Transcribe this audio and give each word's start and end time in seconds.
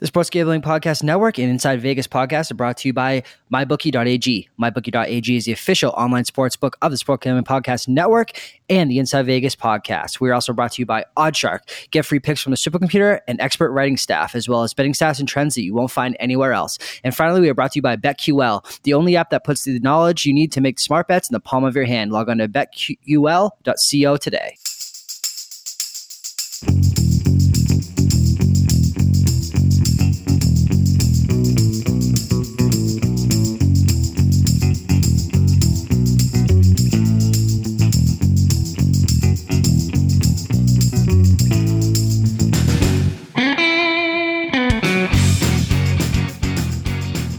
The 0.00 0.06
Sports 0.06 0.30
Gambling 0.30 0.62
Podcast 0.62 1.02
Network 1.02 1.40
and 1.40 1.50
Inside 1.50 1.80
Vegas 1.80 2.06
podcast 2.06 2.52
are 2.52 2.54
brought 2.54 2.76
to 2.76 2.88
you 2.88 2.92
by 2.92 3.24
MyBookie.ag. 3.52 4.48
MyBookie.ag 4.62 5.36
is 5.36 5.46
the 5.46 5.50
official 5.50 5.90
online 5.90 6.24
sports 6.24 6.54
book 6.54 6.76
of 6.82 6.92
the 6.92 6.96
Sports 6.96 7.24
Gambling 7.24 7.42
Podcast 7.42 7.88
Network 7.88 8.30
and 8.70 8.88
the 8.88 9.00
Inside 9.00 9.26
Vegas 9.26 9.56
podcast. 9.56 10.20
We 10.20 10.30
are 10.30 10.34
also 10.34 10.52
brought 10.52 10.70
to 10.74 10.82
you 10.82 10.86
by 10.86 11.04
OddsShark. 11.16 11.90
Get 11.90 12.06
free 12.06 12.20
picks 12.20 12.40
from 12.40 12.52
the 12.52 12.56
supercomputer 12.56 13.18
and 13.26 13.40
expert 13.40 13.72
writing 13.72 13.96
staff, 13.96 14.36
as 14.36 14.48
well 14.48 14.62
as 14.62 14.72
betting 14.72 14.92
stats 14.92 15.18
and 15.18 15.28
trends 15.28 15.56
that 15.56 15.62
you 15.62 15.74
won't 15.74 15.90
find 15.90 16.16
anywhere 16.20 16.52
else. 16.52 16.78
And 17.02 17.12
finally, 17.12 17.40
we 17.40 17.48
are 17.48 17.54
brought 17.54 17.72
to 17.72 17.78
you 17.78 17.82
by 17.82 17.96
BetQL, 17.96 18.82
the 18.84 18.94
only 18.94 19.16
app 19.16 19.30
that 19.30 19.42
puts 19.42 19.64
the 19.64 19.80
knowledge 19.80 20.24
you 20.24 20.32
need 20.32 20.52
to 20.52 20.60
make 20.60 20.78
smart 20.78 21.08
bets 21.08 21.28
in 21.28 21.32
the 21.32 21.40
palm 21.40 21.64
of 21.64 21.74
your 21.74 21.86
hand. 21.86 22.12
Log 22.12 22.28
on 22.28 22.38
to 22.38 22.46
betql.co 22.46 24.16
today. 24.16 24.56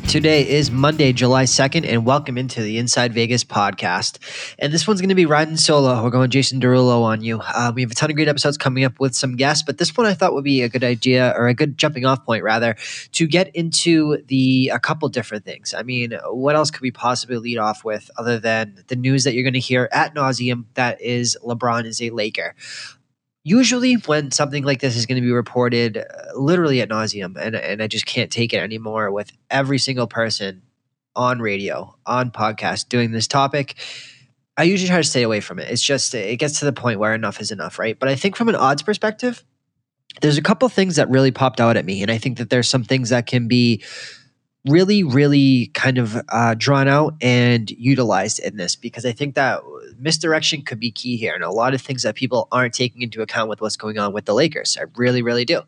Today 0.09 0.49
is 0.49 0.72
Monday, 0.72 1.13
July 1.13 1.44
2nd, 1.44 1.88
and 1.88 2.04
welcome 2.04 2.36
into 2.36 2.63
the 2.63 2.80
Inside 2.80 3.13
Vegas 3.13 3.44
podcast. 3.44 4.18
And 4.58 4.73
this 4.73 4.88
one's 4.88 5.02
going 5.02 5.09
to 5.09 5.16
be 5.16 5.27
riding 5.27 5.55
solo. 5.55 6.04
We're 6.04 6.09
going 6.09 6.32
Jason 6.32 6.59
Derulo 6.59 7.04
on 7.04 7.22
you. 7.22 7.40
Uh, 7.41 7.72
we 7.76 7.84
have 7.84 7.91
a 7.91 7.94
ton 7.94 8.09
of 8.09 8.16
great 8.16 8.27
episodes 8.27 8.58
coming 8.58 8.84
up 8.84 8.99
with 8.99 9.13
some 9.13 9.35
guests, 9.35 9.62
but 9.62 9.77
this 9.77 9.95
one 9.95 10.08
I 10.08 10.16
thought 10.16 10.34
would 10.34 10.44
be 10.44 10.63
a 10.63 10.68
good 10.68 10.84
idea, 10.84 11.32
or 11.38 11.48
a 11.48 11.54
good 11.54 11.77
jumping 11.77 12.05
off 12.05 12.26
point, 12.26 12.44
rather, 12.44 12.76
to 13.12 13.27
get 13.27 13.55
into 13.55 14.23
the 14.26 14.72
a 14.73 14.80
couple 14.80 15.08
different 15.09 15.45
things. 15.45 15.76
I 15.76 15.84
mean, 15.84 16.18
what 16.32 16.55
else 16.55 16.71
could 16.71 16.82
we 16.82 16.90
possibly 16.90 17.38
lead 17.38 17.60
off 17.60 17.84
with 17.84 18.10
other 18.18 18.40
than 18.40 18.84
the 18.88 18.96
news 18.96 19.26
that 19.26 19.35
you're 19.35 19.44
going 19.44 19.54
to 19.54 19.60
hear 19.60 19.90
at 19.91 20.16
nauseum 20.16 20.66
that 20.73 20.99
is 21.01 21.38
LeBron 21.46 21.85
is 21.85 22.01
a 22.01 22.10
Laker? 22.10 22.55
Usually 23.43 23.95
when 23.95 24.32
something 24.32 24.63
like 24.63 24.79
this 24.79 24.95
is 24.95 25.05
going 25.05 25.15
to 25.15 25.26
be 25.26 25.32
reported 25.32 25.98
uh, 25.98 26.04
literally 26.35 26.82
at 26.82 26.90
nauseum 26.90 27.35
and, 27.40 27.55
and 27.55 27.82
i 27.82 27.87
just 27.87 28.05
can't 28.05 28.32
take 28.32 28.54
it 28.54 28.57
anymore 28.57 29.12
with 29.12 29.32
every 29.49 29.77
single 29.77 30.07
person 30.07 30.62
on 31.15 31.40
radio 31.40 31.95
on 32.05 32.32
podcast 32.32 32.90
doing 32.90 33.12
this 33.12 33.27
topic 33.27 33.76
i 34.57 34.63
usually 34.63 34.90
try 34.90 34.98
to 34.98 35.04
stay 35.04 35.23
away 35.23 35.40
from 35.40 35.60
it. 35.60 35.70
It's 35.70 35.82
just 35.82 36.13
it 36.13 36.37
gets 36.37 36.60
to 36.60 36.65
the 36.65 36.73
point 36.73 36.99
where 36.99 37.13
enough 37.13 37.40
is 37.40 37.51
enough 37.51 37.79
right? 37.79 37.98
But 37.98 38.10
i 38.10 38.15
think 38.15 38.35
from 38.35 38.49
an 38.49 38.55
odds 38.55 38.84
perspective 38.84 39.43
there's 40.21 40.37
a 40.37 40.41
couple 40.41 40.67
things 40.70 40.95
that 40.98 41.10
really 41.10 41.32
popped 41.32 41.62
out 41.62 41.77
at 41.77 41.85
me 41.85 42.01
and 42.01 42.12
i 42.12 42.17
think 42.17 42.37
that 42.40 42.49
there's 42.49 42.67
some 42.67 42.84
things 42.84 43.10
that 43.10 43.26
can 43.26 43.48
be 43.48 43.84
really, 44.68 45.04
really 45.04 45.68
kind 45.74 45.98
of 45.98 46.20
uh, 46.29 46.54
drawn 46.57 46.88
out 46.88 47.15
and 47.21 47.70
utilized 47.71 48.40
in 48.40 48.57
this 48.57 48.76
because 48.76 49.05
I 49.05 49.12
think 49.12 49.35
that 49.35 49.62
misdirection 49.98 50.62
could 50.63 50.79
be 50.79 50.91
key 50.91 51.18
here 51.18 51.34
and 51.34 51.43
a 51.43 51.51
lot 51.51 51.74
of 51.74 51.82
things 51.82 52.04
that 52.04 52.16
people 52.16 52.48
aren't 52.51 52.74
taking 52.74 53.01
into 53.01 53.21
account 53.21 53.49
with 53.49 53.62
what's 53.62 53.77
going 53.77 53.98
on 53.98 54.13
with 54.13 54.26
the 54.26 54.34
Lakers. 54.34 54.77
I 54.79 54.85
really, 54.96 55.21
really 55.21 55.46
do. 55.46 55.62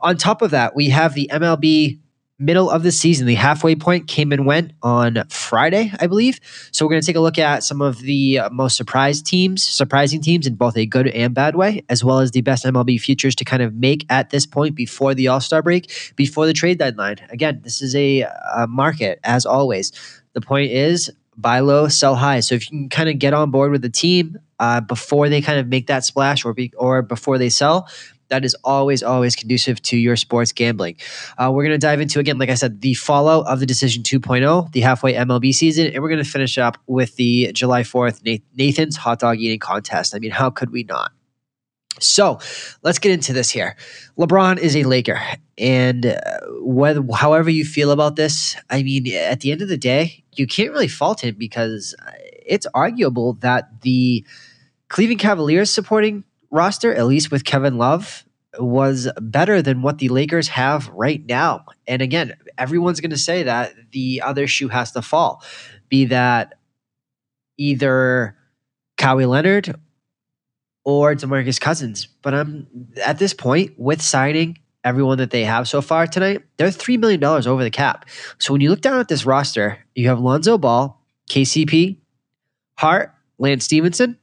On 0.00 0.16
top 0.16 0.42
of 0.42 0.50
that, 0.50 0.74
we 0.74 0.90
have 0.90 1.14
the 1.14 1.30
MLB 1.32 1.98
middle 2.38 2.70
of 2.70 2.82
the 2.82 2.92
season. 2.92 3.26
The 3.26 3.34
halfway 3.34 3.74
point 3.74 4.08
came 4.08 4.32
and 4.32 4.44
went 4.44 4.72
on 4.82 5.24
Friday, 5.28 5.92
I 5.98 6.06
believe. 6.06 6.38
So 6.70 6.84
we're 6.84 6.90
going 6.90 7.00
to 7.00 7.06
take 7.06 7.16
a 7.16 7.20
look 7.20 7.38
at 7.38 7.64
some 7.64 7.80
of 7.80 8.00
the 8.00 8.40
uh, 8.40 8.50
most 8.50 8.76
surprised 8.76 9.26
teams, 9.26 9.62
surprising 9.62 10.20
teams 10.20 10.46
in 10.46 10.54
both 10.54 10.76
a 10.76 10.86
good 10.86 11.08
and 11.08 11.34
bad 11.34 11.56
way, 11.56 11.82
as 11.88 12.04
well 12.04 12.18
as 12.18 12.32
the 12.32 12.42
best 12.42 12.64
MLB 12.64 13.00
futures 13.00 13.34
to 13.36 13.44
kind 13.44 13.62
of 13.62 13.74
make 13.74 14.04
at 14.10 14.30
this 14.30 14.46
point 14.46 14.74
before 14.74 15.14
the 15.14 15.28
All 15.28 15.40
Star 15.40 15.62
break, 15.62 15.90
before 16.16 16.46
the 16.46 16.52
trade 16.52 16.78
deadline. 16.78 17.16
Again, 17.30 17.60
this 17.62 17.80
is 17.80 17.94
a, 17.94 18.22
a 18.54 18.66
market 18.66 19.18
as 19.24 19.46
always. 19.46 19.92
The 20.34 20.40
point 20.42 20.70
is 20.70 21.10
buy 21.36 21.60
low, 21.60 21.88
sell 21.88 22.14
high. 22.14 22.40
So 22.40 22.54
if 22.54 22.70
you 22.70 22.78
can 22.78 22.88
kind 22.88 23.08
of 23.08 23.18
get 23.18 23.34
on 23.34 23.50
board 23.50 23.70
with 23.70 23.82
the 23.82 23.90
team 23.90 24.38
uh, 24.58 24.80
before 24.80 25.28
they 25.28 25.42
kind 25.42 25.58
of 25.58 25.68
make 25.68 25.86
that 25.86 26.04
splash 26.04 26.44
or 26.44 26.54
be, 26.54 26.72
or 26.76 27.02
before 27.02 27.38
they 27.38 27.50
sell, 27.50 27.88
that 28.28 28.44
is 28.44 28.56
always, 28.64 29.02
always 29.02 29.36
conducive 29.36 29.80
to 29.82 29.96
your 29.96 30.16
sports 30.16 30.52
gambling. 30.52 30.96
Uh, 31.38 31.50
we're 31.52 31.64
going 31.64 31.78
to 31.78 31.86
dive 31.86 32.00
into, 32.00 32.18
again, 32.18 32.38
like 32.38 32.48
I 32.48 32.54
said, 32.54 32.80
the 32.80 32.94
fallout 32.94 33.46
of 33.46 33.60
the 33.60 33.66
Decision 33.66 34.02
2.0, 34.02 34.72
the 34.72 34.80
halfway 34.80 35.14
MLB 35.14 35.54
season, 35.54 35.86
and 35.86 36.02
we're 36.02 36.08
going 36.08 36.22
to 36.22 36.30
finish 36.30 36.58
up 36.58 36.78
with 36.86 37.16
the 37.16 37.52
July 37.52 37.82
4th 37.82 38.40
Nathan's 38.56 38.96
hot 38.96 39.20
dog 39.20 39.38
eating 39.38 39.58
contest. 39.58 40.14
I 40.14 40.18
mean, 40.18 40.30
how 40.32 40.50
could 40.50 40.70
we 40.70 40.84
not? 40.84 41.12
So 41.98 42.38
let's 42.82 42.98
get 42.98 43.12
into 43.12 43.32
this 43.32 43.50
here. 43.50 43.76
LeBron 44.18 44.58
is 44.58 44.76
a 44.76 44.84
Laker, 44.84 45.18
and 45.56 46.04
uh, 46.06 46.18
whether, 46.60 47.02
however 47.14 47.48
you 47.48 47.64
feel 47.64 47.90
about 47.90 48.16
this, 48.16 48.54
I 48.68 48.82
mean, 48.82 49.06
at 49.14 49.40
the 49.40 49.50
end 49.50 49.62
of 49.62 49.68
the 49.68 49.78
day, 49.78 50.22
you 50.34 50.46
can't 50.46 50.72
really 50.72 50.88
fault 50.88 51.24
him 51.24 51.36
because 51.38 51.94
it's 52.44 52.66
arguable 52.74 53.34
that 53.34 53.80
the 53.80 54.26
Cleveland 54.88 55.20
Cavaliers 55.20 55.70
supporting 55.70 56.24
roster, 56.56 56.92
at 56.94 57.06
least 57.06 57.30
with 57.30 57.44
Kevin 57.44 57.78
Love, 57.78 58.24
was 58.58 59.08
better 59.20 59.62
than 59.62 59.82
what 59.82 59.98
the 59.98 60.08
Lakers 60.08 60.48
have 60.48 60.88
right 60.88 61.24
now. 61.26 61.66
And 61.86 62.02
again, 62.02 62.34
everyone's 62.56 63.00
going 63.00 63.10
to 63.10 63.18
say 63.18 63.42
that 63.44 63.74
the 63.92 64.22
other 64.24 64.46
shoe 64.46 64.68
has 64.68 64.92
to 64.92 65.02
fall, 65.02 65.42
be 65.88 66.06
that 66.06 66.54
either 67.58 68.36
Kawhi 68.96 69.28
Leonard 69.28 69.78
or 70.84 71.14
DeMarcus 71.14 71.60
Cousins. 71.60 72.08
But 72.22 72.34
I'm 72.34 72.66
at 73.04 73.18
this 73.18 73.34
point 73.34 73.78
with 73.78 74.00
signing 74.00 74.58
everyone 74.84 75.18
that 75.18 75.30
they 75.30 75.44
have 75.44 75.68
so 75.68 75.82
far 75.82 76.06
tonight, 76.06 76.42
they're 76.56 76.68
$3 76.68 76.98
million 76.98 77.22
over 77.22 77.64
the 77.64 77.70
cap. 77.70 78.08
So 78.38 78.52
when 78.52 78.60
you 78.60 78.70
look 78.70 78.80
down 78.80 79.00
at 79.00 79.08
this 79.08 79.26
roster, 79.26 79.84
you 79.94 80.08
have 80.08 80.20
Lonzo 80.20 80.56
Ball, 80.58 81.02
KCP, 81.28 81.98
Hart, 82.78 83.12
Lance 83.38 83.64
Stephenson, 83.64 84.16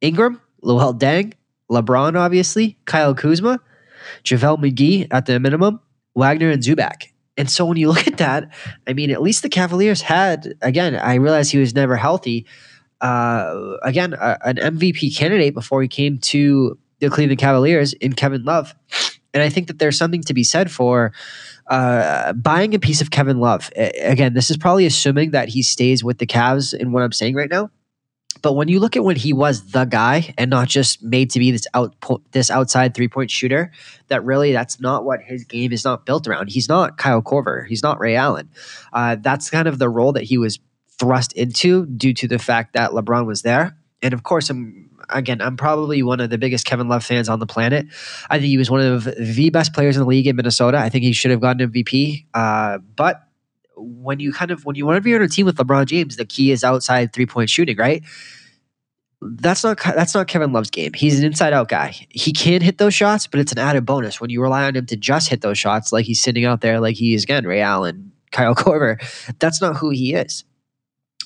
Ingram, 0.00 0.40
Luol 0.66 0.98
Deng, 0.98 1.34
LeBron, 1.70 2.18
obviously, 2.18 2.76
Kyle 2.84 3.14
Kuzma, 3.14 3.60
JaVale 4.24 4.58
McGee 4.58 5.06
at 5.10 5.26
the 5.26 5.38
minimum, 5.40 5.80
Wagner 6.14 6.50
and 6.50 6.62
Zubac. 6.62 7.08
And 7.36 7.50
so 7.50 7.64
when 7.64 7.76
you 7.76 7.88
look 7.92 8.06
at 8.06 8.18
that, 8.18 8.52
I 8.86 8.92
mean, 8.92 9.10
at 9.10 9.22
least 9.22 9.42
the 9.42 9.48
Cavaliers 9.48 10.02
had, 10.02 10.54
again, 10.62 10.96
I 10.96 11.14
realize 11.14 11.50
he 11.50 11.58
was 11.58 11.74
never 11.74 11.96
healthy. 11.96 12.46
Uh, 13.00 13.76
again, 13.82 14.14
a, 14.14 14.38
an 14.44 14.56
MVP 14.56 15.16
candidate 15.16 15.54
before 15.54 15.82
he 15.82 15.88
came 15.88 16.18
to 16.18 16.78
the 17.00 17.10
Cleveland 17.10 17.38
Cavaliers 17.38 17.92
in 17.94 18.14
Kevin 18.14 18.44
Love. 18.44 18.74
And 19.34 19.42
I 19.42 19.50
think 19.50 19.66
that 19.66 19.78
there's 19.78 19.98
something 19.98 20.22
to 20.22 20.32
be 20.32 20.42
said 20.42 20.70
for 20.70 21.12
uh, 21.68 22.32
buying 22.32 22.74
a 22.74 22.78
piece 22.78 23.02
of 23.02 23.10
Kevin 23.10 23.38
Love. 23.38 23.70
Again, 23.76 24.32
this 24.32 24.50
is 24.50 24.56
probably 24.56 24.86
assuming 24.86 25.32
that 25.32 25.50
he 25.50 25.62
stays 25.62 26.02
with 26.02 26.18
the 26.18 26.26
Cavs 26.26 26.72
in 26.72 26.92
what 26.92 27.02
I'm 27.02 27.12
saying 27.12 27.34
right 27.34 27.50
now. 27.50 27.70
But 28.42 28.52
when 28.52 28.68
you 28.68 28.80
look 28.80 28.96
at 28.96 29.04
when 29.04 29.16
he 29.16 29.32
was 29.32 29.70
the 29.70 29.84
guy 29.84 30.34
and 30.38 30.50
not 30.50 30.68
just 30.68 31.02
made 31.02 31.30
to 31.30 31.38
be 31.38 31.50
this 31.50 31.66
out 31.74 31.94
this 32.32 32.50
outside 32.50 32.94
three 32.94 33.08
point 33.08 33.30
shooter, 33.30 33.72
that 34.08 34.24
really 34.24 34.52
that's 34.52 34.80
not 34.80 35.04
what 35.04 35.20
his 35.22 35.44
game 35.44 35.72
is 35.72 35.84
not 35.84 36.06
built 36.06 36.28
around. 36.28 36.50
He's 36.50 36.68
not 36.68 36.98
Kyle 36.98 37.22
Korver. 37.22 37.66
He's 37.66 37.82
not 37.82 37.98
Ray 37.98 38.14
Allen. 38.14 38.50
Uh, 38.92 39.16
that's 39.18 39.50
kind 39.50 39.66
of 39.66 39.78
the 39.78 39.88
role 39.88 40.12
that 40.12 40.24
he 40.24 40.38
was 40.38 40.58
thrust 40.98 41.32
into 41.32 41.86
due 41.86 42.14
to 42.14 42.28
the 42.28 42.38
fact 42.38 42.74
that 42.74 42.90
LeBron 42.90 43.26
was 43.26 43.42
there. 43.42 43.76
And 44.02 44.14
of 44.14 44.22
course, 44.22 44.50
I'm 44.50 44.90
again, 45.08 45.40
I'm 45.40 45.56
probably 45.56 46.02
one 46.02 46.20
of 46.20 46.30
the 46.30 46.38
biggest 46.38 46.66
Kevin 46.66 46.88
Love 46.88 47.04
fans 47.04 47.28
on 47.28 47.38
the 47.38 47.46
planet. 47.46 47.86
I 48.30 48.38
think 48.38 48.48
he 48.48 48.58
was 48.58 48.70
one 48.70 48.80
of 48.80 49.04
the 49.04 49.50
best 49.50 49.72
players 49.72 49.96
in 49.96 50.00
the 50.00 50.08
league 50.08 50.26
in 50.26 50.36
Minnesota. 50.36 50.78
I 50.78 50.88
think 50.88 51.04
he 51.04 51.12
should 51.12 51.30
have 51.30 51.40
gotten 51.40 51.70
MVP. 51.70 52.26
Uh, 52.34 52.78
but 52.78 53.25
when 53.86 54.20
you 54.20 54.32
kind 54.32 54.50
of 54.50 54.64
when 54.64 54.76
you 54.76 54.86
want 54.86 54.96
to 54.96 55.00
be 55.00 55.14
on 55.14 55.22
a 55.22 55.28
team 55.28 55.46
with 55.46 55.56
LeBron 55.56 55.86
James, 55.86 56.16
the 56.16 56.24
key 56.24 56.50
is 56.50 56.64
outside 56.64 57.12
three 57.12 57.26
point 57.26 57.50
shooting, 57.50 57.76
right? 57.76 58.02
That's 59.22 59.64
not 59.64 59.78
that's 59.82 60.14
not 60.14 60.28
Kevin 60.28 60.52
Love's 60.52 60.70
game. 60.70 60.92
He's 60.92 61.18
an 61.18 61.24
inside 61.24 61.52
out 61.52 61.68
guy. 61.68 61.94
He 62.10 62.32
can 62.32 62.60
hit 62.60 62.78
those 62.78 62.94
shots, 62.94 63.26
but 63.26 63.40
it's 63.40 63.52
an 63.52 63.58
added 63.58 63.86
bonus 63.86 64.20
when 64.20 64.30
you 64.30 64.42
rely 64.42 64.64
on 64.64 64.76
him 64.76 64.86
to 64.86 64.96
just 64.96 65.28
hit 65.28 65.40
those 65.40 65.58
shots, 65.58 65.92
like 65.92 66.04
he's 66.04 66.20
sitting 66.20 66.44
out 66.44 66.60
there, 66.60 66.80
like 66.80 66.96
he 66.96 67.14
is 67.14 67.24
again 67.24 67.46
Ray 67.46 67.60
Allen, 67.60 68.12
Kyle 68.30 68.54
Korver. 68.56 69.00
That's 69.38 69.60
not 69.60 69.76
who 69.76 69.90
he 69.90 70.14
is. 70.14 70.44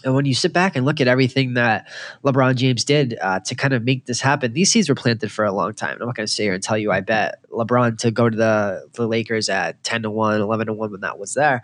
And 0.04 0.14
when 0.14 0.24
you 0.24 0.34
sit 0.34 0.52
back 0.52 0.76
and 0.76 0.86
look 0.86 1.00
at 1.00 1.08
everything 1.08 1.54
that 1.54 1.88
LeBron 2.24 2.54
James 2.56 2.84
did 2.84 3.18
uh, 3.20 3.40
to 3.40 3.54
kind 3.54 3.74
of 3.74 3.84
make 3.84 4.06
this 4.06 4.20
happen, 4.20 4.52
these 4.52 4.70
seeds 4.70 4.88
were 4.88 4.94
planted 4.94 5.30
for 5.30 5.44
a 5.44 5.52
long 5.52 5.74
time. 5.74 5.98
I'm 6.00 6.06
not 6.06 6.16
going 6.16 6.26
to 6.26 6.32
sit 6.32 6.44
here 6.44 6.54
and 6.54 6.62
tell 6.62 6.78
you 6.78 6.90
I 6.90 7.00
bet 7.00 7.44
LeBron 7.50 7.98
to 7.98 8.10
go 8.10 8.30
to 8.30 8.36
the, 8.36 8.88
the 8.94 9.06
Lakers 9.06 9.48
at 9.48 9.82
10 9.84 10.02
to 10.02 10.10
1, 10.10 10.40
11 10.40 10.66
to 10.68 10.72
1 10.72 10.90
when 10.90 11.00
that 11.02 11.18
was 11.18 11.34
there. 11.34 11.62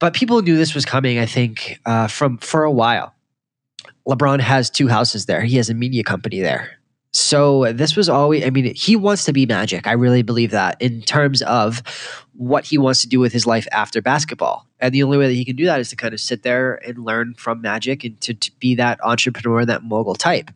But 0.00 0.14
people 0.14 0.42
knew 0.42 0.56
this 0.56 0.74
was 0.74 0.84
coming, 0.84 1.18
I 1.18 1.26
think, 1.26 1.80
uh, 1.84 2.06
from 2.06 2.38
for 2.38 2.64
a 2.64 2.70
while. 2.70 3.14
LeBron 4.06 4.40
has 4.40 4.70
two 4.70 4.88
houses 4.88 5.26
there. 5.26 5.42
He 5.42 5.56
has 5.56 5.68
a 5.68 5.74
media 5.74 6.02
company 6.02 6.40
there. 6.40 6.78
So 7.12 7.72
this 7.72 7.96
was 7.96 8.08
always, 8.08 8.44
I 8.44 8.50
mean, 8.50 8.74
he 8.74 8.94
wants 8.94 9.24
to 9.24 9.32
be 9.32 9.46
magic. 9.46 9.86
I 9.86 9.92
really 9.92 10.22
believe 10.22 10.50
that 10.52 10.80
in 10.80 11.02
terms 11.02 11.42
of 11.42 11.82
what 12.34 12.66
he 12.66 12.78
wants 12.78 13.00
to 13.02 13.08
do 13.08 13.18
with 13.18 13.32
his 13.32 13.46
life 13.46 13.66
after 13.72 14.00
basketball. 14.00 14.66
And 14.78 14.94
the 14.94 15.02
only 15.02 15.18
way 15.18 15.26
that 15.26 15.34
he 15.34 15.44
can 15.44 15.56
do 15.56 15.64
that 15.64 15.80
is 15.80 15.90
to 15.90 15.96
kind 15.96 16.14
of 16.14 16.20
sit 16.20 16.42
there 16.42 16.76
and 16.86 17.04
learn 17.04 17.34
from 17.34 17.60
magic 17.60 18.04
and 18.04 18.20
to, 18.20 18.34
to 18.34 18.52
be 18.60 18.76
that 18.76 19.00
entrepreneur, 19.02 19.64
that 19.64 19.82
mogul 19.82 20.14
type. 20.14 20.50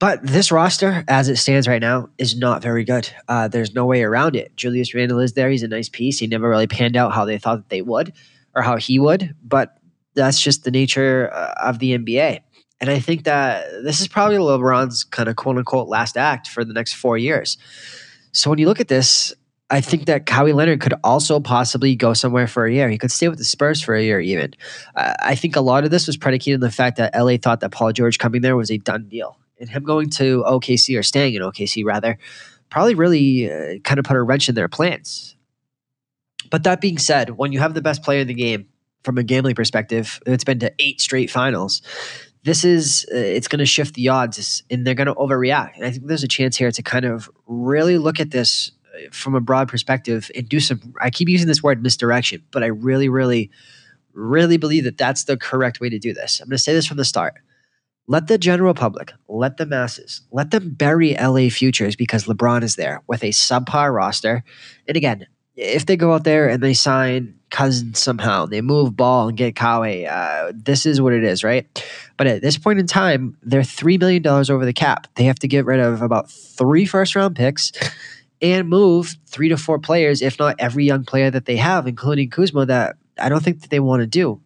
But 0.00 0.24
this 0.24 0.52
roster, 0.52 1.04
as 1.08 1.28
it 1.28 1.36
stands 1.36 1.66
right 1.66 1.82
now, 1.82 2.08
is 2.18 2.36
not 2.36 2.62
very 2.62 2.84
good. 2.84 3.10
Uh, 3.26 3.48
there's 3.48 3.74
no 3.74 3.84
way 3.84 4.02
around 4.02 4.36
it. 4.36 4.56
Julius 4.56 4.94
Randle 4.94 5.18
is 5.18 5.32
there. 5.32 5.50
He's 5.50 5.64
a 5.64 5.68
nice 5.68 5.88
piece. 5.88 6.20
He 6.20 6.28
never 6.28 6.48
really 6.48 6.68
panned 6.68 6.96
out 6.96 7.12
how 7.12 7.24
they 7.24 7.36
thought 7.36 7.56
that 7.56 7.68
they 7.68 7.82
would 7.82 8.12
or 8.58 8.62
how 8.62 8.76
he 8.76 8.98
would, 8.98 9.34
but 9.42 9.78
that's 10.14 10.40
just 10.40 10.64
the 10.64 10.70
nature 10.70 11.30
uh, 11.32 11.54
of 11.62 11.78
the 11.78 11.96
NBA. 11.96 12.40
And 12.80 12.90
I 12.90 12.98
think 12.98 13.24
that 13.24 13.66
this 13.84 14.00
is 14.00 14.08
probably 14.08 14.36
LeBron's 14.36 15.04
kind 15.04 15.28
of 15.28 15.36
quote 15.36 15.56
unquote 15.56 15.88
last 15.88 16.16
act 16.16 16.48
for 16.48 16.64
the 16.64 16.72
next 16.72 16.94
four 16.94 17.16
years. 17.16 17.56
So 18.32 18.50
when 18.50 18.58
you 18.58 18.66
look 18.66 18.80
at 18.80 18.88
this, 18.88 19.32
I 19.70 19.80
think 19.80 20.06
that 20.06 20.26
Kawhi 20.26 20.54
Leonard 20.54 20.80
could 20.80 20.94
also 21.04 21.40
possibly 21.40 21.94
go 21.94 22.14
somewhere 22.14 22.46
for 22.46 22.64
a 22.64 22.72
year. 22.72 22.88
He 22.88 22.98
could 22.98 23.10
stay 23.10 23.28
with 23.28 23.38
the 23.38 23.44
Spurs 23.44 23.82
for 23.82 23.94
a 23.94 24.02
year, 24.02 24.18
even. 24.18 24.54
I 24.96 25.34
think 25.34 25.56
a 25.56 25.60
lot 25.60 25.84
of 25.84 25.90
this 25.90 26.06
was 26.06 26.16
predicated 26.16 26.62
on 26.62 26.66
the 26.66 26.70
fact 26.70 26.96
that 26.96 27.14
LA 27.14 27.36
thought 27.36 27.60
that 27.60 27.70
Paul 27.70 27.92
George 27.92 28.18
coming 28.18 28.40
there 28.40 28.56
was 28.56 28.70
a 28.70 28.78
done 28.78 29.08
deal. 29.08 29.38
And 29.60 29.68
him 29.68 29.82
going 29.82 30.08
to 30.10 30.42
OKC 30.46 30.98
or 30.98 31.02
staying 31.02 31.34
in 31.34 31.42
OKC, 31.42 31.84
rather, 31.84 32.16
probably 32.70 32.94
really 32.94 33.50
uh, 33.50 33.78
kind 33.84 33.98
of 33.98 34.04
put 34.04 34.16
a 34.16 34.22
wrench 34.22 34.48
in 34.48 34.54
their 34.54 34.68
plans. 34.68 35.36
But 36.50 36.64
that 36.64 36.80
being 36.80 36.98
said, 36.98 37.30
when 37.30 37.52
you 37.52 37.58
have 37.60 37.74
the 37.74 37.82
best 37.82 38.02
player 38.02 38.20
in 38.20 38.26
the 38.28 38.34
game, 38.34 38.68
from 39.04 39.16
a 39.16 39.22
gambling 39.22 39.54
perspective, 39.54 40.20
it's 40.26 40.44
been 40.44 40.58
to 40.58 40.72
eight 40.78 41.00
straight 41.00 41.30
finals. 41.30 41.82
This 42.44 42.64
is 42.64 43.06
uh, 43.12 43.16
it's 43.16 43.48
going 43.48 43.60
to 43.60 43.66
shift 43.66 43.94
the 43.94 44.08
odds, 44.08 44.62
and 44.70 44.86
they're 44.86 44.94
going 44.94 45.06
to 45.06 45.14
overreact. 45.14 45.76
And 45.76 45.84
I 45.84 45.90
think 45.90 46.06
there's 46.06 46.24
a 46.24 46.28
chance 46.28 46.56
here 46.56 46.70
to 46.70 46.82
kind 46.82 47.04
of 47.04 47.30
really 47.46 47.96
look 47.96 48.20
at 48.20 48.32
this 48.32 48.72
from 49.12 49.34
a 49.34 49.40
broad 49.40 49.68
perspective 49.68 50.30
and 50.34 50.48
do 50.48 50.60
some 50.60 50.94
i 51.00 51.10
keep 51.10 51.28
using 51.28 51.46
this 51.46 51.62
word 51.62 51.82
misdirection 51.82 52.42
but 52.50 52.62
i 52.62 52.66
really 52.66 53.08
really 53.08 53.50
really 54.12 54.56
believe 54.56 54.84
that 54.84 54.98
that's 54.98 55.24
the 55.24 55.36
correct 55.36 55.80
way 55.80 55.88
to 55.88 55.98
do 55.98 56.12
this 56.12 56.40
i'm 56.40 56.48
going 56.48 56.56
to 56.56 56.62
say 56.62 56.72
this 56.72 56.86
from 56.86 56.96
the 56.96 57.04
start 57.04 57.34
let 58.06 58.26
the 58.26 58.38
general 58.38 58.74
public 58.74 59.12
let 59.28 59.56
the 59.56 59.66
masses 59.66 60.22
let 60.32 60.50
them 60.50 60.70
bury 60.70 61.14
la 61.14 61.48
futures 61.48 61.96
because 61.96 62.24
lebron 62.24 62.62
is 62.62 62.76
there 62.76 63.02
with 63.06 63.22
a 63.22 63.28
subpar 63.28 63.94
roster 63.94 64.42
and 64.86 64.96
again 64.96 65.26
if 65.58 65.86
they 65.86 65.96
go 65.96 66.14
out 66.14 66.22
there 66.22 66.48
and 66.48 66.62
they 66.62 66.72
sign 66.72 67.34
Cousins 67.50 67.98
somehow, 67.98 68.46
they 68.46 68.60
move 68.60 68.96
ball 68.96 69.28
and 69.28 69.36
get 69.36 69.56
Kawhi, 69.56 70.08
uh, 70.08 70.52
this 70.54 70.86
is 70.86 71.00
what 71.00 71.12
it 71.12 71.24
is, 71.24 71.42
right? 71.42 71.66
But 72.16 72.28
at 72.28 72.42
this 72.42 72.56
point 72.56 72.78
in 72.78 72.86
time, 72.86 73.36
they're 73.42 73.62
$3 73.62 73.98
million 73.98 74.24
over 74.26 74.64
the 74.64 74.72
cap. 74.72 75.08
They 75.16 75.24
have 75.24 75.38
to 75.40 75.48
get 75.48 75.66
rid 75.66 75.80
of 75.80 76.00
about 76.00 76.30
three 76.30 76.86
first 76.86 77.16
round 77.16 77.34
picks 77.34 77.72
and 78.40 78.68
move 78.68 79.16
three 79.26 79.48
to 79.48 79.56
four 79.56 79.80
players, 79.80 80.22
if 80.22 80.38
not 80.38 80.54
every 80.60 80.84
young 80.84 81.04
player 81.04 81.28
that 81.30 81.46
they 81.46 81.56
have, 81.56 81.88
including 81.88 82.30
Kuzma, 82.30 82.66
that 82.66 82.96
I 83.18 83.28
don't 83.28 83.42
think 83.42 83.62
that 83.62 83.70
they 83.70 83.80
want 83.80 84.00
to 84.00 84.06
do. 84.06 84.40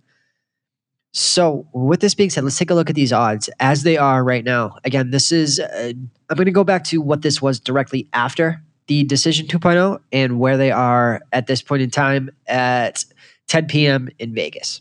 So, 1.15 1.67
with 1.75 2.01
this 2.01 2.15
being 2.15 2.31
said, 2.31 2.43
let's 2.43 2.57
take 2.57 2.71
a 2.71 2.75
look 2.75 2.89
at 2.89 2.97
these 2.97 3.13
odds 3.13 3.51
as 3.61 3.83
they 3.83 3.99
are 3.99 4.25
right 4.25 4.43
now. 4.43 4.79
Again, 4.83 5.11
this 5.11 5.31
is, 5.31 5.61
uh, 5.61 5.93
I'm 6.31 6.37
going 6.37 6.47
to 6.47 6.53
go 6.53 6.65
back 6.65 6.85
to 6.85 7.03
what 7.03 7.21
this 7.21 7.43
was 7.43 7.61
directly 7.61 8.09
after 8.15 8.63
the 8.87 9.05
decision 9.05 9.47
2.0 9.47 10.01
and 10.13 10.39
where 10.39 10.57
they 10.57 10.71
are 10.71 11.21
at 11.33 11.47
this 11.47 11.63
point 11.63 11.83
in 11.83 11.91
time 11.91 12.31
at 12.47 13.05
10 13.49 13.67
p.m. 13.67 14.09
in 14.19 14.35
Vegas. 14.35 14.81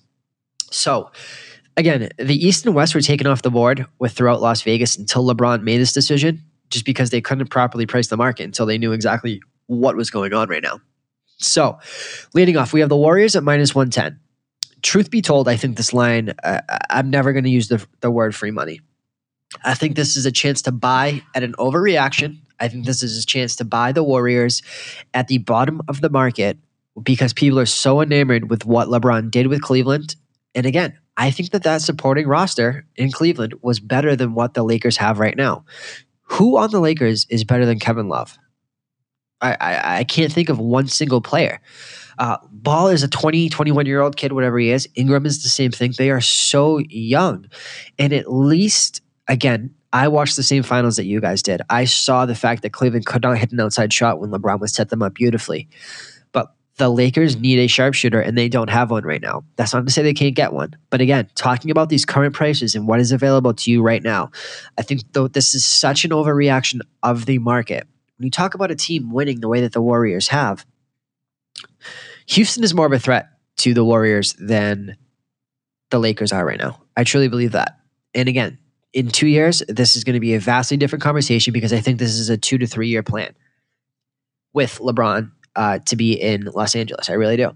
So, 0.71 1.11
again, 1.77 2.09
the 2.17 2.35
East 2.35 2.65
and 2.65 2.73
West 2.73 2.95
were 2.95 3.01
taken 3.01 3.27
off 3.27 3.41
the 3.41 3.51
board 3.51 3.85
with 3.99 4.13
throughout 4.13 4.41
Las 4.41 4.61
Vegas 4.61 4.97
until 4.97 5.25
LeBron 5.25 5.63
made 5.63 5.79
this 5.79 5.93
decision 5.93 6.41
just 6.69 6.85
because 6.85 7.09
they 7.09 7.21
couldn't 7.21 7.47
properly 7.47 7.85
price 7.85 8.07
the 8.07 8.17
market 8.17 8.43
until 8.43 8.65
they 8.65 8.77
knew 8.77 8.93
exactly 8.93 9.41
what 9.67 9.95
was 9.95 10.09
going 10.09 10.33
on 10.33 10.49
right 10.49 10.63
now. 10.63 10.79
So, 11.37 11.79
leading 12.33 12.55
off, 12.57 12.71
we 12.71 12.79
have 12.79 12.89
the 12.89 12.97
Warriors 12.97 13.35
at 13.35 13.43
minus 13.43 13.75
110. 13.75 14.19
Truth 14.81 15.11
be 15.11 15.21
told, 15.21 15.47
I 15.47 15.55
think 15.57 15.77
this 15.77 15.93
line, 15.93 16.33
uh, 16.43 16.61
I'm 16.89 17.09
never 17.09 17.33
going 17.33 17.43
to 17.43 17.49
use 17.49 17.67
the, 17.67 17.85
the 17.99 18.11
word 18.11 18.33
free 18.35 18.51
money. 18.51 18.79
I 19.63 19.73
think 19.73 19.95
this 19.95 20.15
is 20.15 20.25
a 20.25 20.31
chance 20.31 20.61
to 20.63 20.71
buy 20.71 21.21
at 21.35 21.43
an 21.43 21.53
overreaction. 21.53 22.37
I 22.61 22.67
think 22.67 22.85
this 22.85 23.01
is 23.01 23.21
a 23.21 23.25
chance 23.25 23.55
to 23.57 23.65
buy 23.65 23.91
the 23.91 24.03
Warriors 24.03 24.61
at 25.13 25.27
the 25.27 25.39
bottom 25.39 25.81
of 25.87 25.99
the 25.99 26.09
market 26.09 26.57
because 27.01 27.33
people 27.33 27.59
are 27.59 27.65
so 27.65 28.01
enamored 28.01 28.49
with 28.49 28.65
what 28.65 28.87
LeBron 28.87 29.31
did 29.31 29.47
with 29.47 29.61
Cleveland. 29.61 30.15
And 30.53 30.65
again, 30.65 30.97
I 31.17 31.31
think 31.31 31.51
that 31.51 31.63
that 31.63 31.81
supporting 31.81 32.27
roster 32.27 32.85
in 32.95 33.11
Cleveland 33.11 33.55
was 33.61 33.79
better 33.79 34.15
than 34.15 34.35
what 34.35 34.53
the 34.53 34.63
Lakers 34.63 34.97
have 34.97 35.19
right 35.19 35.35
now. 35.35 35.65
Who 36.23 36.57
on 36.57 36.69
the 36.71 36.79
Lakers 36.79 37.25
is 37.29 37.43
better 37.43 37.65
than 37.65 37.79
Kevin 37.79 38.07
Love? 38.07 38.37
I, 39.41 39.57
I, 39.59 39.97
I 39.99 40.03
can't 40.03 40.31
think 40.31 40.49
of 40.49 40.59
one 40.59 40.87
single 40.87 41.19
player. 41.19 41.59
Uh, 42.19 42.37
Ball 42.51 42.89
is 42.89 43.01
a 43.01 43.07
20, 43.07 43.49
21 43.49 43.87
year 43.87 44.01
old 44.01 44.15
kid, 44.15 44.33
whatever 44.33 44.59
he 44.59 44.69
is. 44.69 44.87
Ingram 44.95 45.25
is 45.25 45.41
the 45.41 45.49
same 45.49 45.71
thing. 45.71 45.93
They 45.97 46.11
are 46.11 46.21
so 46.21 46.77
young. 46.89 47.47
And 47.97 48.13
at 48.13 48.31
least, 48.31 49.01
again, 49.27 49.73
I 49.93 50.07
watched 50.07 50.35
the 50.35 50.43
same 50.43 50.63
finals 50.63 50.95
that 50.95 51.05
you 51.05 51.19
guys 51.19 51.43
did. 51.43 51.61
I 51.69 51.85
saw 51.85 52.25
the 52.25 52.35
fact 52.35 52.61
that 52.61 52.71
Cleveland 52.71 53.05
could 53.05 53.23
not 53.23 53.37
hit 53.37 53.51
an 53.51 53.59
outside 53.59 53.91
shot 53.91 54.19
when 54.19 54.31
LeBron 54.31 54.59
would 54.59 54.69
set 54.69 54.89
them 54.89 55.01
up 55.01 55.13
beautifully 55.15 55.67
But 56.31 56.53
the 56.77 56.89
Lakers 56.89 57.35
need 57.35 57.59
a 57.59 57.67
sharpshooter 57.67 58.21
and 58.21 58.37
they 58.37 58.47
don't 58.47 58.69
have 58.69 58.89
one 58.91 59.03
right 59.03 59.21
now. 59.21 59.43
That's 59.57 59.73
not 59.73 59.85
to 59.85 59.91
say 59.91 60.01
they 60.01 60.13
can't 60.13 60.35
get 60.35 60.53
one. 60.53 60.75
But 60.89 61.01
again, 61.01 61.29
talking 61.35 61.71
about 61.71 61.89
these 61.89 62.05
current 62.05 62.33
prices 62.33 62.73
and 62.73 62.87
what 62.87 62.99
is 62.99 63.11
available 63.11 63.53
to 63.53 63.71
you 63.71 63.81
right 63.81 64.01
now, 64.01 64.31
I 64.77 64.81
think 64.81 65.01
though 65.11 65.27
this 65.27 65.53
is 65.53 65.65
such 65.65 66.05
an 66.05 66.11
overreaction 66.11 66.79
of 67.03 67.25
the 67.25 67.39
market. 67.39 67.87
When 68.17 68.25
you 68.25 68.31
talk 68.31 68.53
about 68.53 68.71
a 68.71 68.75
team 68.75 69.11
winning 69.11 69.41
the 69.41 69.49
way 69.49 69.61
that 69.61 69.73
the 69.73 69.81
Warriors 69.81 70.29
have, 70.29 70.65
Houston 72.27 72.63
is 72.63 72.73
more 72.73 72.85
of 72.85 72.93
a 72.93 72.99
threat 72.99 73.27
to 73.57 73.73
the 73.73 73.83
Warriors 73.83 74.33
than 74.39 74.95
the 75.89 75.99
Lakers 75.99 76.31
are 76.31 76.45
right 76.45 76.59
now. 76.59 76.81
I 76.95 77.03
truly 77.03 77.27
believe 77.27 77.51
that. 77.51 77.77
And 78.13 78.29
again, 78.29 78.57
in 78.93 79.07
two 79.07 79.27
years, 79.27 79.63
this 79.67 79.95
is 79.95 80.03
going 80.03 80.15
to 80.15 80.19
be 80.19 80.33
a 80.33 80.39
vastly 80.39 80.77
different 80.77 81.03
conversation 81.03 81.53
because 81.53 81.73
I 81.73 81.79
think 81.79 81.99
this 81.99 82.15
is 82.15 82.29
a 82.29 82.37
two 82.37 82.57
to 82.57 82.67
three 82.67 82.87
year 82.87 83.03
plan 83.03 83.33
with 84.53 84.79
LeBron 84.79 85.31
uh, 85.55 85.79
to 85.79 85.95
be 85.95 86.13
in 86.13 86.45
Los 86.45 86.75
Angeles. 86.75 87.09
I 87.09 87.13
really 87.13 87.37
do. 87.37 87.51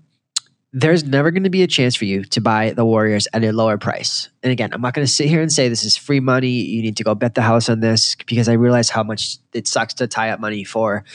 There's 0.72 1.06
never 1.06 1.32
going 1.32 1.44
to 1.44 1.50
be 1.50 1.64
a 1.64 1.68
chance 1.68 1.96
for 1.96 2.04
you 2.04 2.26
to 2.26 2.42
buy 2.42 2.72
the 2.72 2.84
Warriors 2.84 3.30
at 3.32 3.44
a 3.46 3.54
lower 3.54 3.78
price. 3.78 4.30
And 4.44 4.52
again, 4.52 4.74
I'm 4.74 4.82
not 4.82 4.94
going 4.94 5.08
to 5.08 5.12
sit 5.12 5.30
here 5.30 5.42
and 5.42 5.52
say 5.52 5.70
this 5.70 5.86
is 5.86 5.96
free 5.96 6.20
money. 6.20 6.50
You 6.50 6.82
need 6.82 6.98
to 6.98 7.04
go 7.04 7.16
bet 7.16 7.36
the 7.36 7.42
house 7.42 7.70
on 7.70 7.80
this 7.80 8.16
because 8.28 8.50
I 8.50 8.54
realize 8.54 8.90
how 8.90 9.02
much 9.02 9.38
it 9.54 9.68
sucks 9.68 9.94
to 9.96 10.08
tie 10.08 10.32
up 10.32 10.42
money 10.42 10.66
for, 10.66 11.06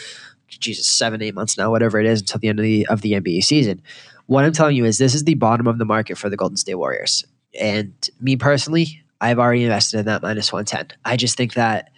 Jesus, 0.48 0.86
seven, 0.86 1.22
eight 1.22 1.34
months 1.34 1.58
now, 1.58 1.70
whatever 1.70 2.00
it 2.00 2.06
is, 2.06 2.20
until 2.20 2.40
the 2.40 2.48
end 2.48 2.58
of 2.58 2.64
the 2.64 2.86
of 2.88 3.02
the 3.02 3.12
NBA 3.12 3.44
season. 3.44 3.82
What 4.26 4.44
I'm 4.44 4.52
telling 4.52 4.76
you 4.76 4.84
is 4.84 4.98
this 4.98 5.14
is 5.14 5.24
the 5.24 5.34
bottom 5.34 5.66
of 5.66 5.78
the 5.78 5.84
market 5.84 6.16
for 6.16 6.28
the 6.30 6.36
Golden 6.36 6.56
State 6.56 6.74
Warriors. 6.74 7.24
And 7.60 7.92
me 8.20 8.36
personally, 8.36 9.02
I've 9.20 9.38
already 9.38 9.64
invested 9.64 10.00
in 10.00 10.06
that 10.06 10.22
minus 10.22 10.52
110. 10.52 10.96
I 11.04 11.16
just 11.16 11.36
think 11.36 11.54
that 11.54 11.90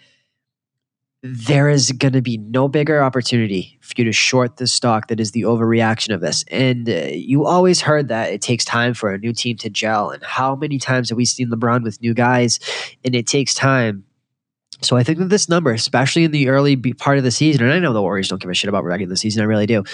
there 1.25 1.69
is 1.69 1.93
going 1.93 2.11
to 2.11 2.21
be 2.21 2.37
no 2.37 2.67
bigger 2.67 3.01
opportunity 3.01 3.79
for 3.81 3.93
you 3.95 4.03
to 4.03 4.11
short 4.11 4.57
the 4.57 4.67
stock 4.67 5.07
that 5.07 5.21
is 5.21 5.31
the 5.31 5.43
overreaction 5.43 6.13
of 6.13 6.19
this. 6.19 6.43
And 6.49 6.89
uh, 6.89 7.07
you 7.13 7.45
always 7.45 7.79
heard 7.79 8.09
that 8.09 8.33
it 8.33 8.41
takes 8.41 8.65
time 8.65 8.93
for 8.93 9.13
a 9.13 9.17
new 9.17 9.31
team 9.31 9.55
to 9.57 9.69
gel. 9.69 10.09
And 10.09 10.21
how 10.21 10.53
many 10.53 10.79
times 10.79 11.09
have 11.09 11.15
we 11.15 11.23
seen 11.23 11.49
LeBron 11.49 11.83
with 11.83 12.01
new 12.01 12.13
guys? 12.13 12.59
And 13.05 13.15
it 13.15 13.25
takes 13.25 13.53
time. 13.53 14.03
So 14.81 14.97
I 14.97 15.03
think 15.03 15.19
that 15.19 15.29
this 15.29 15.47
number, 15.47 15.71
especially 15.71 16.25
in 16.25 16.31
the 16.31 16.49
early 16.49 16.75
part 16.75 17.17
of 17.17 17.23
the 17.23 17.31
season, 17.31 17.63
and 17.63 17.71
I 17.71 17.79
know 17.79 17.93
the 17.93 18.01
Warriors 18.01 18.27
don't 18.27 18.41
give 18.41 18.51
a 18.51 18.53
shit 18.53 18.67
about 18.67 18.83
regular 18.83 19.15
season, 19.15 19.41
I 19.41 19.45
really 19.45 19.65
do. 19.65 19.85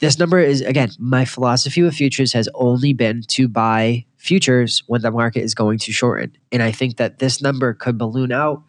This 0.00 0.18
number 0.18 0.38
is 0.40 0.60
again, 0.60 0.90
my 0.98 1.24
philosophy 1.24 1.82
with 1.82 1.94
futures 1.94 2.34
has 2.34 2.50
only 2.54 2.92
been 2.92 3.22
to 3.28 3.48
buy 3.48 4.04
futures 4.26 4.82
when 4.86 5.02
the 5.02 5.10
market 5.10 5.42
is 5.42 5.54
going 5.54 5.78
to 5.78 5.92
shorten. 5.92 6.36
And 6.52 6.62
I 6.62 6.72
think 6.72 6.96
that 6.96 7.18
this 7.18 7.40
number 7.40 7.72
could 7.72 7.96
balloon 7.96 8.32
out 8.32 8.62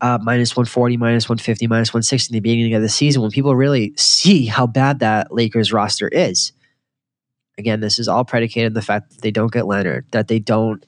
uh, 0.00 0.18
minus 0.22 0.56
140, 0.56 0.96
minus 0.96 1.28
150, 1.28 1.66
minus 1.66 1.90
160 1.90 2.32
in 2.32 2.34
the 2.34 2.40
beginning 2.40 2.74
of 2.74 2.82
the 2.82 2.88
season 2.88 3.22
when 3.22 3.30
people 3.30 3.54
really 3.54 3.94
see 3.96 4.46
how 4.46 4.66
bad 4.66 4.98
that 4.98 5.32
Lakers 5.32 5.72
roster 5.72 6.08
is. 6.08 6.52
Again, 7.58 7.80
this 7.80 7.98
is 7.98 8.08
all 8.08 8.24
predicated 8.24 8.72
on 8.72 8.74
the 8.74 8.82
fact 8.82 9.10
that 9.10 9.22
they 9.22 9.30
don't 9.30 9.52
get 9.52 9.66
Leonard, 9.66 10.06
that 10.10 10.28
they 10.28 10.38
don't 10.38 10.84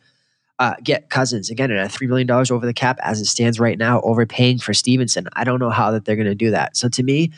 uh, 0.59 0.75
get 0.83 1.09
Cousins. 1.09 1.51
Again, 1.51 1.71
at 1.71 1.91
$3 1.91 2.09
million 2.09 2.31
over 2.31 2.67
the 2.67 2.75
cap 2.75 2.99
as 3.03 3.21
it 3.21 3.27
stands 3.27 3.61
right 3.61 3.79
now, 3.79 4.01
overpaying 4.03 4.59
for 4.59 4.75
Stephenson. 4.75 5.29
I 5.35 5.45
don't 5.45 5.61
know 5.61 5.71
how 5.71 5.93
that 5.93 6.05
they're 6.05 6.17
going 6.17 6.27
to 6.27 6.35
do 6.35 6.51
that. 6.51 6.77
So 6.77 6.89
to 6.89 7.03
me, 7.03 7.33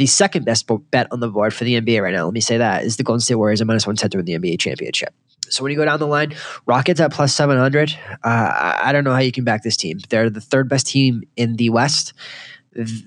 the 0.00 0.06
second 0.06 0.46
best 0.46 0.66
bet 0.90 1.06
on 1.12 1.20
the 1.20 1.28
board 1.28 1.52
for 1.52 1.64
the 1.64 1.78
NBA 1.78 2.02
right 2.02 2.14
now, 2.14 2.24
let 2.24 2.32
me 2.32 2.40
say 2.40 2.56
that, 2.56 2.84
is 2.84 2.96
the 2.96 3.02
Golden 3.02 3.20
State 3.20 3.34
Warriors 3.34 3.60
at 3.60 3.66
minus 3.66 3.86
110 3.86 4.08
to 4.08 4.16
win 4.16 4.24
the 4.24 4.38
NBA 4.38 4.58
championship. 4.58 5.12
So 5.50 5.62
when 5.62 5.72
you 5.72 5.76
go 5.76 5.84
down 5.84 5.98
the 5.98 6.06
line, 6.06 6.34
Rockets 6.64 7.00
at 7.00 7.12
plus 7.12 7.34
700. 7.34 7.94
Uh, 8.24 8.76
I 8.82 8.92
don't 8.92 9.04
know 9.04 9.12
how 9.12 9.18
you 9.18 9.30
can 9.30 9.44
back 9.44 9.62
this 9.62 9.76
team. 9.76 9.98
They're 10.08 10.30
the 10.30 10.40
third 10.40 10.70
best 10.70 10.86
team 10.86 11.22
in 11.36 11.56
the 11.56 11.68
West. 11.68 12.14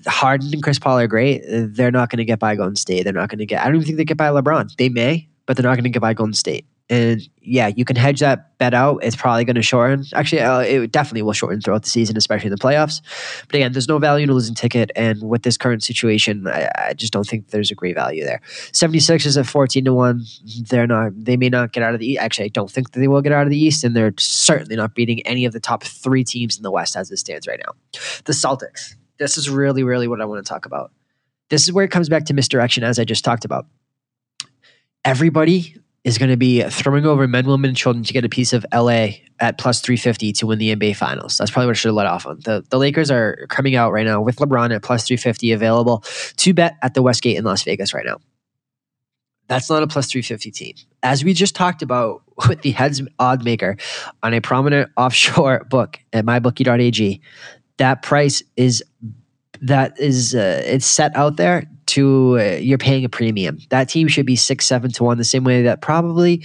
Harden 0.06 0.52
and 0.52 0.62
Chris 0.62 0.78
Paul 0.78 1.00
are 1.00 1.08
great. 1.08 1.42
They're 1.48 1.90
not 1.90 2.10
going 2.10 2.18
to 2.18 2.24
get 2.24 2.38
by 2.38 2.54
Golden 2.54 2.76
State. 2.76 3.02
They're 3.02 3.12
not 3.12 3.28
going 3.28 3.40
to 3.40 3.46
get, 3.46 3.60
I 3.60 3.64
don't 3.64 3.74
even 3.74 3.86
think 3.86 3.96
they 3.96 4.04
get 4.04 4.16
by 4.16 4.28
LeBron. 4.28 4.76
They 4.76 4.88
may, 4.88 5.28
but 5.46 5.56
they're 5.56 5.64
not 5.64 5.74
going 5.74 5.82
to 5.84 5.90
get 5.90 6.00
by 6.02 6.14
Golden 6.14 6.34
State. 6.34 6.64
And 6.90 7.26
yeah, 7.40 7.68
you 7.68 7.86
can 7.86 7.96
hedge 7.96 8.20
that 8.20 8.58
bet 8.58 8.74
out. 8.74 9.02
It's 9.02 9.16
probably 9.16 9.46
going 9.46 9.56
to 9.56 9.62
shorten. 9.62 10.04
Actually, 10.12 10.42
uh, 10.42 10.60
it 10.60 10.92
definitely 10.92 11.22
will 11.22 11.32
shorten 11.32 11.62
throughout 11.62 11.82
the 11.82 11.88
season, 11.88 12.18
especially 12.18 12.48
in 12.48 12.50
the 12.50 12.58
playoffs. 12.58 13.00
But 13.46 13.56
again, 13.56 13.72
there's 13.72 13.88
no 13.88 13.98
value 13.98 14.24
in 14.24 14.30
a 14.30 14.34
losing 14.34 14.54
ticket. 14.54 14.90
And 14.94 15.22
with 15.22 15.44
this 15.44 15.56
current 15.56 15.82
situation, 15.82 16.46
I, 16.46 16.68
I 16.76 16.92
just 16.92 17.10
don't 17.10 17.26
think 17.26 17.48
there's 17.48 17.70
a 17.70 17.74
great 17.74 17.94
value 17.94 18.22
there. 18.22 18.42
76 18.72 19.24
is 19.24 19.38
at 19.38 19.46
14 19.46 19.86
to 19.86 19.94
1. 19.94 20.24
They're 20.68 20.86
not, 20.86 21.12
they 21.16 21.38
may 21.38 21.48
not 21.48 21.72
get 21.72 21.82
out 21.82 21.94
of 21.94 22.00
the 22.00 22.06
East. 22.06 22.20
Actually, 22.20 22.46
I 22.46 22.48
don't 22.48 22.70
think 22.70 22.90
that 22.92 23.00
they 23.00 23.08
will 23.08 23.22
get 23.22 23.32
out 23.32 23.44
of 23.44 23.50
the 23.50 23.58
East. 23.58 23.82
And 23.82 23.96
they're 23.96 24.12
certainly 24.18 24.76
not 24.76 24.94
beating 24.94 25.26
any 25.26 25.46
of 25.46 25.54
the 25.54 25.60
top 25.60 25.84
three 25.84 26.22
teams 26.22 26.58
in 26.58 26.62
the 26.62 26.70
West 26.70 26.96
as 26.96 27.10
it 27.10 27.16
stands 27.16 27.46
right 27.46 27.60
now. 27.66 27.72
The 28.24 28.34
Celtics. 28.34 28.94
This 29.18 29.38
is 29.38 29.48
really, 29.48 29.84
really 29.84 30.08
what 30.08 30.20
I 30.20 30.26
want 30.26 30.44
to 30.44 30.48
talk 30.48 30.66
about. 30.66 30.92
This 31.48 31.62
is 31.62 31.72
where 31.72 31.84
it 31.84 31.90
comes 31.90 32.10
back 32.10 32.26
to 32.26 32.34
misdirection, 32.34 32.84
as 32.84 32.98
I 32.98 33.04
just 33.04 33.24
talked 33.24 33.44
about. 33.46 33.66
Everybody 35.04 35.76
is 36.04 36.18
going 36.18 36.30
to 36.30 36.36
be 36.36 36.62
throwing 36.62 37.06
over 37.06 37.26
men, 37.26 37.46
women, 37.46 37.70
and 37.70 37.76
children 37.76 38.04
to 38.04 38.12
get 38.12 38.24
a 38.24 38.28
piece 38.28 38.52
of 38.52 38.64
LA 38.72 39.08
at 39.40 39.56
plus 39.58 39.80
350 39.80 40.32
to 40.34 40.46
win 40.46 40.58
the 40.58 40.76
NBA 40.76 40.96
Finals. 40.96 41.38
That's 41.38 41.50
probably 41.50 41.68
what 41.68 41.76
I 41.76 41.78
should 41.78 41.88
have 41.88 41.94
let 41.94 42.06
off 42.06 42.26
on. 42.26 42.40
The, 42.44 42.64
the 42.68 42.78
Lakers 42.78 43.10
are 43.10 43.46
coming 43.48 43.74
out 43.74 43.90
right 43.90 44.06
now 44.06 44.20
with 44.20 44.36
LeBron 44.36 44.74
at 44.74 44.82
plus 44.82 45.06
350 45.06 45.52
available 45.52 46.04
to 46.36 46.52
bet 46.52 46.76
at 46.82 46.94
the 46.94 47.02
Westgate 47.02 47.38
in 47.38 47.44
Las 47.44 47.62
Vegas 47.62 47.94
right 47.94 48.04
now. 48.04 48.18
That's 49.48 49.68
not 49.68 49.82
a 49.82 49.86
plus 49.86 50.10
350 50.10 50.50
team. 50.50 50.74
As 51.02 51.24
we 51.24 51.32
just 51.32 51.54
talked 51.54 51.82
about 51.82 52.22
with 52.48 52.62
the 52.62 52.70
heads 52.70 53.00
odd 53.18 53.44
maker 53.44 53.76
on 54.22 54.34
a 54.34 54.40
prominent 54.40 54.90
offshore 54.96 55.64
book 55.70 55.98
at 56.12 56.24
mybookie.ag, 56.26 57.20
that 57.78 58.02
price 58.02 58.42
is 58.56 58.84
that 59.60 59.98
is 59.98 60.34
uh, 60.34 60.62
it's 60.64 60.86
set 60.86 61.16
out 61.16 61.36
there 61.36 61.64
to 61.94 62.38
uh, 62.40 62.56
you're 62.56 62.78
paying 62.78 63.04
a 63.04 63.08
premium. 63.08 63.58
That 63.70 63.88
team 63.88 64.08
should 64.08 64.26
be 64.26 64.36
six, 64.36 64.66
seven 64.66 64.90
to 64.92 65.04
one, 65.04 65.18
the 65.18 65.24
same 65.24 65.44
way 65.44 65.62
that 65.62 65.80
probably. 65.80 66.44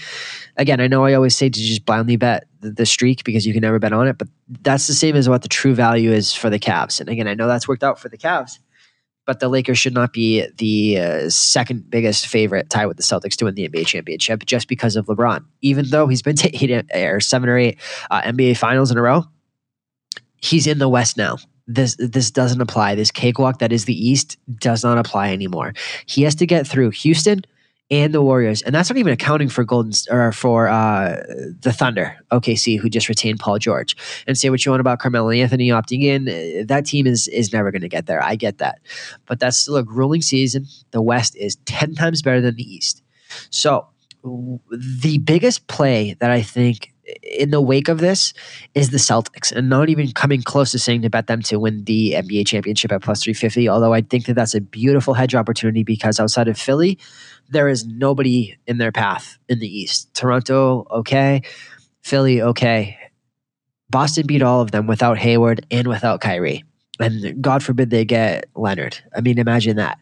Again, 0.57 0.79
I 0.79 0.87
know 0.87 1.05
I 1.05 1.13
always 1.13 1.35
say 1.35 1.49
to 1.49 1.59
just 1.59 1.85
blindly 1.85 2.17
bet 2.17 2.45
the, 2.61 2.85
streak 2.85 3.23
because 3.23 3.47
you 3.47 3.53
can 3.53 3.61
never 3.61 3.79
bet 3.79 3.93
on 3.93 4.07
it, 4.07 4.17
but 4.17 4.27
that's 4.61 4.87
the 4.87 4.93
same 4.93 5.15
as 5.15 5.27
what 5.27 5.41
the 5.41 5.47
true 5.47 5.73
value 5.73 6.11
is 6.11 6.33
for 6.33 6.49
the 6.49 6.59
Cavs. 6.59 6.99
And 6.99 7.09
again, 7.09 7.27
I 7.27 7.33
know 7.33 7.47
that's 7.47 7.67
worked 7.67 7.83
out 7.83 7.99
for 7.99 8.09
the 8.09 8.17
Cavs, 8.17 8.59
but 9.25 9.39
the 9.39 9.47
Lakers 9.47 9.79
should 9.79 9.93
not 9.93 10.13
be 10.13 10.45
the 10.57 10.99
uh, 10.99 11.29
second 11.29 11.89
biggest 11.89 12.27
favorite, 12.27 12.69
tie 12.69 12.85
with 12.85 12.97
the 12.97 13.03
Celtics 13.03 13.35
to 13.37 13.45
win 13.45 13.55
the 13.55 13.67
NBA 13.67 13.87
championship 13.87 14.45
just 14.45 14.67
because 14.67 14.95
of 14.95 15.07
LeBron. 15.07 15.45
Even 15.61 15.89
though 15.89 16.07
he's 16.07 16.21
been 16.21 16.35
to 16.37 16.63
eight 16.63 16.85
or 16.93 17.19
seven 17.19 17.49
or 17.49 17.57
eight 17.57 17.79
uh, 18.11 18.21
NBA 18.21 18.57
finals 18.57 18.91
in 18.91 18.97
a 18.97 19.01
row, 19.01 19.23
he's 20.37 20.67
in 20.67 20.77
the 20.77 20.89
West 20.89 21.17
now 21.17 21.37
this 21.69 21.95
this 21.99 22.31
doesn't 22.31 22.59
apply. 22.59 22.95
This 22.95 23.11
cakewalk 23.11 23.59
that 23.59 23.71
is 23.71 23.85
the 23.85 23.93
East 23.93 24.37
does 24.57 24.83
not 24.83 24.97
apply 24.97 25.31
anymore. 25.31 25.73
He 26.07 26.23
has 26.23 26.35
to 26.35 26.47
get 26.47 26.67
through 26.67 26.89
Houston 26.89 27.43
and 27.91 28.13
the 28.13 28.21
Warriors, 28.21 28.61
and 28.63 28.73
that's 28.73 28.89
not 28.89 28.97
even 28.97 29.13
accounting 29.13 29.49
for 29.49 29.63
Golden 29.63 29.91
or 30.09 30.31
for 30.31 30.67
uh, 30.67 31.23
the 31.59 31.71
Thunder, 31.71 32.17
OKC, 32.31 32.79
who 32.79 32.89
just 32.89 33.07
retained 33.07 33.39
Paul 33.39 33.59
George. 33.59 33.95
And 34.27 34.37
say 34.37 34.49
what 34.49 34.65
you 34.65 34.71
want 34.71 34.81
about 34.81 34.99
Carmelo 34.99 35.29
Anthony 35.29 35.69
opting 35.69 36.03
in, 36.03 36.27
uh, 36.27 36.65
that 36.67 36.85
team 36.87 37.05
is 37.05 37.27
is 37.27 37.53
never 37.53 37.71
going 37.71 37.83
to 37.83 37.89
get 37.89 38.07
there. 38.07 38.23
I 38.23 38.35
get 38.35 38.57
that, 38.57 38.79
but 39.27 39.39
that's 39.39 39.57
still 39.57 39.77
a 39.77 39.83
grueling 39.83 40.23
season. 40.23 40.65
The 40.89 41.03
West 41.03 41.35
is 41.35 41.55
ten 41.65 41.93
times 41.93 42.23
better 42.23 42.41
than 42.41 42.55
the 42.55 42.63
East. 42.63 43.03
So 43.51 43.87
the 44.23 45.19
biggest 45.19 45.67
play 45.67 46.15
that 46.19 46.31
I 46.31 46.41
think 46.41 46.93
in 47.23 47.51
the 47.51 47.61
wake 47.61 47.87
of 47.87 47.99
this 47.99 48.33
is 48.75 48.89
the 48.89 48.97
Celtics, 48.97 49.51
and 49.51 49.69
not 49.69 49.89
even 49.89 50.11
coming 50.11 50.41
close 50.41 50.71
to 50.71 50.79
saying 50.79 51.01
to 51.03 51.09
bet 51.09 51.27
them 51.27 51.41
to 51.43 51.57
win 51.57 51.83
the 51.85 52.13
NBA 52.13 52.47
championship 52.47 52.91
at 52.91 53.01
plus 53.01 53.23
350. 53.23 53.69
Although 53.69 53.93
I 53.93 54.01
think 54.01 54.25
that 54.25 54.33
that's 54.33 54.55
a 54.55 54.61
beautiful 54.61 55.13
hedge 55.13 55.35
opportunity 55.35 55.83
because 55.83 56.19
outside 56.19 56.47
of 56.47 56.57
Philly, 56.57 56.99
there 57.49 57.67
is 57.67 57.85
nobody 57.85 58.55
in 58.67 58.77
their 58.77 58.91
path 58.91 59.37
in 59.47 59.59
the 59.59 59.67
East. 59.67 60.13
Toronto, 60.13 60.85
okay. 60.91 61.41
Philly, 62.01 62.41
okay. 62.41 62.97
Boston 63.89 64.27
beat 64.27 64.41
all 64.41 64.61
of 64.61 64.71
them 64.71 64.87
without 64.87 65.17
Hayward 65.17 65.65
and 65.71 65.87
without 65.87 66.21
Kyrie. 66.21 66.63
And 66.99 67.41
God 67.41 67.63
forbid 67.63 67.89
they 67.89 68.05
get 68.05 68.45
Leonard. 68.55 68.99
I 69.15 69.21
mean, 69.21 69.39
imagine 69.39 69.77
that. 69.77 69.99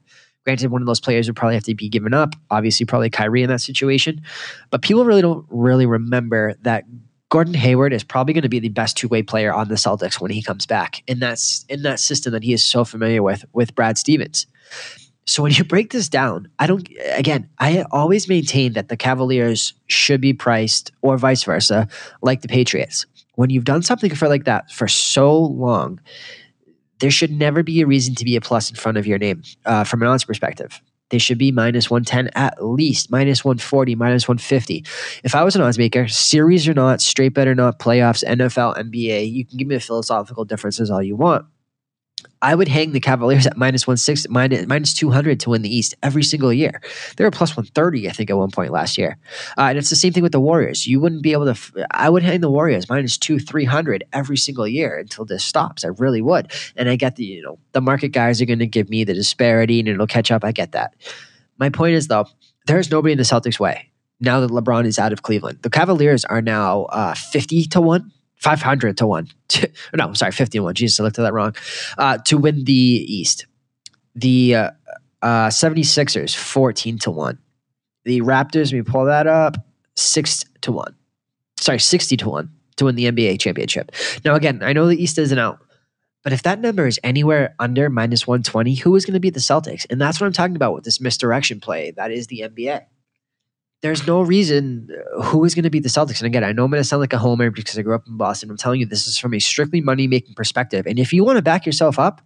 Granted, 0.47 0.71
one 0.71 0.81
of 0.81 0.85
those 0.85 1.01
players 1.01 1.27
would 1.27 1.35
probably 1.35 1.55
have 1.55 1.65
to 1.65 1.75
be 1.75 1.89
given 1.89 2.13
up. 2.13 2.33
Obviously, 2.49 2.85
probably 2.85 3.09
Kyrie 3.09 3.43
in 3.43 3.49
that 3.49 3.59
situation. 3.59 4.21
But 4.69 4.81
people 4.81 5.03
really 5.03 5.21
don't 5.21 5.45
really 5.49 5.85
remember 5.85 6.55
that 6.61 6.85
Gordon 7.27 7.53
Hayward 7.53 7.91
is 7.91 8.05
probably 8.05 8.33
going 8.33 8.43
to 8.43 8.47
be 8.47 8.59
the 8.59 8.69
best 8.69 8.95
two-way 8.95 9.23
player 9.23 9.53
on 9.53 9.67
the 9.67 9.75
Celtics 9.75 10.21
when 10.21 10.31
he 10.31 10.41
comes 10.41 10.65
back. 10.65 11.03
And 11.05 11.19
that's 11.19 11.65
in 11.67 11.81
that 11.81 11.99
system 11.99 12.31
that 12.31 12.43
he 12.43 12.53
is 12.53 12.63
so 12.63 12.85
familiar 12.85 13.21
with 13.21 13.43
with 13.51 13.75
Brad 13.75 13.97
Stevens. 13.97 14.47
So 15.25 15.43
when 15.43 15.51
you 15.51 15.65
break 15.65 15.91
this 15.91 16.07
down, 16.07 16.49
I 16.59 16.65
don't 16.65 16.87
again, 17.11 17.49
I 17.59 17.83
always 17.91 18.29
maintain 18.29 18.71
that 18.71 18.87
the 18.87 18.95
Cavaliers 18.95 19.73
should 19.87 20.21
be 20.21 20.31
priced 20.31 20.93
or 21.01 21.17
vice 21.17 21.43
versa 21.43 21.89
like 22.21 22.41
the 22.41 22.47
Patriots. 22.47 23.05
When 23.35 23.49
you've 23.49 23.65
done 23.65 23.81
something 23.81 24.15
for 24.15 24.29
like 24.29 24.45
that 24.45 24.71
for 24.71 24.87
so 24.87 25.37
long, 25.37 25.99
there 26.99 27.11
should 27.11 27.31
never 27.31 27.63
be 27.63 27.81
a 27.81 27.87
reason 27.87 28.15
to 28.15 28.25
be 28.25 28.35
a 28.35 28.41
plus 28.41 28.69
in 28.69 28.75
front 28.75 28.97
of 28.97 29.07
your 29.07 29.17
name 29.17 29.43
uh, 29.65 29.83
from 29.83 30.01
an 30.01 30.07
odds 30.07 30.25
perspective. 30.25 30.81
They 31.09 31.19
should 31.19 31.37
be 31.37 31.51
minus 31.51 31.89
110 31.89 32.31
at 32.35 32.63
least, 32.63 33.09
minus 33.09 33.45
140, 33.45 33.95
minus 33.95 34.27
150. 34.27 34.83
If 35.23 35.35
I 35.35 35.43
was 35.43 35.55
an 35.55 35.61
odds 35.61 35.77
maker, 35.77 36.07
series 36.07 36.67
or 36.67 36.73
not, 36.73 37.01
straight 37.01 37.33
bet 37.33 37.47
or 37.47 37.55
not, 37.55 37.79
playoffs, 37.79 38.25
NFL, 38.25 38.77
NBA, 38.77 39.31
you 39.31 39.45
can 39.45 39.57
give 39.57 39.67
me 39.67 39.75
the 39.75 39.81
philosophical 39.81 40.43
differences 40.43 40.91
all 40.91 41.01
you 41.01 41.15
want. 41.15 41.45
I 42.41 42.53
would 42.53 42.67
hang 42.67 42.91
the 42.91 42.99
Cavaliers 42.99 43.47
at 43.47 43.57
minus 43.57 43.87
160, 43.87 44.29
minus, 44.29 44.67
minus 44.67 44.93
200 44.93 45.39
to 45.41 45.49
win 45.49 45.63
the 45.63 45.75
East 45.75 45.95
every 46.03 46.23
single 46.23 46.53
year. 46.53 46.81
They 47.15 47.23
were 47.23 47.31
plus 47.31 47.51
130, 47.51 48.07
I 48.07 48.11
think, 48.11 48.29
at 48.29 48.37
one 48.37 48.51
point 48.51 48.71
last 48.71 48.97
year. 48.97 49.17
Uh, 49.57 49.61
and 49.69 49.77
it's 49.77 49.89
the 49.89 49.95
same 49.95 50.13
thing 50.13 50.23
with 50.23 50.31
the 50.31 50.39
Warriors. 50.39 50.85
You 50.85 50.99
wouldn't 50.99 51.23
be 51.23 51.31
able 51.31 51.45
to, 51.45 51.51
f- 51.51 51.73
I 51.91 52.09
would 52.09 52.23
hang 52.23 52.41
the 52.41 52.51
Warriors 52.51 52.89
minus 52.89 53.17
two, 53.17 53.39
300 53.39 54.03
every 54.13 54.37
single 54.37 54.67
year 54.67 54.97
until 54.97 55.25
this 55.25 55.43
stops. 55.43 55.83
I 55.83 55.89
really 55.89 56.21
would. 56.21 56.51
And 56.75 56.89
I 56.89 56.95
get 56.95 57.15
the, 57.15 57.25
you 57.25 57.41
know, 57.41 57.57
the 57.71 57.81
market 57.81 58.09
guys 58.09 58.41
are 58.41 58.45
going 58.45 58.59
to 58.59 58.67
give 58.67 58.89
me 58.89 59.03
the 59.03 59.13
disparity 59.13 59.79
and 59.79 59.87
it'll 59.87 60.07
catch 60.07 60.31
up. 60.31 60.43
I 60.43 60.51
get 60.51 60.73
that. 60.73 60.95
My 61.57 61.69
point 61.69 61.95
is, 61.95 62.07
though, 62.07 62.27
there's 62.67 62.91
nobody 62.91 63.13
in 63.13 63.17
the 63.17 63.23
Celtics' 63.23 63.59
way 63.59 63.89
now 64.19 64.39
that 64.41 64.51
LeBron 64.51 64.85
is 64.85 64.99
out 64.99 65.13
of 65.13 65.23
Cleveland. 65.23 65.59
The 65.63 65.69
Cavaliers 65.69 66.23
are 66.25 66.41
now 66.41 66.83
uh, 66.85 67.15
50 67.15 67.65
to 67.65 67.81
1 67.81 68.11
500 68.37 68.97
to 68.97 69.07
1. 69.07 69.27
no, 69.95 70.13
sorry, 70.13 70.31
51. 70.31 70.73
Jesus, 70.75 70.99
I 70.99 71.03
looked 71.03 71.19
at 71.19 71.23
that 71.23 71.33
wrong. 71.33 71.55
Uh, 71.97 72.17
to 72.19 72.37
win 72.37 72.63
the 72.63 72.73
East. 72.73 73.45
The 74.15 74.55
uh, 74.55 74.71
uh, 75.21 75.47
76ers, 75.47 76.35
14 76.35 76.99
to 76.99 77.11
1. 77.11 77.37
The 78.05 78.21
Raptors, 78.21 78.71
we 78.71 78.81
pull 78.81 79.05
that 79.05 79.27
up, 79.27 79.57
6 79.95 80.45
to 80.61 80.71
1. 80.71 80.95
Sorry, 81.59 81.79
60 81.79 82.17
to 82.17 82.29
1 82.29 82.51
to 82.77 82.85
win 82.85 82.95
the 82.95 83.11
NBA 83.11 83.39
championship. 83.39 83.91
Now, 84.23 84.35
again, 84.35 84.61
I 84.63 84.73
know 84.73 84.87
the 84.87 85.01
East 85.01 85.17
isn't 85.17 85.37
out, 85.37 85.59
but 86.23 86.31
if 86.31 86.43
that 86.43 86.59
number 86.59 86.85
is 86.85 86.99
anywhere 87.03 87.55
under 87.59 87.89
minus 87.89 88.27
120, 88.27 88.75
who 88.75 88.95
is 88.95 89.05
going 89.05 89.13
to 89.15 89.19
beat 89.19 89.33
the 89.33 89.39
Celtics? 89.39 89.85
And 89.89 89.99
that's 89.99 90.21
what 90.21 90.27
I'm 90.27 90.33
talking 90.33 90.55
about 90.55 90.73
with 90.73 90.83
this 90.83 91.01
misdirection 91.01 91.59
play. 91.59 91.91
That 91.91 92.11
is 92.11 92.27
the 92.27 92.41
NBA 92.47 92.85
there's 93.81 94.07
no 94.07 94.21
reason 94.21 94.89
uh, 94.91 95.23
who 95.23 95.43
is 95.45 95.53
going 95.53 95.63
to 95.63 95.69
beat 95.69 95.83
the 95.83 95.89
Celtics. 95.89 96.19
And 96.19 96.25
again, 96.25 96.43
I 96.43 96.51
know 96.51 96.65
I'm 96.65 96.71
going 96.71 96.81
to 96.81 96.87
sound 96.87 97.01
like 97.01 97.13
a 97.13 97.17
homer 97.17 97.51
because 97.51 97.77
I 97.77 97.81
grew 97.81 97.95
up 97.95 98.07
in 98.07 98.17
Boston. 98.17 98.49
I'm 98.49 98.57
telling 98.57 98.79
you, 98.79 98.85
this 98.85 99.07
is 99.07 99.17
from 99.17 99.33
a 99.33 99.39
strictly 99.39 99.81
money 99.81 100.07
making 100.07 100.33
perspective. 100.33 100.87
And 100.87 100.97
if 100.97 101.13
you 101.13 101.23
want 101.23 101.37
to 101.37 101.41
back 101.41 101.65
yourself 101.65 101.99
up, 101.99 102.21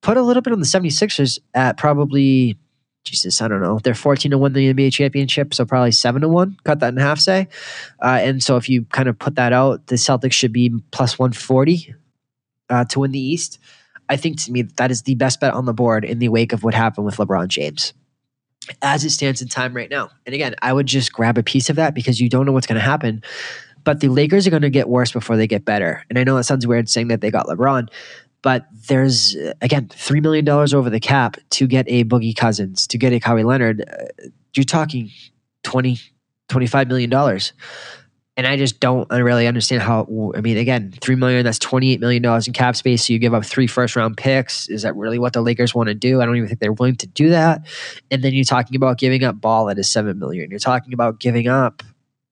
put 0.00 0.16
a 0.16 0.22
little 0.22 0.42
bit 0.42 0.52
on 0.52 0.60
the 0.60 0.66
76ers 0.66 1.38
at 1.54 1.76
probably, 1.76 2.56
Jesus, 3.04 3.42
I 3.42 3.48
don't 3.48 3.60
know. 3.60 3.80
They're 3.80 3.94
14 3.94 4.30
to 4.30 4.38
1 4.38 4.52
the 4.52 4.72
NBA 4.72 4.92
championship, 4.92 5.54
so 5.54 5.64
probably 5.64 5.92
7 5.92 6.22
to 6.22 6.28
1. 6.28 6.56
Cut 6.64 6.80
that 6.80 6.92
in 6.92 6.98
half, 6.98 7.18
say. 7.18 7.48
Uh, 8.00 8.20
and 8.22 8.42
so 8.42 8.56
if 8.56 8.68
you 8.68 8.84
kind 8.84 9.08
of 9.08 9.18
put 9.18 9.34
that 9.34 9.52
out, 9.52 9.88
the 9.88 9.96
Celtics 9.96 10.32
should 10.32 10.52
be 10.52 10.72
plus 10.92 11.18
140 11.18 11.94
uh, 12.70 12.84
to 12.86 13.00
win 13.00 13.10
the 13.10 13.18
East. 13.18 13.58
I 14.08 14.16
think 14.16 14.40
to 14.42 14.52
me, 14.52 14.62
that 14.62 14.90
is 14.90 15.02
the 15.02 15.14
best 15.16 15.40
bet 15.40 15.54
on 15.54 15.64
the 15.64 15.72
board 15.72 16.04
in 16.04 16.20
the 16.20 16.28
wake 16.28 16.52
of 16.52 16.62
what 16.62 16.74
happened 16.74 17.06
with 17.06 17.16
LeBron 17.16 17.48
James 17.48 17.92
as 18.82 19.04
it 19.04 19.10
stands 19.10 19.42
in 19.42 19.48
time 19.48 19.74
right 19.74 19.90
now. 19.90 20.10
And 20.26 20.34
again, 20.34 20.54
I 20.62 20.72
would 20.72 20.86
just 20.86 21.12
grab 21.12 21.38
a 21.38 21.42
piece 21.42 21.70
of 21.70 21.76
that 21.76 21.94
because 21.94 22.20
you 22.20 22.28
don't 22.28 22.46
know 22.46 22.52
what's 22.52 22.66
going 22.66 22.80
to 22.80 22.84
happen. 22.84 23.22
But 23.84 24.00
the 24.00 24.08
Lakers 24.08 24.46
are 24.46 24.50
going 24.50 24.62
to 24.62 24.70
get 24.70 24.88
worse 24.88 25.12
before 25.12 25.36
they 25.36 25.46
get 25.46 25.64
better. 25.64 26.04
And 26.08 26.18
I 26.18 26.24
know 26.24 26.36
it 26.36 26.44
sounds 26.44 26.66
weird 26.66 26.88
saying 26.88 27.08
that 27.08 27.20
they 27.20 27.30
got 27.30 27.46
LeBron, 27.46 27.88
but 28.40 28.66
there's 28.88 29.36
again 29.60 29.88
three 29.88 30.20
million 30.20 30.44
dollars 30.44 30.72
over 30.72 30.90
the 30.90 31.00
cap 31.00 31.36
to 31.50 31.66
get 31.66 31.86
a 31.88 32.04
Boogie 32.04 32.36
Cousins, 32.36 32.86
to 32.88 32.98
get 32.98 33.12
a 33.12 33.18
Kawhi 33.18 33.44
Leonard. 33.44 33.84
Uh, 33.88 34.28
you're 34.54 34.64
talking 34.64 35.10
20, 35.64 35.98
25 36.48 36.88
million 36.88 37.10
dollars 37.10 37.52
and 38.36 38.46
I 38.46 38.56
just 38.56 38.80
don't 38.80 39.10
really 39.10 39.46
understand 39.46 39.82
how. 39.82 40.32
I 40.34 40.40
mean, 40.40 40.56
again, 40.56 40.92
three 41.00 41.16
million 41.16 41.44
that's 41.44 41.58
twenty 41.58 41.92
eight 41.92 42.00
million 42.00 42.22
dollars 42.22 42.46
in 42.46 42.54
cap 42.54 42.76
space. 42.76 43.06
So 43.06 43.12
you 43.12 43.18
give 43.18 43.34
up 43.34 43.44
three 43.44 43.66
first 43.66 43.94
round 43.94 44.16
picks. 44.16 44.68
Is 44.68 44.82
that 44.82 44.96
really 44.96 45.18
what 45.18 45.34
the 45.34 45.42
Lakers 45.42 45.74
want 45.74 45.88
to 45.88 45.94
do? 45.94 46.22
I 46.22 46.26
don't 46.26 46.36
even 46.36 46.48
think 46.48 46.60
they're 46.60 46.72
willing 46.72 46.96
to 46.96 47.06
do 47.06 47.28
that. 47.30 47.66
And 48.10 48.22
then 48.22 48.32
you're 48.32 48.44
talking 48.44 48.74
about 48.74 48.98
giving 48.98 49.22
up 49.22 49.40
Ball 49.40 49.68
at 49.68 49.78
a 49.78 49.84
seven 49.84 50.18
million. 50.18 50.50
You're 50.50 50.60
talking 50.60 50.94
about 50.94 51.20
giving 51.20 51.48
up. 51.48 51.82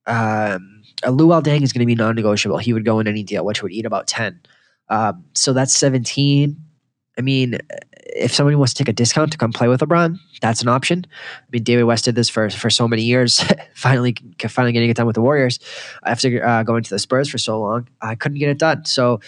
Um, 0.06 0.82
Luol 1.04 1.42
Deng 1.42 1.62
is 1.62 1.72
going 1.72 1.80
to 1.80 1.86
be 1.86 1.94
non 1.94 2.14
negotiable. 2.14 2.58
He 2.58 2.72
would 2.72 2.84
go 2.84 2.98
in 3.00 3.06
any 3.06 3.22
deal, 3.22 3.44
which 3.44 3.62
would 3.62 3.72
eat 3.72 3.84
about 3.84 4.06
ten. 4.06 4.40
Um, 4.88 5.24
so 5.34 5.52
that's 5.52 5.74
seventeen. 5.74 6.56
I 7.18 7.22
mean, 7.22 7.58
if 8.16 8.32
somebody 8.34 8.56
wants 8.56 8.74
to 8.74 8.84
take 8.84 8.88
a 8.88 8.92
discount 8.92 9.32
to 9.32 9.38
come 9.38 9.52
play 9.52 9.68
with 9.68 9.80
LeBron, 9.80 10.18
that's 10.40 10.62
an 10.62 10.68
option. 10.68 11.06
I 11.10 11.46
mean, 11.52 11.62
David 11.62 11.84
West 11.84 12.04
did 12.04 12.14
this 12.14 12.28
for 12.28 12.50
for 12.50 12.70
so 12.70 12.88
many 12.88 13.02
years. 13.02 13.42
finally, 13.74 14.16
finally 14.48 14.72
getting 14.72 14.90
it 14.90 14.96
done 14.96 15.06
with 15.06 15.14
the 15.14 15.22
Warriors 15.22 15.58
after 16.04 16.44
uh, 16.44 16.62
going 16.62 16.82
to 16.82 16.90
the 16.90 16.98
Spurs 16.98 17.28
for 17.28 17.38
so 17.38 17.60
long. 17.60 17.88
I 18.00 18.14
couldn't 18.14 18.38
get 18.38 18.48
it 18.48 18.58
done. 18.58 18.84
So, 18.84 19.20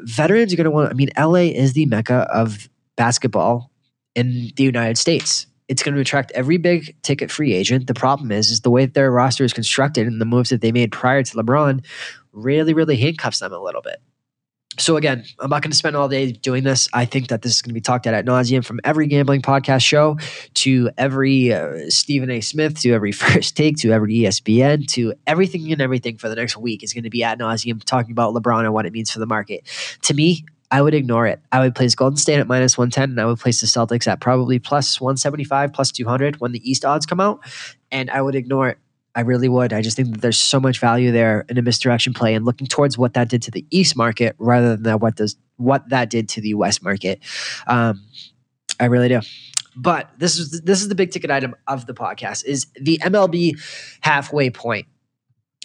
veterans 0.00 0.52
are 0.52 0.56
going 0.56 0.64
to 0.64 0.70
want. 0.70 0.90
I 0.90 0.94
mean, 0.94 1.10
LA 1.18 1.50
is 1.54 1.72
the 1.72 1.86
mecca 1.86 2.28
of 2.32 2.68
basketball 2.96 3.70
in 4.14 4.50
the 4.56 4.64
United 4.64 4.98
States. 4.98 5.46
It's 5.68 5.82
going 5.82 5.94
to 5.94 6.00
attract 6.00 6.30
every 6.32 6.58
big 6.58 6.96
ticket 7.02 7.30
free 7.30 7.52
agent. 7.52 7.88
The 7.88 7.94
problem 7.94 8.30
is, 8.30 8.50
is 8.50 8.60
the 8.60 8.70
way 8.70 8.86
that 8.86 8.94
their 8.94 9.10
roster 9.10 9.44
is 9.44 9.52
constructed 9.52 10.06
and 10.06 10.20
the 10.20 10.24
moves 10.24 10.50
that 10.50 10.60
they 10.60 10.70
made 10.70 10.92
prior 10.92 11.22
to 11.22 11.36
LeBron 11.36 11.84
really, 12.32 12.72
really 12.72 12.96
handcuffs 12.96 13.40
them 13.40 13.52
a 13.52 13.58
little 13.58 13.82
bit. 13.82 13.96
So 14.78 14.96
again, 14.96 15.24
I'm 15.38 15.50
not 15.50 15.62
going 15.62 15.70
to 15.70 15.76
spend 15.76 15.96
all 15.96 16.08
day 16.08 16.32
doing 16.32 16.64
this. 16.64 16.88
I 16.92 17.04
think 17.04 17.28
that 17.28 17.42
this 17.42 17.54
is 17.54 17.62
going 17.62 17.70
to 17.70 17.74
be 17.74 17.80
talked 17.80 18.06
at 18.06 18.14
at 18.14 18.26
nauseum 18.26 18.64
from 18.64 18.80
every 18.84 19.06
gambling 19.06 19.42
podcast 19.42 19.84
show 19.84 20.18
to 20.54 20.90
every 20.98 21.52
uh, 21.52 21.88
Stephen 21.88 22.30
A. 22.30 22.40
Smith 22.40 22.80
to 22.80 22.92
every 22.92 23.12
First 23.26 23.56
Take 23.56 23.76
to 23.78 23.92
every 23.92 24.14
ESPN 24.16 24.86
to 24.88 25.14
everything 25.26 25.72
and 25.72 25.80
everything 25.80 26.18
for 26.18 26.28
the 26.28 26.36
next 26.36 26.56
week 26.56 26.82
is 26.82 26.92
going 26.92 27.04
to 27.04 27.10
be 27.10 27.24
at 27.24 27.38
nauseum 27.38 27.82
talking 27.84 28.12
about 28.12 28.34
LeBron 28.34 28.64
and 28.64 28.72
what 28.72 28.86
it 28.86 28.92
means 28.92 29.10
for 29.10 29.18
the 29.18 29.26
market. 29.26 29.66
To 30.02 30.14
me, 30.14 30.44
I 30.70 30.82
would 30.82 30.94
ignore 30.94 31.26
it. 31.26 31.40
I 31.52 31.60
would 31.60 31.74
place 31.74 31.94
Golden 31.94 32.16
State 32.16 32.38
at 32.38 32.46
minus 32.46 32.76
110 32.76 33.10
and 33.10 33.20
I 33.20 33.26
would 33.26 33.38
place 33.38 33.60
the 33.60 33.66
Celtics 33.66 34.06
at 34.06 34.20
probably 34.20 34.58
plus 34.58 35.00
175, 35.00 35.72
plus 35.72 35.92
200 35.92 36.40
when 36.40 36.52
the 36.52 36.68
East 36.68 36.84
odds 36.84 37.06
come 37.06 37.20
out. 37.20 37.40
And 37.90 38.10
I 38.10 38.20
would 38.20 38.34
ignore 38.34 38.68
it. 38.68 38.78
I 39.16 39.22
really 39.22 39.48
would. 39.48 39.72
I 39.72 39.80
just 39.80 39.96
think 39.96 40.12
that 40.12 40.20
there's 40.20 40.38
so 40.38 40.60
much 40.60 40.78
value 40.78 41.10
there 41.10 41.46
in 41.48 41.56
a 41.56 41.62
misdirection 41.62 42.12
play 42.12 42.34
and 42.34 42.44
looking 42.44 42.66
towards 42.66 42.98
what 42.98 43.14
that 43.14 43.30
did 43.30 43.40
to 43.42 43.50
the 43.50 43.64
East 43.70 43.96
market 43.96 44.36
rather 44.38 44.76
than 44.76 44.98
what 44.98 45.16
does 45.16 45.36
what 45.56 45.88
that 45.88 46.10
did 46.10 46.28
to 46.28 46.42
the 46.42 46.52
West 46.52 46.84
market. 46.84 47.20
Um, 47.66 48.04
I 48.78 48.84
really 48.84 49.08
do. 49.08 49.20
But 49.74 50.10
this 50.18 50.38
is 50.38 50.60
this 50.60 50.82
is 50.82 50.90
the 50.90 50.94
big 50.94 51.12
ticket 51.12 51.30
item 51.30 51.54
of 51.66 51.86
the 51.86 51.94
podcast 51.94 52.44
is 52.44 52.66
the 52.78 52.98
MLB 52.98 53.58
halfway 54.02 54.50
point. 54.50 54.86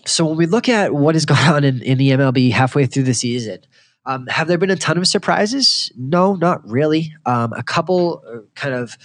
So 0.06 0.26
when 0.26 0.38
we 0.38 0.46
look 0.46 0.70
at 0.70 0.94
what 0.94 1.16
has 1.16 1.26
gone 1.26 1.54
on 1.54 1.64
in, 1.66 1.82
in 1.82 1.98
the 1.98 2.12
MLB 2.12 2.52
halfway 2.52 2.86
through 2.86 3.04
the 3.04 3.14
season, 3.14 3.60
um, 4.06 4.28
have 4.28 4.48
there 4.48 4.58
been 4.58 4.72
a 4.72 4.78
ton 4.78 4.98
of 4.98 5.08
surprises? 5.08 5.92
No, 5.98 6.36
not 6.36 6.68
really. 6.68 7.14
Um, 7.26 7.52
a 7.54 7.64
couple 7.64 8.24
uh, 8.26 8.40
kind 8.56 8.74
of 8.74 8.98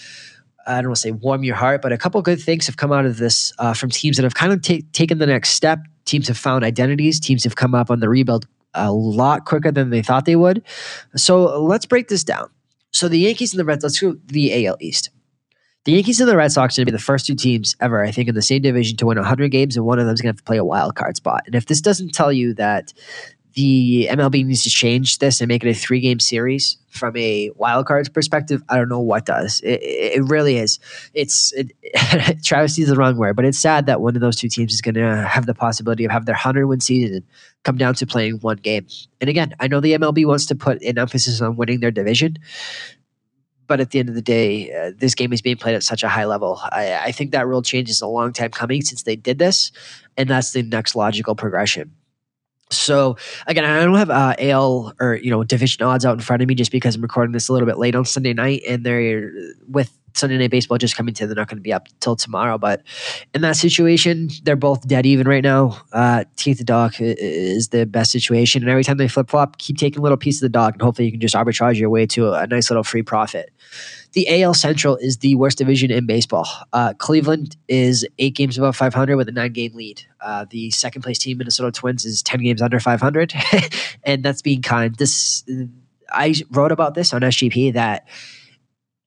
I 0.67 0.81
don't 0.81 0.89
want 0.89 0.97
to 0.97 1.01
say 1.03 1.13
warm 1.13 1.45
your 1.45 1.55
heart, 1.55 1.83
but 1.83 1.93
a 1.93 1.99
couple 1.99 2.21
good 2.23 2.41
things 2.41 2.67
have 2.67 2.77
come 2.77 2.93
out 2.93 3.07
of 3.07 3.19
this 3.19 3.53
uh, 3.59 3.73
from 3.73 3.91
teams 3.91 4.17
that 4.17 4.25
have 4.25 4.35
kind 4.35 4.53
of 4.53 4.63
t- 4.63 4.83
taken 4.93 5.19
the 5.19 5.27
next 5.27 5.51
step. 5.51 5.79
Teams 6.05 6.29
have 6.29 6.37
found 6.39 6.65
identities. 6.65 7.21
Teams 7.21 7.45
have 7.45 7.57
come 7.57 7.75
up 7.75 7.91
on 7.91 8.01
the 8.01 8.09
rebuild 8.09 8.47
a 8.75 8.93
lot 8.93 9.45
quicker 9.45 9.71
than 9.71 9.91
they 9.91 10.03
thought 10.03 10.25
they 10.25 10.37
would. 10.37 10.63
So 11.15 11.63
let's 11.63 11.87
break 11.87 12.09
this 12.09 12.25
down. 12.25 12.51
So 12.93 13.09
the 13.09 13.19
Yankees 13.19 13.53
and 13.53 13.61
the 13.61 13.65
Reds, 13.65 13.83
let's 13.83 13.99
go 13.99 14.17
the 14.27 14.67
AL 14.67 14.77
East. 14.81 15.11
The 15.85 15.93
Yankees 15.93 16.19
and 16.19 16.29
the 16.29 16.37
Red 16.37 16.51
Sox 16.51 16.77
are 16.77 16.81
going 16.81 16.87
to 16.87 16.93
be 16.93 16.97
the 16.97 17.03
first 17.03 17.27
two 17.27 17.37
teams 17.37 17.77
ever, 17.81 18.05
I 18.05 18.11
think, 18.11 18.29
in 18.29 18.35
the 18.35 18.43
same 18.43 18.61
division 18.61 18.97
to 18.97 19.07
win 19.07 19.19
100 19.19 19.53
games, 19.53 19.77
and 19.77 19.87
one 19.87 20.01
of 20.01 20.07
them 20.07 20.15
is 20.15 20.21
going 20.21 20.35
to 20.35 20.37
have 20.37 20.39
to 20.39 20.43
play 20.43 20.57
a 20.57 20.65
wild 20.65 20.97
card 20.97 21.17
spot. 21.17 21.43
And 21.47 21.55
if 21.55 21.67
this 21.67 21.81
doesn't 21.81 22.13
tell 22.13 22.33
you 22.33 22.55
that 22.55 22.93
the 23.57 24.07
MLB 24.11 24.45
needs 24.45 24.63
to 24.65 24.71
change 24.71 25.19
this 25.19 25.41
and 25.41 25.49
make 25.49 25.65
it 25.65 25.71
a 25.71 25.75
three 25.75 26.01
game 26.01 26.21
series 26.21 26.77
from 26.91 27.17
a 27.17 27.51
wild 27.57 27.87
cards 27.87 28.07
perspective. 28.07 28.63
I 28.69 28.77
don't 28.77 28.91
know 28.91 29.01
what 29.01 29.25
does. 29.25 29.61
It, 29.63 29.81
it 29.83 30.25
really 30.25 30.59
is. 30.59 30.79
It's 31.15 31.55
it, 31.55 31.73
travesty 32.45 32.83
is 32.83 32.91
the 32.91 32.97
wrong 32.97 33.17
word, 33.17 33.35
but 33.35 33.47
it's 33.47 33.59
sad 33.59 33.87
that 33.87 34.03
one 34.03 34.15
of 34.15 34.21
those 34.21 34.37
two 34.37 34.51
teams 34.51 34.75
is 34.75 34.83
going 34.83 34.97
to 34.97 35.27
have 35.27 35.47
the 35.47 35.55
possibility 35.55 36.05
of 36.05 36.11
have 36.11 36.27
their 36.27 36.35
hundred 36.35 36.67
win 36.67 36.81
season 36.81 37.25
come 37.65 37.79
down 37.79 37.95
to 37.95 38.07
playing 38.07 38.35
one 38.41 38.59
game. 38.59 38.87
And 39.23 39.31
again, 39.31 39.55
I 39.59 39.69
know 39.69 39.81
the 39.81 39.95
MLB 39.95 40.27
wants 40.27 40.45
to 40.47 40.55
put 40.55 40.83
an 40.83 40.99
emphasis 40.99 41.41
on 41.41 41.57
winning 41.57 41.81
their 41.81 41.91
division. 41.91 42.37
But 43.69 43.81
at 43.81 43.91
the 43.91 43.99
end 43.99 44.11
of 44.11 44.15
the 44.15 44.23
day, 44.23 44.73
uh, 44.73 44.93
this 44.97 45.15
game 45.17 45.33
is 45.33 45.43
being 45.43 45.57
played 45.57 45.75
at 45.75 45.83
such 45.83 46.05
a 46.05 46.09
high 46.09 46.27
level. 46.27 46.61
I, 46.63 46.95
I 47.07 47.13
think 47.13 47.33
that 47.33 47.49
rule 47.49 47.63
change 47.63 47.89
is 47.89 48.01
a 48.01 48.07
long 48.07 48.33
time 48.33 48.51
coming 48.51 48.83
since 48.83 49.03
they 49.03 49.17
did 49.17 49.39
this, 49.39 49.73
and 50.17 50.29
that's 50.29 50.53
the 50.53 50.63
next 50.63 50.95
logical 50.95 51.35
progression. 51.35 51.91
So 52.71 53.17
again, 53.47 53.65
I 53.65 53.85
don't 53.85 53.95
have 53.95 54.11
uh, 54.11 54.35
AL 54.39 54.95
or 55.01 55.17
you 55.17 55.31
know 55.31 55.45
division 55.45 55.85
odds 55.85 56.05
out 56.05 56.15
in 56.15 56.21
front 56.21 56.43
of 56.43 56.49
me 56.49 56.55
just 56.55 56.73
because 56.73 56.97
I'm 56.97 57.03
recording 57.03 57.33
this 57.33 57.49
a 57.49 57.53
little 57.53 57.67
bit 57.67 57.79
late 57.79 57.95
on 57.95 58.05
Sunday 58.05 58.33
night, 58.33 58.63
and 58.69 58.85
they're 58.85 59.31
with 59.69 59.97
Sunday 60.17 60.39
Night 60.39 60.51
Baseball 60.51 60.79
just 60.79 60.97
coming 60.97 61.15
to, 61.15 61.27
they're 61.27 61.37
not 61.37 61.49
going 61.49 61.59
to 61.59 61.63
be 61.63 61.73
up 61.73 61.89
till 62.01 62.17
tomorrow. 62.17 62.59
But 62.59 62.83
in 63.35 63.43
that 63.43 63.57
situation, 63.57 64.31
they're 64.43 64.57
both 64.57 64.87
dead 64.89 65.07
even 65.07 65.29
right 65.29 65.43
now. 65.43 65.81
Uh, 65.93 66.25
Teeth 66.37 66.59
the 66.59 66.65
dog 66.65 66.95
is 66.99 67.69
the 67.69 67.87
best 67.87 68.11
situation, 68.13 68.63
and 68.63 68.71
every 68.71 68.85
time 68.85 68.97
they 68.97 69.09
flip 69.09 69.31
flop, 69.31 69.59
keep 69.59 69.77
taking 69.77 70.01
a 70.01 70.03
little 70.03 70.19
piece 70.19 70.39
of 70.39 70.41
the 70.43 70.49
dog, 70.49 70.75
and 70.75 70.83
hopefully 70.83 71.07
you 71.07 71.13
can 71.13 71.21
just 71.21 71.35
arbitrage 71.35 71.79
your 71.79 71.91
way 71.91 72.07
to 72.07 72.33
a 72.33 72.47
nice 72.47 72.71
little 72.71 72.83
free 72.83 73.03
profit. 73.03 73.51
The 74.17 74.43
AL 74.43 74.55
Central 74.55 74.97
is 74.97 75.19
the 75.19 75.35
worst 75.35 75.59
division 75.59 75.91
in 75.91 76.07
baseball. 76.07 76.49
Uh, 76.73 76.95
Cleveland 76.95 77.55
is 77.69 78.07
eight 78.19 78.35
games 78.35 78.57
above 78.57 78.75
500 78.75 79.15
with 79.15 79.29
a 79.29 79.33
nine 79.33 79.53
game 79.53 79.75
lead. 79.75 80.01
Uh, 80.23 80.47
the 80.49 80.71
second 80.71 81.03
place 81.03 81.19
team, 81.19 81.37
Minnesota 81.37 81.71
Twins, 81.71 82.07
is 82.07 82.23
10 82.23 82.41
games 82.41 82.63
under 82.63 82.81
500, 82.81 83.35
and 84.05 84.23
that's 84.23 84.41
being 84.41 84.63
kind. 84.63 84.95
This 84.95 85.45
I 86.11 86.35
wrote 86.51 86.73
about 86.73 86.95
this 86.95 87.13
on 87.13 87.21
SGP 87.21 87.75
that 87.75 88.09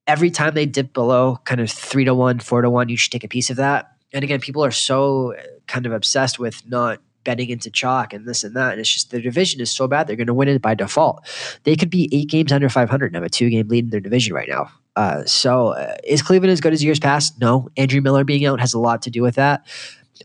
every 0.06 0.30
time 0.30 0.54
they 0.54 0.64
dip 0.64 0.92
below 0.92 1.40
kind 1.44 1.60
of 1.60 1.68
three 1.68 2.04
to 2.04 2.14
one, 2.14 2.38
four 2.38 2.62
to 2.62 2.70
one, 2.70 2.88
you 2.88 2.96
should 2.96 3.10
take 3.10 3.24
a 3.24 3.28
piece 3.28 3.50
of 3.50 3.56
that. 3.56 3.96
And 4.12 4.22
again, 4.22 4.38
people 4.38 4.64
are 4.64 4.70
so 4.70 5.34
kind 5.66 5.86
of 5.86 5.92
obsessed 5.92 6.38
with 6.38 6.62
not 6.68 7.00
betting 7.24 7.50
into 7.50 7.68
chalk 7.68 8.12
and 8.12 8.28
this 8.28 8.44
and 8.44 8.54
that. 8.54 8.70
And 8.70 8.80
it's 8.80 8.94
just 8.94 9.10
the 9.10 9.20
division 9.20 9.60
is 9.60 9.72
so 9.72 9.88
bad, 9.88 10.06
they're 10.06 10.14
going 10.14 10.28
to 10.28 10.34
win 10.34 10.46
it 10.46 10.62
by 10.62 10.76
default. 10.76 11.26
They 11.64 11.74
could 11.74 11.90
be 11.90 12.08
eight 12.12 12.28
games 12.28 12.52
under 12.52 12.68
500 12.68 13.06
and 13.06 13.16
have 13.16 13.24
a 13.24 13.28
two 13.28 13.50
game 13.50 13.66
lead 13.66 13.86
in 13.86 13.90
their 13.90 13.98
division 13.98 14.34
right 14.34 14.48
now. 14.48 14.70
Uh, 14.96 15.24
so 15.24 15.68
uh, 15.68 15.96
is 16.04 16.22
Cleveland 16.22 16.52
as 16.52 16.60
good 16.60 16.72
as 16.72 16.82
years 16.82 16.98
past? 16.98 17.40
No. 17.40 17.68
Andrew 17.76 18.00
Miller 18.00 18.24
being 18.24 18.44
out 18.46 18.60
has 18.60 18.74
a 18.74 18.78
lot 18.78 19.02
to 19.02 19.10
do 19.10 19.22
with 19.22 19.36
that. 19.36 19.66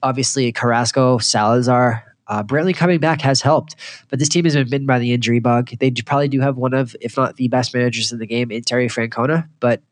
Obviously, 0.03 0.51
Carrasco, 0.51 1.17
Salazar, 1.19 2.03
uh, 2.27 2.43
Brantley 2.43 2.75
coming 2.75 2.99
back 2.99 3.21
has 3.21 3.41
helped, 3.41 3.75
but 4.09 4.19
this 4.19 4.29
team 4.29 4.45
has 4.45 4.55
been 4.55 4.69
bitten 4.69 4.87
by 4.87 4.99
the 4.99 5.13
injury 5.13 5.39
bug. 5.39 5.69
They 5.79 5.91
probably 5.91 6.27
do 6.27 6.41
have 6.41 6.57
one 6.57 6.73
of, 6.73 6.95
if 6.99 7.17
not 7.17 7.35
the 7.35 7.47
best 7.47 7.73
managers 7.73 8.11
in 8.11 8.19
the 8.19 8.25
game, 8.25 8.51
in 8.51 8.63
Terry 8.63 8.87
Francona. 8.87 9.47
But 9.59 9.83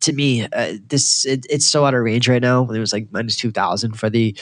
to 0.00 0.12
me, 0.12 0.46
uh, 0.52 0.74
this 0.86 1.24
it, 1.24 1.46
it's 1.48 1.66
so 1.66 1.84
out 1.84 1.94
of 1.94 2.02
range 2.02 2.28
right 2.28 2.42
now. 2.42 2.68
It 2.68 2.78
was 2.78 2.92
like 2.92 3.08
minus 3.10 3.36
two 3.36 3.50
thousand 3.50 3.98
for 3.98 4.10
the 4.10 4.36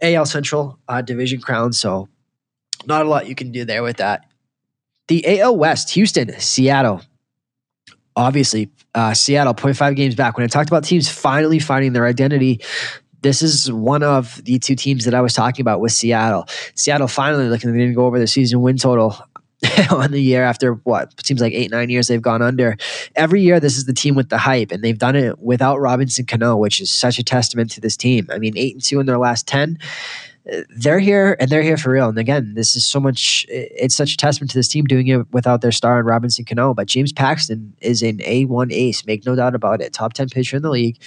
AL 0.00 0.26
Central 0.26 0.78
uh, 0.88 1.02
division 1.02 1.40
crown, 1.40 1.72
so 1.72 2.08
not 2.86 3.06
a 3.06 3.08
lot 3.08 3.28
you 3.28 3.34
can 3.34 3.52
do 3.52 3.64
there 3.64 3.82
with 3.82 3.98
that. 3.98 4.26
The 5.08 5.40
AL 5.40 5.56
West, 5.56 5.90
Houston, 5.90 6.38
Seattle. 6.40 7.02
Obviously, 8.16 8.70
uh, 8.94 9.14
Seattle 9.14 9.54
0.5 9.54 9.96
games 9.96 10.14
back. 10.14 10.36
When 10.36 10.44
I 10.44 10.48
talked 10.48 10.68
about 10.68 10.84
teams 10.84 11.08
finally 11.08 11.58
finding 11.58 11.92
their 11.92 12.06
identity, 12.06 12.60
this 13.22 13.40
is 13.40 13.70
one 13.72 14.02
of 14.02 14.42
the 14.44 14.58
two 14.58 14.74
teams 14.74 15.04
that 15.04 15.14
I 15.14 15.20
was 15.20 15.32
talking 15.32 15.62
about 15.62 15.80
with 15.80 15.92
Seattle. 15.92 16.46
Seattle 16.74 17.08
finally 17.08 17.48
looking, 17.48 17.72
they 17.72 17.78
didn't 17.78 17.94
go 17.94 18.06
over 18.06 18.18
the 18.18 18.26
season 18.26 18.60
win 18.60 18.76
total 18.76 19.16
on 19.90 20.10
the 20.10 20.20
year 20.20 20.42
after 20.42 20.74
what 20.74 21.24
seems 21.24 21.40
like 21.40 21.52
eight, 21.52 21.70
nine 21.70 21.88
years 21.88 22.08
they've 22.08 22.20
gone 22.20 22.42
under. 22.42 22.76
Every 23.14 23.40
year, 23.40 23.60
this 23.60 23.76
is 23.76 23.84
the 23.84 23.92
team 23.92 24.14
with 24.14 24.28
the 24.28 24.38
hype, 24.38 24.72
and 24.72 24.82
they've 24.82 24.98
done 24.98 25.16
it 25.16 25.38
without 25.38 25.78
Robinson 25.78 26.26
Cano, 26.26 26.56
which 26.56 26.80
is 26.80 26.90
such 26.90 27.18
a 27.18 27.24
testament 27.24 27.70
to 27.72 27.80
this 27.80 27.96
team. 27.96 28.26
I 28.30 28.38
mean, 28.38 28.54
eight 28.56 28.74
and 28.74 28.82
two 28.82 28.98
in 28.98 29.06
their 29.06 29.18
last 29.18 29.46
10 29.46 29.78
they're 30.76 30.98
here 30.98 31.36
and 31.38 31.48
they're 31.50 31.62
here 31.62 31.76
for 31.76 31.92
real. 31.92 32.08
And 32.08 32.18
again, 32.18 32.54
this 32.54 32.74
is 32.74 32.86
so 32.86 32.98
much, 32.98 33.46
it's 33.48 33.94
such 33.94 34.14
a 34.14 34.16
testament 34.16 34.50
to 34.50 34.58
this 34.58 34.68
team 34.68 34.84
doing 34.84 35.08
it 35.08 35.32
without 35.32 35.60
their 35.60 35.72
star 35.72 36.00
in 36.00 36.06
Robinson 36.06 36.44
Cano. 36.44 36.74
But 36.74 36.88
James 36.88 37.12
Paxton 37.12 37.74
is 37.80 38.02
an 38.02 38.18
A1 38.18 38.72
ace, 38.72 39.06
make 39.06 39.24
no 39.24 39.36
doubt 39.36 39.54
about 39.54 39.80
it. 39.80 39.92
Top 39.92 40.14
10 40.14 40.28
pitcher 40.28 40.56
in 40.56 40.62
the 40.62 40.70
league. 40.70 41.00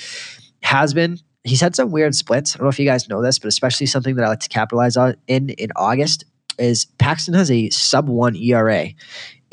Has 0.61 0.93
been 0.93 1.19
he's 1.43 1.61
had 1.61 1.75
some 1.75 1.91
weird 1.91 2.15
splits. 2.15 2.55
I 2.55 2.57
don't 2.57 2.65
know 2.65 2.69
if 2.69 2.79
you 2.79 2.85
guys 2.85 3.07
know 3.07 3.21
this, 3.21 3.37
but 3.37 3.47
especially 3.47 3.85
something 3.85 4.15
that 4.15 4.25
I 4.25 4.29
like 4.29 4.39
to 4.39 4.49
capitalize 4.49 4.97
on 4.97 5.15
in 5.27 5.49
in 5.51 5.69
August 5.75 6.25
is 6.57 6.85
Paxton 6.97 7.33
has 7.33 7.51
a 7.51 7.69
sub 7.69 8.09
one 8.09 8.35
ERA 8.35 8.89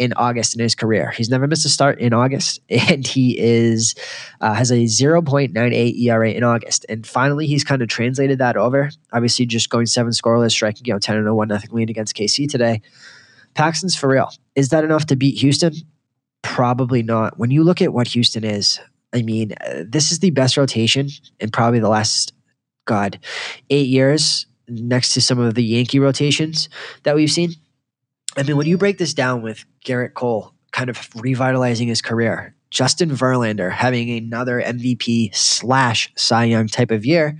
in 0.03 0.13
August 0.15 0.55
in 0.55 0.61
his 0.61 0.75
career. 0.75 1.13
He's 1.13 1.31
never 1.31 1.47
missed 1.47 1.65
a 1.65 1.69
start 1.69 2.01
in 2.01 2.13
August, 2.13 2.61
and 2.69 3.07
he 3.07 3.39
is 3.39 3.95
uh, 4.41 4.53
has 4.53 4.73
a 4.73 4.85
0.98 4.85 5.99
ERA 6.01 6.31
in 6.31 6.43
August. 6.43 6.85
And 6.89 7.07
finally, 7.07 7.47
he's 7.47 7.63
kind 7.63 7.83
of 7.83 7.89
translated 7.89 8.39
that 8.39 8.57
over. 8.57 8.91
Obviously, 9.13 9.47
just 9.47 9.71
going 9.71 9.87
seven 9.87 10.13
scoreless, 10.13 10.51
striking 10.51 10.93
know 10.93 10.99
10 10.99 11.17
and 11.17 11.29
a 11.29 11.35
1 11.35 11.49
nothing 11.49 11.71
lead 11.73 11.89
against 11.89 12.17
KC 12.17 12.49
today. 12.49 12.83
Paxton's 13.55 13.95
for 13.95 14.09
real. 14.09 14.31
Is 14.57 14.71
that 14.71 14.83
enough 14.83 15.07
to 15.07 15.17
beat 15.17 15.39
Houston? 15.39 15.73
Probably 16.43 17.03
not. 17.03 17.39
When 17.39 17.51
you 17.51 17.63
look 17.63 17.81
at 17.81 17.93
what 17.93 18.09
Houston 18.09 18.43
is, 18.43 18.81
I 19.13 19.23
mean, 19.23 19.53
uh, 19.65 19.85
this 19.87 20.11
is 20.11 20.19
the 20.19 20.31
best 20.31 20.57
rotation 20.57 21.11
in 21.39 21.51
probably 21.51 21.79
the 21.79 21.89
last, 21.89 22.33
God, 22.87 23.21
eight 23.71 23.89
years, 23.89 24.47
next 24.69 25.13
to 25.15 25.21
some 25.21 25.39
of 25.39 25.55
the 25.55 25.63
Yankee 25.63 26.01
rotations 26.01 26.69
that 27.05 27.15
we've 27.15 27.31
seen. 27.31 27.53
I 28.37 28.43
mean, 28.45 28.57
when 28.57 28.67
you 28.67 28.79
break 28.79 28.99
this 28.99 29.13
down 29.13 29.43
with 29.43 29.65
Gerrit 29.85 30.15
Cole 30.15 30.55
kind 30.71 30.89
of 30.89 31.09
revitalizing 31.17 31.89
his 31.89 32.01
career, 32.01 32.55
Justin 32.71 33.11
Verlander 33.11 33.71
having 33.71 34.11
another 34.11 34.61
MVP 34.61 35.35
slash 35.35 36.11
Cy 36.17 36.45
Young 36.45 36.67
type 36.67 36.91
of 36.91 37.05
year, 37.05 37.39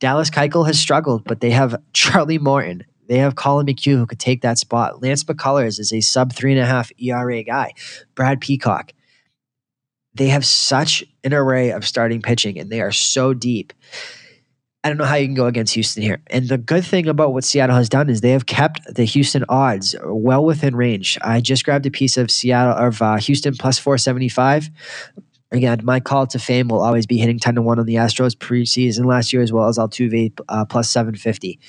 Dallas 0.00 0.30
Keuchel 0.30 0.66
has 0.66 0.78
struggled, 0.78 1.24
but 1.24 1.40
they 1.40 1.50
have 1.50 1.80
Charlie 1.92 2.38
Morton, 2.38 2.84
They 3.08 3.18
have 3.18 3.34
Collin 3.34 3.66
McHugh 3.66 3.98
who 3.98 4.06
could 4.06 4.18
take 4.18 4.40
that 4.40 4.58
spot. 4.58 5.02
Lance 5.02 5.22
McCullers 5.24 5.78
is 5.78 5.92
a 5.92 6.00
sub 6.00 6.32
three 6.32 6.52
and 6.52 6.60
a 6.60 6.66
half 6.66 6.90
ERA 6.98 7.42
guy. 7.42 7.74
Brad 8.14 8.40
Peacock. 8.40 8.92
They 10.14 10.28
have 10.28 10.44
such 10.44 11.04
an 11.24 11.34
array 11.34 11.70
of 11.70 11.86
starting 11.86 12.22
pitching 12.22 12.58
and 12.58 12.70
they 12.70 12.80
are 12.80 12.92
so 12.92 13.34
deep. 13.34 13.72
I 14.84 14.88
don't 14.88 14.98
know 14.98 15.04
how 15.04 15.14
you 15.14 15.26
can 15.26 15.34
go 15.34 15.46
against 15.46 15.74
Houston 15.74 16.02
here. 16.02 16.20
And 16.26 16.48
the 16.48 16.58
good 16.58 16.84
thing 16.84 17.06
about 17.06 17.32
what 17.32 17.44
Seattle 17.44 17.76
has 17.76 17.88
done 17.88 18.10
is 18.10 18.20
they 18.20 18.30
have 18.30 18.46
kept 18.46 18.80
the 18.92 19.04
Houston 19.04 19.44
odds 19.48 19.94
well 20.04 20.44
within 20.44 20.74
range. 20.74 21.18
I 21.22 21.40
just 21.40 21.64
grabbed 21.64 21.86
a 21.86 21.90
piece 21.90 22.16
of 22.16 22.32
Seattle 22.32 22.74
of 22.74 23.00
uh, 23.00 23.16
Houston 23.16 23.54
plus 23.54 23.78
475. 23.78 24.70
Again, 25.52 25.80
my 25.84 26.00
call 26.00 26.26
to 26.28 26.38
fame 26.38 26.68
will 26.68 26.82
always 26.82 27.06
be 27.06 27.18
hitting 27.18 27.38
10 27.38 27.56
to 27.56 27.62
1 27.62 27.78
on 27.78 27.86
the 27.86 27.94
Astros 27.94 28.34
preseason 28.34 29.04
last 29.04 29.32
year, 29.32 29.42
as 29.42 29.52
well 29.52 29.68
as 29.68 29.78
Altuve 29.78 30.32
uh, 30.48 30.64
plus 30.64 30.90
750. 30.90 31.60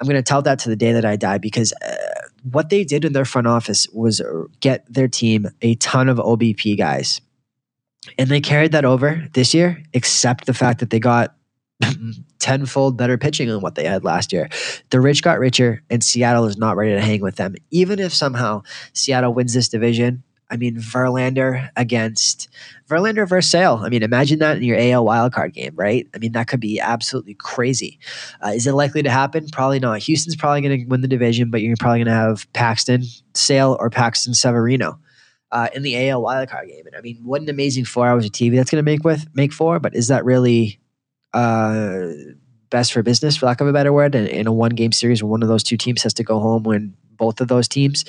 I'm 0.00 0.06
going 0.06 0.16
to 0.16 0.22
tell 0.22 0.42
that 0.42 0.58
to 0.60 0.68
the 0.68 0.76
day 0.76 0.92
that 0.92 1.04
I 1.04 1.16
die 1.16 1.38
because 1.38 1.72
uh, 1.72 1.96
what 2.42 2.68
they 2.68 2.84
did 2.84 3.04
in 3.04 3.12
their 3.12 3.24
front 3.24 3.46
office 3.46 3.86
was 3.92 4.20
get 4.60 4.84
their 4.92 5.08
team 5.08 5.48
a 5.62 5.76
ton 5.76 6.08
of 6.08 6.18
OBP 6.18 6.76
guys. 6.76 7.20
And 8.18 8.28
they 8.28 8.40
carried 8.40 8.72
that 8.72 8.84
over 8.84 9.26
this 9.32 9.54
year, 9.54 9.82
except 9.94 10.46
the 10.46 10.54
fact 10.54 10.80
that 10.80 10.90
they 10.90 10.98
got 10.98 11.36
tenfold 12.42 12.96
better 12.96 13.16
pitching 13.16 13.48
than 13.48 13.60
what 13.60 13.76
they 13.76 13.84
had 13.84 14.04
last 14.04 14.32
year. 14.32 14.48
The 14.90 15.00
rich 15.00 15.22
got 15.22 15.38
richer, 15.38 15.82
and 15.88 16.02
Seattle 16.02 16.44
is 16.46 16.58
not 16.58 16.76
ready 16.76 16.92
to 16.92 17.00
hang 17.00 17.22
with 17.22 17.36
them. 17.36 17.54
Even 17.70 18.00
if 18.00 18.12
somehow 18.12 18.62
Seattle 18.92 19.32
wins 19.32 19.54
this 19.54 19.68
division, 19.68 20.24
I 20.50 20.56
mean, 20.56 20.76
Verlander 20.76 21.70
against 21.76 22.48
Verlander 22.86 23.26
versus 23.26 23.50
Sale. 23.50 23.80
I 23.82 23.88
mean, 23.88 24.02
imagine 24.02 24.40
that 24.40 24.58
in 24.58 24.64
your 24.64 24.76
AL 24.76 25.06
wildcard 25.06 25.54
game, 25.54 25.72
right? 25.76 26.06
I 26.14 26.18
mean, 26.18 26.32
that 26.32 26.48
could 26.48 26.60
be 26.60 26.78
absolutely 26.78 27.34
crazy. 27.34 27.98
Uh, 28.44 28.48
is 28.48 28.66
it 28.66 28.72
likely 28.72 29.02
to 29.02 29.10
happen? 29.10 29.46
Probably 29.50 29.78
not. 29.78 30.00
Houston's 30.00 30.36
probably 30.36 30.60
going 30.60 30.80
to 30.80 30.86
win 30.86 31.00
the 31.00 31.08
division, 31.08 31.50
but 31.50 31.62
you're 31.62 31.76
probably 31.78 32.00
going 32.00 32.06
to 32.06 32.12
have 32.12 32.52
Paxton, 32.52 33.04
Sale, 33.34 33.78
or 33.80 33.88
Paxton 33.88 34.34
Severino. 34.34 34.98
Uh, 35.50 35.68
in 35.74 35.82
the 35.82 36.08
AL 36.08 36.22
wildcard 36.22 36.66
game, 36.66 36.86
and 36.86 36.96
I 36.96 37.02
mean, 37.02 37.18
what 37.24 37.42
an 37.42 37.48
amazing 37.50 37.84
four 37.84 38.06
hours 38.06 38.24
of 38.24 38.30
TV 38.30 38.56
that's 38.56 38.70
going 38.70 38.82
to 38.82 38.90
make 38.90 39.04
with 39.04 39.26
make 39.34 39.52
for. 39.52 39.78
But 39.78 39.94
is 39.94 40.08
that 40.08 40.24
really 40.24 40.80
uh, 41.34 42.08
best 42.70 42.92
for 42.92 43.02
business, 43.02 43.36
for 43.36 43.46
lack 43.46 43.60
of 43.60 43.66
a 43.66 43.72
better 43.72 43.92
word, 43.92 44.14
in, 44.14 44.26
in 44.26 44.46
a 44.46 44.52
one 44.52 44.70
game 44.70 44.92
series 44.92 45.22
where 45.22 45.30
one 45.30 45.42
of 45.42 45.48
those 45.48 45.62
two 45.62 45.76
teams 45.76 46.02
has 46.02 46.14
to 46.14 46.24
go 46.24 46.40
home 46.40 46.62
when 46.62 46.94
both 47.16 47.40
of 47.40 47.48
those 47.48 47.68
teams, 47.68 48.04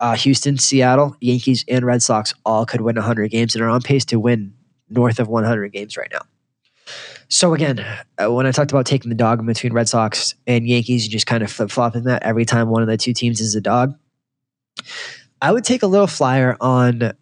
uh, 0.00 0.16
Houston, 0.16 0.58
Seattle, 0.58 1.16
Yankees, 1.20 1.64
and 1.68 1.84
Red 1.84 2.02
Sox, 2.02 2.34
all 2.44 2.66
could 2.66 2.80
win 2.80 2.96
100 2.96 3.30
games 3.30 3.54
and 3.54 3.62
are 3.62 3.68
on 3.68 3.80
pace 3.80 4.04
to 4.06 4.18
win 4.18 4.52
north 4.88 5.18
of 5.18 5.28
100 5.28 5.72
games 5.72 5.96
right 5.96 6.10
now. 6.12 6.22
So 7.28 7.54
again, 7.54 7.84
uh, 8.18 8.32
when 8.32 8.46
I 8.46 8.52
talked 8.52 8.70
about 8.70 8.86
taking 8.86 9.08
the 9.08 9.16
dog 9.16 9.40
in 9.40 9.46
between 9.46 9.72
Red 9.72 9.88
Sox 9.88 10.34
and 10.46 10.66
Yankees, 10.66 11.04
and 11.04 11.12
just 11.12 11.26
kind 11.26 11.42
of 11.42 11.50
flip 11.50 11.70
flopping 11.70 12.04
that 12.04 12.22
every 12.22 12.44
time 12.44 12.68
one 12.68 12.82
of 12.82 12.88
the 12.88 12.96
two 12.96 13.12
teams 13.12 13.40
is 13.40 13.54
a 13.54 13.60
dog, 13.60 13.96
I 15.42 15.52
would 15.52 15.64
take 15.64 15.82
a 15.82 15.86
little 15.86 16.06
flyer 16.06 16.56
on 16.60 17.12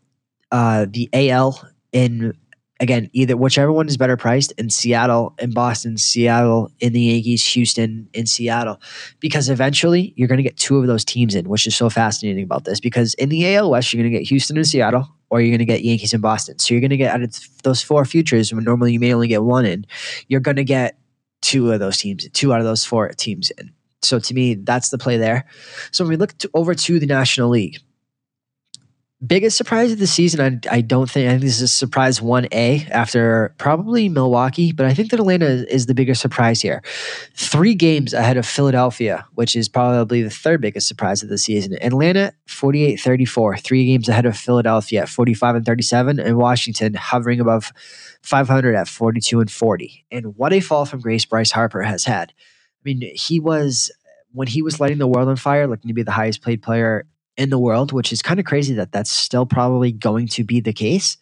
uh, 0.52 0.86
the 0.88 1.08
AL 1.12 1.68
in 1.92 2.36
again, 2.80 3.08
either 3.12 3.36
whichever 3.36 3.72
one 3.72 3.88
is 3.88 3.96
better 3.96 4.16
priced 4.16 4.52
in 4.52 4.68
Seattle, 4.70 5.34
in 5.38 5.52
Boston, 5.52 5.96
Seattle, 5.96 6.70
in 6.80 6.92
the 6.92 7.00
Yankees, 7.00 7.46
Houston, 7.46 8.08
in 8.12 8.26
Seattle, 8.26 8.80
because 9.20 9.48
eventually 9.48 10.12
you're 10.16 10.28
going 10.28 10.38
to 10.38 10.42
get 10.42 10.56
two 10.56 10.78
of 10.78 10.86
those 10.86 11.04
teams 11.04 11.34
in, 11.34 11.48
which 11.48 11.66
is 11.66 11.76
so 11.76 11.88
fascinating 11.88 12.42
about 12.42 12.64
this. 12.64 12.80
Because 12.80 13.14
in 13.14 13.28
the 13.28 13.54
AL 13.54 13.70
West, 13.70 13.92
you're 13.92 14.02
going 14.02 14.12
to 14.12 14.18
get 14.18 14.28
Houston 14.28 14.56
and 14.56 14.66
Seattle, 14.66 15.08
or 15.30 15.40
you're 15.40 15.50
going 15.50 15.58
to 15.58 15.64
get 15.64 15.84
Yankees 15.84 16.12
and 16.12 16.22
Boston. 16.22 16.58
So 16.58 16.74
you're 16.74 16.80
going 16.80 16.90
to 16.90 16.96
get 16.96 17.14
out 17.14 17.22
of 17.22 17.62
those 17.62 17.82
four 17.82 18.04
futures 18.04 18.52
when 18.52 18.64
normally 18.64 18.92
you 18.92 19.00
may 19.00 19.14
only 19.14 19.28
get 19.28 19.44
one 19.44 19.64
in, 19.64 19.86
you're 20.28 20.40
going 20.40 20.56
to 20.56 20.64
get 20.64 20.98
two 21.42 21.70
of 21.70 21.80
those 21.80 21.98
teams, 21.98 22.28
two 22.30 22.52
out 22.52 22.58
of 22.58 22.64
those 22.64 22.84
four 22.84 23.08
teams 23.10 23.50
in. 23.58 23.72
So 24.02 24.18
to 24.18 24.34
me, 24.34 24.54
that's 24.54 24.90
the 24.90 24.98
play 24.98 25.16
there. 25.16 25.46
So 25.90 26.04
when 26.04 26.10
we 26.10 26.16
look 26.16 26.36
to, 26.38 26.50
over 26.54 26.74
to 26.74 26.98
the 26.98 27.06
National 27.06 27.48
League, 27.48 27.78
biggest 29.26 29.56
surprise 29.56 29.92
of 29.92 29.98
the 29.98 30.06
season, 30.06 30.62
I, 30.70 30.76
I 30.76 30.80
don't 30.80 31.10
think, 31.10 31.28
I 31.28 31.32
think 31.32 31.42
this 31.42 31.60
is 31.60 31.72
surprise 31.72 32.20
1A 32.20 32.90
after 32.90 33.54
probably 33.58 34.08
Milwaukee, 34.08 34.72
but 34.72 34.86
I 34.86 34.94
think 34.94 35.10
that 35.10 35.20
Atlanta 35.20 35.46
is 35.72 35.86
the 35.86 35.94
biggest 35.94 36.20
surprise 36.20 36.60
here. 36.60 36.82
Three 37.34 37.74
games 37.74 38.12
ahead 38.12 38.36
of 38.36 38.46
Philadelphia, 38.46 39.26
which 39.34 39.56
is 39.56 39.68
probably 39.68 40.22
the 40.22 40.30
third 40.30 40.60
biggest 40.60 40.88
surprise 40.88 41.22
of 41.22 41.28
the 41.28 41.38
season. 41.38 41.76
Atlanta, 41.82 42.32
48 42.46 42.96
34, 43.00 43.56
three 43.58 43.86
games 43.86 44.08
ahead 44.08 44.26
of 44.26 44.36
Philadelphia, 44.36 45.02
at 45.02 45.08
45 45.08 45.56
and 45.56 45.66
37, 45.66 46.20
and 46.20 46.36
Washington 46.36 46.94
hovering 46.94 47.40
above 47.40 47.72
500 48.22 48.74
at 48.74 48.88
42 48.88 49.40
and 49.40 49.50
40. 49.50 50.06
And 50.10 50.36
what 50.36 50.52
a 50.52 50.60
fall 50.60 50.86
from 50.86 51.00
grace 51.00 51.24
Bryce 51.24 51.50
Harper 51.50 51.82
has 51.82 52.04
had. 52.04 52.32
I 52.32 52.82
mean, 52.84 53.02
he 53.14 53.40
was 53.40 53.90
when 54.32 54.48
he 54.48 54.62
was 54.62 54.80
lighting 54.80 54.98
the 54.98 55.06
world 55.06 55.28
on 55.28 55.36
fire, 55.36 55.68
looking 55.68 55.88
to 55.88 55.94
be 55.94 56.02
the 56.02 56.10
highest 56.10 56.42
paid 56.42 56.60
player 56.60 57.06
in 57.36 57.50
the 57.50 57.58
world, 57.58 57.92
which 57.92 58.12
is 58.12 58.22
kind 58.22 58.38
of 58.38 58.46
crazy 58.46 58.74
that 58.74 58.92
that's 58.92 59.10
still 59.10 59.46
probably 59.46 59.92
going 59.92 60.28
to 60.28 60.44
be 60.44 60.60
the 60.60 60.72
case. 60.72 61.16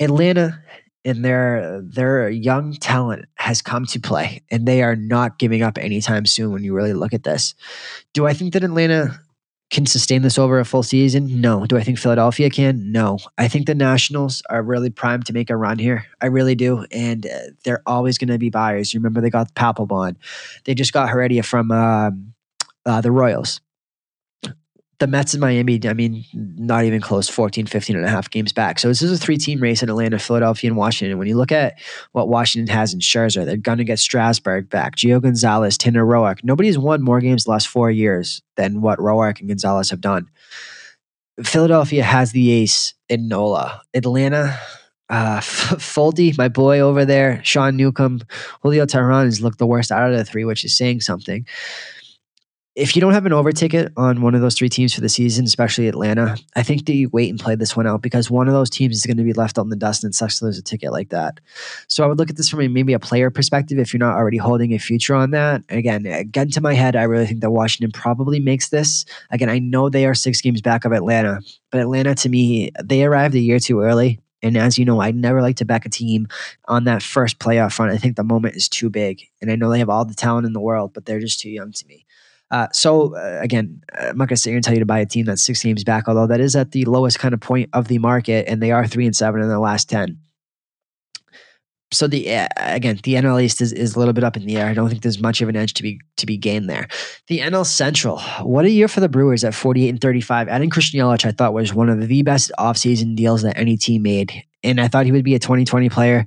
Atlanta 0.00 0.62
and 1.04 1.24
their 1.24 1.80
their 1.82 2.28
young 2.28 2.74
talent 2.74 3.26
has 3.36 3.62
come 3.62 3.86
to 3.86 4.00
play, 4.00 4.42
and 4.50 4.66
they 4.66 4.82
are 4.82 4.96
not 4.96 5.38
giving 5.38 5.62
up 5.62 5.78
anytime 5.78 6.26
soon. 6.26 6.52
When 6.52 6.64
you 6.64 6.74
really 6.74 6.92
look 6.92 7.12
at 7.12 7.24
this, 7.24 7.54
do 8.12 8.26
I 8.26 8.34
think 8.34 8.52
that 8.52 8.64
Atlanta 8.64 9.20
can 9.70 9.84
sustain 9.84 10.22
this 10.22 10.38
over 10.38 10.58
a 10.58 10.64
full 10.64 10.82
season? 10.82 11.40
No. 11.42 11.66
Do 11.66 11.76
I 11.76 11.82
think 11.82 11.98
Philadelphia 11.98 12.48
can? 12.48 12.90
No. 12.90 13.18
I 13.36 13.48
think 13.48 13.66
the 13.66 13.74
Nationals 13.74 14.42
are 14.48 14.62
really 14.62 14.88
primed 14.88 15.26
to 15.26 15.34
make 15.34 15.50
a 15.50 15.56
run 15.56 15.78
here. 15.78 16.06
I 16.22 16.26
really 16.26 16.54
do, 16.54 16.86
and 16.90 17.26
uh, 17.26 17.38
they're 17.64 17.82
always 17.86 18.18
going 18.18 18.30
to 18.30 18.38
be 18.38 18.50
buyers. 18.50 18.94
You 18.94 19.00
remember 19.00 19.20
they 19.20 19.30
got 19.30 19.54
Papelbon, 19.54 20.16
they 20.64 20.74
just 20.74 20.92
got 20.92 21.10
Heredia 21.10 21.42
from 21.42 21.70
um, 21.70 22.34
uh, 22.86 23.00
the 23.00 23.10
Royals 23.10 23.60
the 24.98 25.06
Mets 25.06 25.32
and 25.32 25.40
Miami, 25.40 25.80
I 25.84 25.92
mean, 25.92 26.24
not 26.34 26.84
even 26.84 27.00
close, 27.00 27.28
14, 27.28 27.66
15 27.66 27.96
and 27.96 28.04
a 28.04 28.08
half 28.08 28.30
games 28.30 28.52
back. 28.52 28.80
So 28.80 28.88
this 28.88 29.00
is 29.00 29.12
a 29.12 29.18
three 29.18 29.36
team 29.36 29.60
race 29.60 29.82
in 29.82 29.88
Atlanta, 29.88 30.18
Philadelphia, 30.18 30.70
and 30.70 30.76
Washington. 30.76 31.18
When 31.18 31.28
you 31.28 31.36
look 31.36 31.52
at 31.52 31.80
what 32.12 32.28
Washington 32.28 32.74
has 32.74 32.92
in 32.92 33.00
Scherzer, 33.00 33.44
they're 33.44 33.56
going 33.56 33.78
to 33.78 33.84
get 33.84 34.00
Strasburg 34.00 34.68
back, 34.68 34.96
Gio 34.96 35.22
Gonzalez, 35.22 35.78
Tanner 35.78 36.04
Roark. 36.04 36.42
Nobody's 36.42 36.78
won 36.78 37.02
more 37.02 37.20
games 37.20 37.44
the 37.44 37.52
last 37.52 37.68
four 37.68 37.90
years 37.90 38.42
than 38.56 38.80
what 38.80 38.98
Roark 38.98 39.38
and 39.38 39.48
Gonzalez 39.48 39.90
have 39.90 40.00
done. 40.00 40.28
Philadelphia 41.44 42.02
has 42.02 42.32
the 42.32 42.50
ace 42.50 42.94
in 43.08 43.28
Nola. 43.28 43.82
Atlanta, 43.94 44.58
uh, 45.08 45.38
Folty, 45.40 46.36
my 46.36 46.48
boy 46.48 46.80
over 46.80 47.04
there, 47.04 47.40
Sean 47.44 47.76
Newcomb, 47.76 48.22
Julio 48.62 48.84
Teheran 48.84 49.26
has 49.26 49.40
looked 49.40 49.58
the 49.58 49.66
worst 49.66 49.92
out 49.92 50.10
of 50.10 50.16
the 50.16 50.24
three, 50.24 50.44
which 50.44 50.64
is 50.64 50.76
saying 50.76 51.02
something 51.02 51.46
if 52.78 52.94
you 52.94 53.00
don't 53.00 53.12
have 53.12 53.26
an 53.26 53.32
over 53.32 53.50
ticket 53.50 53.92
on 53.96 54.22
one 54.22 54.36
of 54.36 54.40
those 54.40 54.54
three 54.54 54.68
teams 54.68 54.94
for 54.94 55.00
the 55.00 55.08
season, 55.08 55.44
especially 55.44 55.88
Atlanta, 55.88 56.36
I 56.54 56.62
think 56.62 56.86
that 56.86 56.94
you 56.94 57.08
wait 57.12 57.28
and 57.28 57.38
play 57.38 57.56
this 57.56 57.76
one 57.76 57.88
out 57.88 58.02
because 58.02 58.30
one 58.30 58.46
of 58.46 58.54
those 58.54 58.70
teams 58.70 58.96
is 58.96 59.04
going 59.04 59.16
to 59.16 59.24
be 59.24 59.32
left 59.32 59.58
on 59.58 59.68
the 59.68 59.74
dust 59.74 60.04
and 60.04 60.14
sucks 60.14 60.38
to 60.38 60.44
lose 60.44 60.58
a 60.58 60.62
ticket 60.62 60.92
like 60.92 61.08
that. 61.08 61.40
So 61.88 62.04
I 62.04 62.06
would 62.06 62.18
look 62.18 62.30
at 62.30 62.36
this 62.36 62.48
from 62.48 62.72
maybe 62.72 62.92
a 62.92 63.00
player 63.00 63.30
perspective 63.30 63.80
if 63.80 63.92
you're 63.92 63.98
not 63.98 64.14
already 64.14 64.36
holding 64.36 64.72
a 64.74 64.78
future 64.78 65.16
on 65.16 65.32
that. 65.32 65.62
Again, 65.68 66.06
again 66.06 66.50
to 66.50 66.60
my 66.60 66.74
head, 66.74 66.94
I 66.94 67.02
really 67.02 67.26
think 67.26 67.40
that 67.40 67.50
Washington 67.50 67.90
probably 67.90 68.38
makes 68.38 68.68
this. 68.68 69.04
Again, 69.30 69.50
I 69.50 69.58
know 69.58 69.88
they 69.88 70.06
are 70.06 70.14
six 70.14 70.40
games 70.40 70.60
back 70.60 70.84
of 70.84 70.92
Atlanta, 70.92 71.40
but 71.72 71.80
Atlanta 71.80 72.14
to 72.14 72.28
me, 72.28 72.70
they 72.82 73.04
arrived 73.04 73.34
a 73.34 73.40
year 73.40 73.58
too 73.58 73.80
early. 73.80 74.20
And 74.40 74.56
as 74.56 74.78
you 74.78 74.84
know, 74.84 75.00
I 75.00 75.10
never 75.10 75.42
like 75.42 75.56
to 75.56 75.64
back 75.64 75.84
a 75.84 75.88
team 75.88 76.28
on 76.66 76.84
that 76.84 77.02
first 77.02 77.40
playoff 77.40 77.72
front. 77.72 77.90
I 77.90 77.96
think 77.96 78.14
the 78.14 78.22
moment 78.22 78.54
is 78.54 78.68
too 78.68 78.88
big. 78.88 79.24
And 79.42 79.50
I 79.50 79.56
know 79.56 79.68
they 79.68 79.80
have 79.80 79.88
all 79.88 80.04
the 80.04 80.14
talent 80.14 80.46
in 80.46 80.52
the 80.52 80.60
world, 80.60 80.92
but 80.94 81.06
they're 81.06 81.18
just 81.18 81.40
too 81.40 81.50
young 81.50 81.72
to 81.72 81.86
me. 81.88 82.06
Uh, 82.50 82.68
so 82.72 83.14
uh, 83.14 83.38
again, 83.40 83.82
I'm 83.98 84.16
not 84.16 84.28
going 84.28 84.36
to 84.36 84.36
sit 84.36 84.50
here 84.50 84.56
and 84.56 84.64
tell 84.64 84.74
you 84.74 84.80
to 84.80 84.86
buy 84.86 85.00
a 85.00 85.06
team 85.06 85.26
that's 85.26 85.44
six 85.44 85.62
games 85.62 85.84
back, 85.84 86.08
although 86.08 86.26
that 86.26 86.40
is 86.40 86.56
at 86.56 86.72
the 86.72 86.84
lowest 86.86 87.18
kind 87.18 87.34
of 87.34 87.40
point 87.40 87.68
of 87.72 87.88
the 87.88 87.98
market, 87.98 88.46
and 88.48 88.62
they 88.62 88.70
are 88.70 88.86
three 88.86 89.06
and 89.06 89.14
seven 89.14 89.42
in 89.42 89.48
the 89.48 89.58
last 89.58 89.88
ten. 89.88 90.18
So 91.90 92.06
the 92.06 92.30
uh, 92.30 92.48
again, 92.56 93.00
the 93.02 93.14
NL 93.14 93.42
East 93.42 93.62
is, 93.62 93.72
is 93.72 93.96
a 93.96 93.98
little 93.98 94.12
bit 94.12 94.24
up 94.24 94.36
in 94.36 94.44
the 94.44 94.58
air. 94.58 94.66
I 94.66 94.74
don't 94.74 94.90
think 94.90 95.02
there's 95.02 95.20
much 95.20 95.40
of 95.40 95.48
an 95.48 95.56
edge 95.56 95.72
to 95.74 95.82
be 95.82 96.00
to 96.16 96.26
be 96.26 96.36
gained 96.36 96.68
there. 96.68 96.86
The 97.28 97.40
NL 97.40 97.64
Central, 97.64 98.18
what 98.42 98.66
a 98.66 98.70
year 98.70 98.88
for 98.88 99.00
the 99.00 99.08
Brewers 99.08 99.42
at 99.42 99.54
48 99.54 99.88
and 99.88 100.00
35. 100.00 100.48
Adding 100.48 100.70
Christian 100.70 101.00
Yelich, 101.00 101.24
I 101.24 101.32
thought 101.32 101.54
was 101.54 101.72
one 101.72 101.88
of 101.88 102.06
the 102.06 102.22
best 102.22 102.52
offseason 102.58 103.16
deals 103.16 103.42
that 103.42 103.58
any 103.58 103.78
team 103.78 104.02
made, 104.02 104.44
and 104.62 104.80
I 104.80 104.88
thought 104.88 105.06
he 105.06 105.12
would 105.12 105.24
be 105.24 105.34
a 105.34 105.38
2020 105.38 105.88
player 105.88 106.26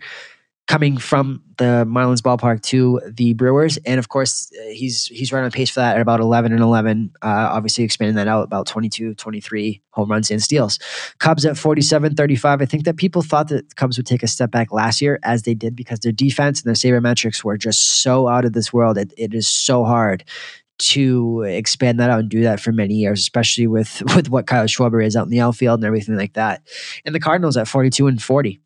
coming 0.67 0.97
from 0.97 1.43
the 1.57 1.85
Marlins 1.87 2.21
ballpark 2.21 2.61
to 2.63 3.01
the 3.05 3.33
Brewers, 3.33 3.77
and 3.85 3.99
of 3.99 4.09
course 4.09 4.51
uh, 4.57 4.69
he's 4.71 5.07
he's 5.07 5.33
right 5.33 5.43
on 5.43 5.51
pace 5.51 5.69
for 5.69 5.81
that 5.81 5.95
at 5.95 6.01
about 6.01 6.19
11 6.19 6.51
and 6.51 6.61
11. 6.61 7.11
Uh, 7.21 7.27
obviously 7.51 7.83
expanding 7.83 8.15
that 8.15 8.27
out 8.27 8.43
about 8.43 8.67
22, 8.67 9.15
23 9.15 9.81
home 9.91 10.09
runs 10.09 10.31
and 10.31 10.41
steals. 10.41 10.79
Cubs 11.19 11.45
at 11.45 11.57
47, 11.57 12.15
35. 12.15 12.61
I 12.61 12.65
think 12.65 12.85
that 12.85 12.97
people 12.97 13.21
thought 13.21 13.49
that 13.49 13.75
Cubs 13.75 13.97
would 13.97 14.07
take 14.07 14.23
a 14.23 14.27
step 14.27 14.51
back 14.51 14.71
last 14.71 15.01
year, 15.01 15.19
as 15.23 15.43
they 15.43 15.53
did, 15.53 15.75
because 15.75 15.99
their 15.99 16.11
defense 16.11 16.61
and 16.61 16.67
their 16.67 16.75
sabermetrics 16.75 17.43
were 17.43 17.57
just 17.57 18.01
so 18.01 18.27
out 18.27 18.45
of 18.45 18.53
this 18.53 18.71
world. 18.71 18.97
it, 18.97 19.13
it 19.17 19.33
is 19.33 19.47
so 19.47 19.83
hard 19.83 20.23
to 20.81 21.43
expand 21.43 21.99
that 21.99 22.09
out 22.09 22.19
and 22.19 22.29
do 22.29 22.41
that 22.41 22.59
for 22.59 22.71
many 22.71 22.95
years, 22.95 23.19
especially 23.19 23.67
with 23.67 24.01
with 24.15 24.29
what 24.29 24.47
Kyle 24.47 24.65
Schwarber 24.65 25.05
is 25.05 25.15
out 25.15 25.25
in 25.25 25.31
the 25.31 25.41
outfield 25.41 25.79
and 25.79 25.85
everything 25.85 26.17
like 26.17 26.33
that. 26.33 26.61
And 27.05 27.13
the 27.13 27.19
Cardinals 27.19 27.57
at 27.57 27.67
42 27.67 28.07
and 28.07 28.21
40 28.21 28.59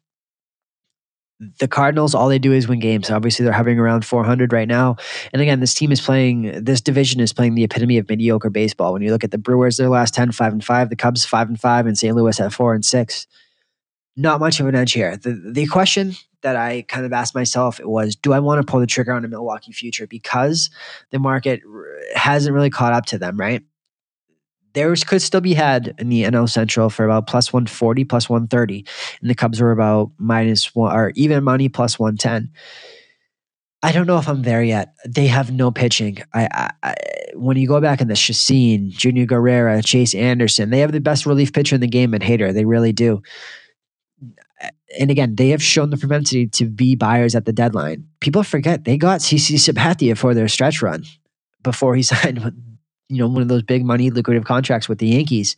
the 1.39 1.67
Cardinals, 1.67 2.15
all 2.15 2.30
they 2.30 2.39
do 2.39 2.54
is 2.54 2.67
win 2.67 2.80
games. 2.80 3.10
Obviously, 3.10 3.43
they're 3.43 3.54
hovering 3.54 3.80
around 3.80 4.06
400 4.06 4.54
right 4.54 4.67
now. 4.67 4.95
And 5.34 5.41
again, 5.41 5.60
this 5.60 5.74
team 5.74 5.91
is 5.91 6.00
playing, 6.00 6.63
this 6.63 6.82
division 6.82 7.19
is 7.19 7.34
playing 7.34 7.56
the 7.56 7.63
epitome 7.63 7.98
of 7.98 8.08
mediocre 8.08 8.50
baseball. 8.50 8.93
When 8.93 9.02
you 9.02 9.12
look 9.12 9.24
at 9.24 9.32
the 9.32 9.38
Brewers, 9.38 9.78
their 9.78 9.89
last 9.89 10.13
10, 10.13 10.32
5 10.32 10.54
and 10.54 10.63
5, 10.63 10.89
the 10.89 10.95
Cubs, 10.95 11.26
5 11.26 11.50
and 11.50 11.60
5, 11.60 11.86
and 11.88 11.98
St. 11.98 12.15
Louis 12.15 12.39
at 12.39 12.54
4 12.54 12.74
and 12.74 12.86
6. 12.86 13.28
Not 14.15 14.39
much 14.39 14.62
of 14.62 14.67
an 14.67 14.76
edge 14.76 14.93
here. 14.93 15.17
The, 15.17 15.34
the 15.34 15.65
question 15.67 16.13
that 16.41 16.56
I 16.56 16.84
kind 16.84 17.06
of 17.06 17.12
asked 17.12 17.36
myself 17.36 17.82
was 17.84 18.15
do 18.15 18.32
I 18.32 18.39
want 18.39 18.65
to 18.65 18.71
pull 18.71 18.80
the 18.80 18.88
trigger 18.88 19.12
on 19.12 19.26
a 19.26 19.28
Milwaukee 19.28 19.74
future? 19.74 20.08
Because 20.08 20.69
the 21.10 21.19
market 21.19 21.62
hasn't 22.15 22.54
really 22.54 22.69
caught 22.69 22.93
up 22.93 23.08
to 23.08 23.17
them, 23.17 23.38
right? 23.38 23.62
There 24.76 24.94
could 24.96 25.22
still 25.22 25.42
be 25.42 25.54
had 25.54 25.96
in 25.98 26.10
the 26.10 26.24
NL 26.24 26.50
Central 26.50 26.90
for 26.90 27.06
about 27.06 27.28
plus 27.28 27.52
140, 27.52 28.04
plus 28.04 28.30
130. 28.30 28.86
And 29.22 29.30
the 29.30 29.36
Cubs 29.36 29.60
were 29.60 29.72
about 29.72 30.12
minus 30.18 30.76
one 30.76 30.96
or 30.96 31.12
even 31.16 31.44
money 31.44 31.70
plus 31.70 31.98
110. 31.98 32.52
I 33.82 33.92
don't 33.92 34.08
know 34.08 34.18
if 34.18 34.28
I'm 34.28 34.44
there 34.44 34.64
yet. 34.64 34.96
They 35.08 35.28
have 35.28 35.52
no 35.52 35.72
pitching. 35.72 36.18
I, 36.34 36.48
I, 36.52 36.72
I 36.84 36.96
when 37.36 37.58
you 37.58 37.68
go 37.68 37.80
back 37.82 38.02
in 38.02 38.08
the 38.08 38.16
Chacin, 38.16 38.90
Junior 38.92 39.26
Guerrera, 39.26 39.84
Chase 39.86 40.16
Anderson, 40.16 40.70
they 40.70 40.80
have 40.80 40.92
the 40.92 41.02
best 41.02 41.26
relief 41.26 41.54
pitcher 41.54 41.76
in 41.76 41.82
the 41.82 41.88
game 41.88 42.14
in 42.14 42.22
Hader. 42.22 42.54
They 42.54 42.66
really 42.66 42.94
do. 42.94 43.22
And 45.00 45.12
again, 45.12 45.36
they 45.36 45.50
have 45.50 45.62
shown 45.62 45.90
the 45.90 45.98
propensity 45.98 46.48
to 46.48 46.66
be 46.66 46.96
buyers 46.96 47.36
at 47.36 47.46
the 47.46 47.54
deadline. 47.54 48.08
People 48.22 48.44
forget 48.44 48.86
they 48.86 48.98
got 48.98 49.20
CC 49.20 49.56
Sabathia 49.56 50.18
for 50.18 50.34
their 50.34 50.48
stretch 50.48 50.82
run 50.82 51.04
before 51.62 51.96
he 51.96 52.02
signed 52.04 52.42
you 53.10 53.18
know, 53.18 53.28
one 53.28 53.41
of 53.41 53.48
those 53.48 53.63
big 53.63 53.86
money 53.86 54.10
lucrative 54.10 54.46
contracts 54.46 54.89
with 54.89 55.00
the 55.00 55.08
Yankees. 55.08 55.56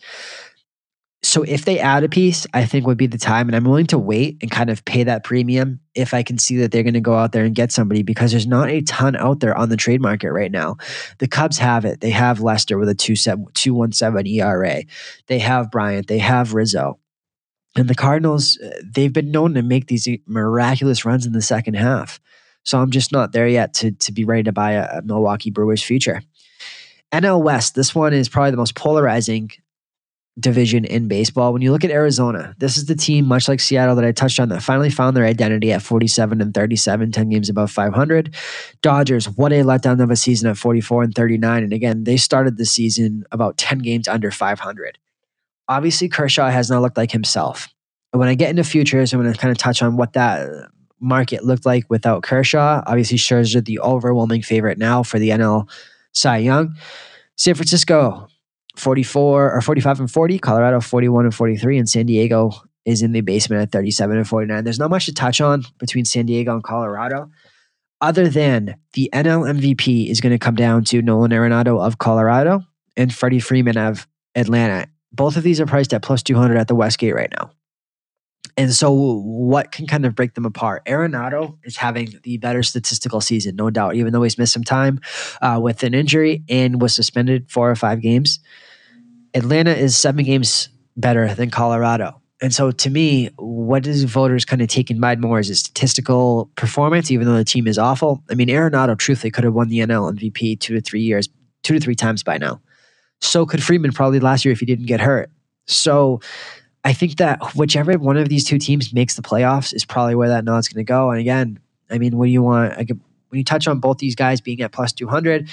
So 1.24 1.42
if 1.44 1.66
they 1.66 1.80
add 1.80 2.04
a 2.04 2.10
piece, 2.10 2.46
I 2.54 2.66
think 2.66 2.86
would 2.86 2.98
be 2.98 3.08
the 3.08 3.18
time. 3.18 3.50
And 3.50 3.56
I'm 3.56 3.64
willing 3.64 3.88
to 3.88 3.98
wait 3.98 4.38
and 4.42 4.52
kind 4.52 4.70
of 4.70 4.86
pay 4.86 5.04
that 5.04 5.24
premium 5.24 5.80
if 5.96 6.14
I 6.14 6.22
can 6.22 6.38
see 6.38 6.58
that 6.58 6.72
they're 6.72 6.84
going 6.84 6.94
to 6.94 7.02
go 7.02 7.16
out 7.16 7.32
there 7.32 7.44
and 7.44 7.56
get 7.56 7.72
somebody 7.72 8.04
because 8.04 8.32
there's 8.32 8.46
not 8.46 8.70
a 8.70 8.82
ton 8.82 9.16
out 9.16 9.40
there 9.40 9.58
on 9.58 9.70
the 9.70 9.78
trade 9.78 10.00
market 10.00 10.32
right 10.32 10.52
now. 10.52 10.78
The 11.18 11.28
Cubs 11.28 11.58
have 11.58 11.86
it. 11.86 12.02
They 12.02 12.12
have 12.12 12.40
Lester 12.40 12.78
with 12.78 12.88
a 12.88 12.96
217 12.96 14.28
ERA. 14.28 14.84
They 15.26 15.40
have 15.40 15.72
Bryant. 15.72 16.08
They 16.08 16.20
have 16.20 16.54
Rizzo. 16.54 17.00
And 17.76 17.88
the 17.88 17.96
Cardinals, 17.96 18.60
uh, 18.60 18.80
they've 18.84 19.14
been 19.14 19.32
known 19.32 19.56
to 19.56 19.62
make 19.64 19.88
these 19.88 20.08
miraculous 20.28 21.04
runs 21.04 21.26
in 21.26 21.34
the 21.34 21.42
second 21.42 21.76
half. 21.76 22.20
So 22.64 22.80
I'm 22.80 22.92
just 22.92 23.12
not 23.12 23.32
there 23.32 23.48
yet 23.48 23.74
to, 23.76 23.92
to 23.92 24.12
be 24.12 24.24
ready 24.24 24.44
to 24.44 24.52
buy 24.52 24.74
a, 24.74 25.00
a 25.00 25.02
Milwaukee 25.02 25.52
Brewers 25.52 25.84
future. 25.84 26.22
NL 27.14 27.42
West, 27.42 27.76
this 27.76 27.96
one 27.96 28.14
is 28.14 28.30
probably 28.30 28.52
the 28.52 28.58
most 28.58 28.76
polarizing 28.76 29.52
division 30.40 30.86
in 30.86 31.08
baseball. 31.08 31.52
When 31.52 31.62
you 31.62 31.72
look 31.72 31.84
at 31.84 31.92
Arizona, 31.92 32.56
this 32.60 32.78
is 32.78 32.86
the 32.86 32.96
team, 32.96 33.26
much 33.26 33.48
like 33.48 33.60
Seattle, 33.60 33.96
that 33.96 34.06
I 34.06 34.12
touched 34.12 34.40
on, 34.40 34.50
that 34.50 34.62
finally 34.62 34.90
found 34.90 35.18
their 35.18 35.26
identity 35.26 35.72
at 35.72 35.82
47 35.82 36.42
and 36.42 36.54
37, 36.54 37.12
10 37.12 37.30
games 37.30 37.50
above 37.50 37.72
500. 37.72 38.36
Dodgers, 38.82 39.26
what 39.30 39.52
a 39.52 39.64
letdown 39.64 40.02
of 40.02 40.12
a 40.12 40.16
season 40.16 40.50
at 40.50 40.58
44 40.58 41.04
and 41.04 41.16
39. 41.16 41.64
And 41.64 41.74
again, 41.74 42.04
they 42.04 42.18
started 42.18 42.58
the 42.58 42.66
season 42.66 43.24
about 43.32 43.58
10 43.58 43.80
games 43.80 44.08
under 44.08 44.30
500. 44.30 44.98
Obviously, 45.70 46.08
Kershaw 46.08 46.50
has 46.50 46.70
not 46.70 46.82
looked 46.82 46.98
like 46.98 47.12
himself. 47.12 47.68
And 48.14 48.20
when 48.20 48.30
I 48.30 48.36
get 48.36 48.50
into 48.50 48.64
futures, 48.64 49.14
I'm 49.14 49.22
going 49.22 49.34
to 49.34 49.40
kind 49.40 49.52
of 49.52 49.58
touch 49.58 49.82
on 49.82 49.98
what 49.98 50.14
that 50.14 50.50
market 51.00 51.44
looked 51.44 51.66
like 51.66 51.86
without 51.90 52.24
Kershaw. 52.24 52.84
Obviously, 52.86 53.18
Scherzer, 53.18 53.64
the 53.64 53.80
overwhelming 53.80 54.42
favorite 54.42 54.78
now 54.78 55.04
for 55.04 55.20
the 55.20 55.30
NL 55.30 55.70
Cy 56.14 56.38
Young. 56.38 56.76
San 57.36 57.56
Francisco, 57.56 58.28
44 58.76 59.54
or 59.54 59.62
45 59.62 60.00
and 60.02 60.12
40. 60.12 60.40
Colorado, 60.40 60.80
41 60.80 61.26
and 61.26 61.36
43. 61.36 61.78
And 61.78 61.90
San 61.90 62.06
Diego 62.06 62.52
is 62.86 63.02
in 63.02 63.12
the 63.12 63.22
basement 63.22 63.62
at 63.62 63.72
37 63.72 64.18
and 64.18 64.28
49. 64.28 64.64
There's 64.64 64.80
not 64.80 64.90
much 64.90 65.06
to 65.06 65.14
touch 65.14 65.42
on 65.42 65.64
between 65.78 66.06
San 66.06 66.26
Diego 66.26 66.54
and 66.54 66.64
Colorado, 66.64 67.30
other 68.00 68.30
than 68.30 68.76
the 68.94 69.10
NL 69.14 69.60
MVP 69.60 70.10
is 70.10 70.22
going 70.22 70.32
to 70.32 70.40
come 70.40 70.56
down 70.56 70.86
to 70.86 71.02
Nolan 71.02 71.32
Arenado 71.32 71.80
of 71.80 71.98
Colorado 71.98 72.64
and 72.96 73.14
Freddie 73.14 73.42
Freeman 73.42 73.78
of 73.78 74.08
Atlanta. 74.36 74.88
Both 75.12 75.36
of 75.36 75.44
these 75.44 75.60
are 75.60 75.66
priced 75.66 75.94
at 75.94 76.02
plus 76.02 76.24
200 76.24 76.58
at 76.58 76.68
the 76.68 76.76
Westgate 76.76 77.14
right 77.14 77.32
now. 77.38 77.52
And 78.58 78.74
so, 78.74 78.92
what 78.92 79.72
can 79.72 79.86
kind 79.86 80.04
of 80.06 80.16
break 80.16 80.34
them 80.34 80.46
apart? 80.46 80.84
Arenado 80.86 81.58
is 81.64 81.78
having 81.78 82.16
the 82.24 82.38
better 82.38 82.64
statistical 82.64 83.22
season, 83.22 83.56
no 83.56 83.70
doubt, 83.70 83.96
even 83.96 84.14
though 84.14 84.24
he's 84.24 84.40
missed 84.40 84.54
some 84.54 84.64
time 84.64 85.00
uh, 85.44 85.60
with 85.62 85.84
an 85.84 85.94
injury 85.94 86.44
and 86.50 86.82
was 86.82 86.96
suspended 86.96 87.52
four 87.52 87.70
or 87.70 87.76
five 87.76 88.02
games. 88.02 88.40
Atlanta 89.36 89.72
is 89.72 89.96
seven 89.96 90.26
games 90.26 90.70
better 90.96 91.32
than 91.36 91.52
Colorado. 91.52 92.20
And 92.42 92.52
so, 92.52 92.72
to 92.72 92.90
me, 92.90 93.30
what 93.38 93.86
is 93.86 94.06
voters 94.06 94.44
kind 94.44 94.64
of 94.64 94.70
taking 94.70 95.00
mind 95.00 95.22
more 95.22 95.40
is 95.40 95.52
a 95.52 95.56
statistical 95.56 96.50
performance, 96.56 97.12
even 97.12 97.28
though 97.28 97.38
the 97.38 97.46
team 97.46 97.68
is 97.68 97.78
awful. 97.78 98.24
I 98.28 98.34
mean, 98.34 98.48
Arenado 98.48 98.98
truthfully 98.98 99.30
could 99.30 99.44
have 99.44 99.54
won 99.54 99.70
the 99.70 99.80
NL 99.80 100.12
MVP 100.18 100.60
two 100.60 100.74
to 100.74 100.82
three 100.82 101.02
years, 101.02 101.30
two 101.62 101.76
to 101.76 101.80
three 101.80 101.96
times 101.96 102.24
by 102.24 102.40
now. 102.40 102.60
So 103.22 103.46
could 103.46 103.64
Freeman 103.64 103.92
probably 103.92 104.20
last 104.20 104.46
year 104.46 104.52
if 104.52 104.60
he 104.60 104.66
didn't 104.66 104.88
get 104.88 105.00
hurt. 105.00 105.30
So 105.68 106.22
I 106.88 106.94
think 106.94 107.18
that 107.18 107.54
whichever 107.54 107.98
one 107.98 108.16
of 108.16 108.30
these 108.30 108.46
two 108.46 108.58
teams 108.58 108.94
makes 108.94 109.16
the 109.16 109.22
playoffs 109.22 109.74
is 109.74 109.84
probably 109.84 110.16
where 110.16 110.30
that 110.30 110.46
nod's 110.46 110.70
going 110.70 110.86
to 110.86 110.88
go. 110.88 111.12
And 111.12 111.20
again, 111.20 111.60
I 111.90 111.98
mean, 111.98 112.18
do 112.18 112.24
you 112.24 112.42
want? 112.42 112.78
When 112.78 113.40
you 113.40 113.44
touch 113.44 113.68
on 113.68 113.82
both 113.82 113.98
these 113.98 114.16
guys 114.16 114.40
being 114.40 114.62
at 114.62 114.72
plus 114.72 114.94
200, 114.94 115.50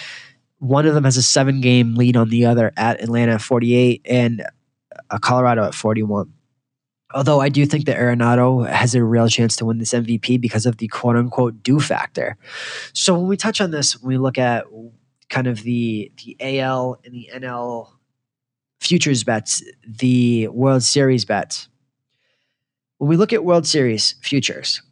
one 0.59 0.87
of 0.87 0.95
them 0.95 1.03
has 1.03 1.17
a 1.17 1.25
seven 1.25 1.61
game 1.61 1.97
lead 1.97 2.17
on 2.17 2.31
the 2.31 2.47
other 2.47 2.73
at 2.77 3.03
Atlanta 3.03 3.33
at 3.33 3.43
48 3.43 4.03
and 4.05 4.47
Colorado 5.23 5.65
at 5.65 5.75
41. 5.75 6.33
Although 7.13 7.41
I 7.41 7.49
do 7.49 7.67
think 7.67 7.87
that 7.87 7.97
Arenado 7.97 8.71
has 8.71 8.95
a 8.95 9.03
real 9.03 9.27
chance 9.27 9.57
to 9.57 9.65
win 9.65 9.79
this 9.79 9.93
MVP 9.93 10.41
because 10.41 10.67
of 10.67 10.77
the 10.77 10.87
quote 10.87 11.17
unquote 11.17 11.65
do 11.65 11.81
factor. 11.81 12.37
So 12.93 13.19
when 13.19 13.27
we 13.27 13.37
touch 13.37 13.61
on 13.61 13.73
this, 13.73 14.01
when 14.01 14.09
we 14.11 14.19
look 14.19 14.39
at 14.39 14.67
kind 15.31 15.49
of 15.49 15.65
the 15.65 16.13
the 16.25 16.61
AL 16.61 17.01
and 17.05 17.13
the 17.13 17.29
NL 17.35 17.89
futures 18.85 19.25
bets, 19.25 19.63
the 19.87 20.49
World 20.49 20.83
Series 20.83 21.25
bets. 21.25 21.69
When 22.99 23.09
we 23.09 23.17
look 23.17 23.33
at 23.33 23.45
World 23.45 23.67
Series 23.67 24.15
futures, 24.21 24.83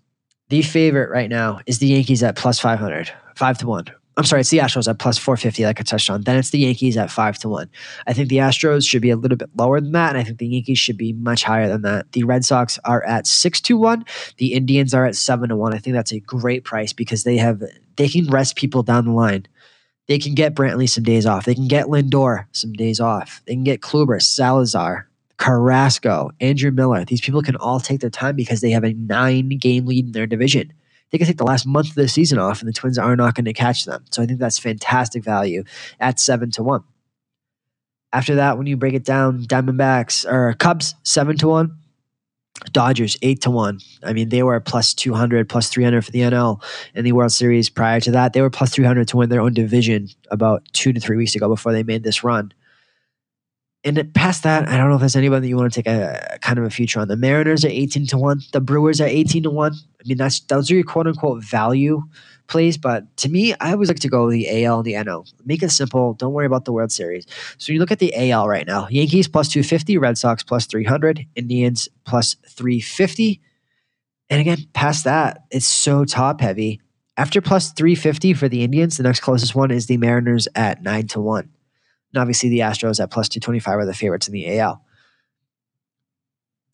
the 0.49 0.63
favorite 0.63 1.11
right 1.11 1.29
now 1.31 1.61
is 1.67 1.79
the 1.79 1.89
Yankees 1.89 2.23
at 2.23 2.37
plus 2.37 2.59
500, 2.59 3.13
5 3.37 3.59
to 3.59 3.67
1. 3.67 3.85
I'm 4.17 4.25
sorry, 4.25 4.41
it's 4.41 4.51
the 4.51 4.59
Astros 4.59 4.89
at 4.89 4.99
plus 4.99 5.17
450, 5.17 5.65
like 5.65 5.81
I 5.81 5.83
touched 5.83 6.11
on. 6.11 6.23
Then 6.23 6.37
it's 6.37 6.51
the 6.51 6.59
Yankees 6.59 6.99
at 6.99 7.11
5 7.11 7.39
to 7.39 7.49
1. 7.49 7.71
I 8.07 8.13
think 8.13 8.29
the 8.29 8.39
Astros 8.39 8.87
should 8.87 9.01
be 9.01 9.11
a 9.11 9.17
little 9.17 9.39
bit 9.39 9.49
lower 9.57 9.81
than 9.81 9.93
that, 9.93 10.11
and 10.11 10.19
I 10.19 10.25
think 10.25 10.39
the 10.39 10.49
Yankees 10.49 10.79
should 10.79 10.99
be 10.99 11.15
much 11.15 11.45
higher 11.45 11.69
than 11.69 11.83
that. 11.83 12.13
The 12.13 12.25
Red 12.25 12.45
Sox 12.45 12.79
are 12.85 13.03
at 13.05 13.27
6 13.27 13.61
to 13.63 13.79
1. 13.79 14.05
The 14.37 14.53
Indians 14.53 14.93
are 14.93 15.07
at 15.07 15.17
7 15.17 15.49
to 15.49 15.57
1. 15.57 15.75
I 15.75 15.79
think 15.79 15.95
that's 15.95 16.13
a 16.13 16.21
great 16.21 16.65
price 16.65 16.93
because 16.93 17.25
they 17.25 17.39
have 17.39 17.63
they 17.97 18.09
can 18.09 18.27
rest 18.29 18.57
people 18.57 18.83
down 18.83 19.05
the 19.07 19.13
line. 19.13 19.47
They 20.09 20.19
can 20.19 20.35
get 20.35 20.55
Brantley 20.55 20.89
some 20.89 21.05
days 21.05 21.27
off. 21.27 21.45
They 21.45 21.55
can 21.55 21.69
get 21.69 21.87
Lindor 21.87 22.47
some 22.53 22.73
days 22.73 23.01
off. 23.01 23.41
They 23.47 23.55
can 23.55 23.65
get 23.65 23.81
Kluber, 23.81 24.21
Salazar, 24.21 25.09
Carrasco, 25.39 26.31
Andrew 26.41 26.71
Miller. 26.71 27.05
These 27.05 27.21
people 27.21 27.43
can 27.43 27.57
all 27.57 27.81
take 27.81 28.01
their 28.01 28.11
time 28.11 28.37
because 28.37 28.61
they 28.61 28.71
have 28.71 28.85
a 28.85 28.95
nine 28.95 29.49
game 29.59 29.87
lead 29.87 30.07
in 30.07 30.13
their 30.13 30.27
division. 30.27 30.73
They 31.11 31.19
can 31.19 31.27
take 31.27 31.37
the 31.37 31.45
last 31.45 31.67
month 31.67 31.91
of 31.91 31.95
the 31.95 32.09
season 32.09 32.39
off, 32.39 32.61
and 32.61 32.69
the 32.69 32.73
Twins 32.73 32.99
are 32.99 33.17
not 33.17 33.35
going 33.35 33.45
to 33.45 33.53
catch 33.53 33.85
them. 33.85 34.05
So 34.11 34.23
I 34.23 34.27
think 34.27 34.39
that's 34.39 34.59
fantastic 34.59 35.23
value 35.23 35.65
at 36.01 36.19
seven 36.19 36.51
to 36.53 36.63
one. 36.63 36.85
After 38.13 38.35
that, 38.37 38.59
when 38.59 38.67
you 38.67 38.77
break 38.77 38.95
it 38.95 39.05
down, 39.05 39.45
Diamondbacks 39.45 40.31
or 40.31 40.55
Cubs 40.55 40.95
seven 41.03 41.37
to 41.39 41.49
one, 41.49 41.79
Dodgers 42.71 43.17
eight 43.23 43.41
to 43.43 43.51
one. 43.51 43.81
I 44.03 44.13
mean, 44.13 44.29
they 44.29 44.43
were 44.43 44.59
plus 44.61 44.95
two 44.95 45.15
hundred, 45.15 45.49
plus 45.49 45.69
three 45.69 45.85
hundred 45.85 46.05
for 46.05 46.11
the 46.11 46.21
NL 46.21 46.63
in 46.95 47.05
the 47.05 47.13
World 47.13 47.33
Series. 47.33 47.69
Prior 47.69 48.01
to 48.01 48.11
that, 48.13 48.33
they 48.33 48.41
were 48.41 48.51
plus 48.51 48.71
three 48.71 48.85
hundred 48.85 49.09
to 49.09 49.17
win 49.17 49.29
their 49.29 49.41
own 49.41 49.55
division 49.55 50.09
about 50.31 50.65
two 50.73 50.93
to 50.93 51.01
three 51.01 51.17
weeks 51.17 51.35
ago 51.35 51.49
before 51.49 51.73
they 51.73 51.83
made 51.83 52.05
this 52.05 52.23
run. 52.23 52.53
And 53.85 54.15
past 54.15 54.45
that, 54.45 54.69
I 54.69 54.77
don't 54.77 54.91
know 54.91 54.95
if 54.95 55.01
there's 55.01 55.17
anybody 55.17 55.41
that 55.41 55.49
you 55.49 55.57
want 55.57 55.73
to 55.73 55.83
take 55.83 55.93
a, 55.93 56.35
a 56.35 56.39
kind 56.39 56.57
of 56.57 56.65
a 56.65 56.71
future 56.71 57.01
on. 57.01 57.09
The 57.09 57.17
Mariners 57.17 57.65
are 57.65 57.69
eighteen 57.69 58.07
to 58.09 58.19
one. 58.19 58.41
The 58.53 58.61
Brewers 58.61 59.01
are 59.01 59.09
eighteen 59.09 59.43
to 59.43 59.51
one. 59.51 59.75
I 59.75 60.09
mean, 60.09 60.19
that's 60.19 60.41
those 60.41 60.71
are 60.71 60.75
your 60.75 60.85
quote 60.85 61.09
unquote 61.09 61.43
value 61.43 62.03
plays. 62.47 62.77
But 62.77 63.17
to 63.19 63.29
me, 63.29 63.55
I 63.55 63.73
always 63.73 63.89
like 63.89 64.01
to 64.01 64.09
go 64.09 64.31
the 64.31 64.65
AL 64.65 64.79
and 64.79 64.85
the 64.85 64.93
NL. 64.95 65.33
Make 65.45 65.63
it 65.63 65.71
simple. 65.71 66.15
Don't 66.15 66.33
worry 66.33 66.47
about 66.47 66.65
the 66.65 66.73
World 66.73 66.93
Series. 66.93 67.27
So 67.59 67.73
you 67.73 67.79
look 67.79 67.91
at 67.91 67.99
the 67.99 68.31
AL 68.31 68.49
right 68.49 68.67
now 68.67 68.89
Yankees 68.91 69.29
plus 69.29 69.49
250, 69.49 69.99
Red 69.99 70.19
Sox 70.19 70.43
plus 70.43 70.67
300, 70.67 71.27
Indians 71.37 71.89
plus 72.05 72.37
350. 72.49 73.41
And 74.31 74.41
again, 74.41 74.59
past 74.73 75.05
that, 75.05 75.45
it's 75.51 75.67
so 75.67 76.05
top 76.05 76.41
heavy. 76.41 76.81
After 77.17 77.43
plus 77.43 77.73
350 77.73 78.33
for 78.35 78.49
the 78.49 78.65
Indians, 78.65 78.97
the 78.97 79.03
next 79.03 79.21
closest 79.21 79.55
one 79.55 79.71
is 79.71 79.87
the 79.87 79.99
Mariners 79.99 80.49
at 80.55 80.83
9 80.83 81.07
to 81.09 81.21
1. 81.21 81.51
And 82.15 82.21
obviously, 82.21 82.49
the 82.49 82.61
Astros 82.61 83.01
at 83.01 83.11
plus 83.11 83.29
225 83.29 83.79
are 83.79 83.87
the 83.87 83.95
favorites 83.95 84.29
in 84.29 84.33
the 84.33 84.59
AL. 84.59 84.83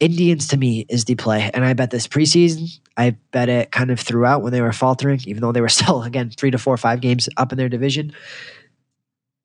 Indians 0.01 0.49
to 0.49 0.57
me 0.57 0.87
is 0.89 1.05
the 1.05 1.17
play. 1.17 1.51
And 1.53 1.65
I 1.65 1.73
bet 1.73 1.91
this 1.91 2.07
preseason, 2.07 2.79
I 2.97 3.17
bet 3.33 3.49
it 3.49 3.73
kind 3.73 3.91
of 3.91 3.99
throughout 3.99 4.43
when 4.43 4.53
they 4.53 4.61
were 4.61 4.73
faltering, 4.73 5.21
even 5.27 5.41
though 5.43 5.53
they 5.53 5.61
were 5.61 5.69
still, 5.81 6.03
again, 6.03 6.31
three 6.31 6.51
to 6.51 6.59
four, 6.59 6.77
five 6.77 7.01
games 7.01 7.29
up 7.37 7.53
in 7.53 7.59
their 7.59 7.69
division. 7.69 8.13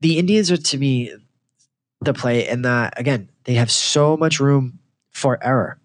The 0.01 0.19
Indians 0.19 0.51
are 0.51 0.57
to 0.57 0.77
me 0.77 1.13
the 2.01 2.13
play 2.13 2.47
in 2.47 2.63
that, 2.63 2.99
again, 2.99 3.29
they 3.45 3.53
have 3.53 3.71
so 3.71 4.17
much 4.17 4.39
room 4.39 4.79
for 5.11 5.41
error. 5.43 5.79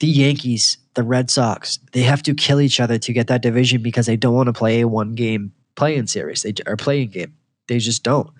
the 0.00 0.06
Yankees, 0.06 0.78
the 0.94 1.02
Red 1.02 1.30
Sox, 1.30 1.78
they 1.92 2.02
have 2.02 2.22
to 2.24 2.34
kill 2.34 2.60
each 2.60 2.80
other 2.80 2.98
to 2.98 3.12
get 3.12 3.28
that 3.28 3.42
division 3.42 3.82
because 3.82 4.06
they 4.06 4.16
don't 4.16 4.34
want 4.34 4.46
to 4.46 4.52
play 4.52 4.80
a 4.80 4.88
one 4.88 5.14
game 5.14 5.52
playing 5.74 6.06
series. 6.06 6.42
They 6.42 6.54
are 6.66 6.76
playing 6.76 7.10
game. 7.10 7.34
They 7.68 7.78
just 7.78 8.02
don't. 8.02 8.30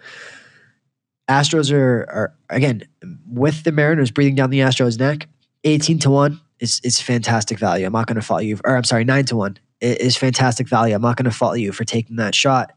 Astros 1.28 1.72
are, 1.72 2.06
are 2.08 2.34
again 2.50 2.84
with 3.28 3.64
the 3.64 3.72
Mariners 3.72 4.10
breathing 4.10 4.34
down 4.34 4.50
the 4.50 4.60
Astros' 4.60 4.98
neck. 4.98 5.28
Eighteen 5.66 5.98
to 5.98 6.10
one 6.10 6.40
is 6.60 6.80
is 6.84 7.00
fantastic 7.00 7.58
value. 7.58 7.86
I'm 7.86 7.92
not 7.92 8.06
going 8.06 8.16
to 8.16 8.22
fault 8.22 8.44
you. 8.44 8.58
Or 8.64 8.76
I'm 8.76 8.84
sorry, 8.84 9.04
nine 9.04 9.24
to 9.26 9.36
one 9.36 9.58
is 9.80 10.16
fantastic 10.16 10.68
value. 10.68 10.94
I'm 10.94 11.02
not 11.02 11.16
going 11.16 11.30
to 11.30 11.36
fault 11.36 11.58
you 11.58 11.72
for 11.72 11.84
taking 11.84 12.16
that 12.16 12.34
shot. 12.34 12.72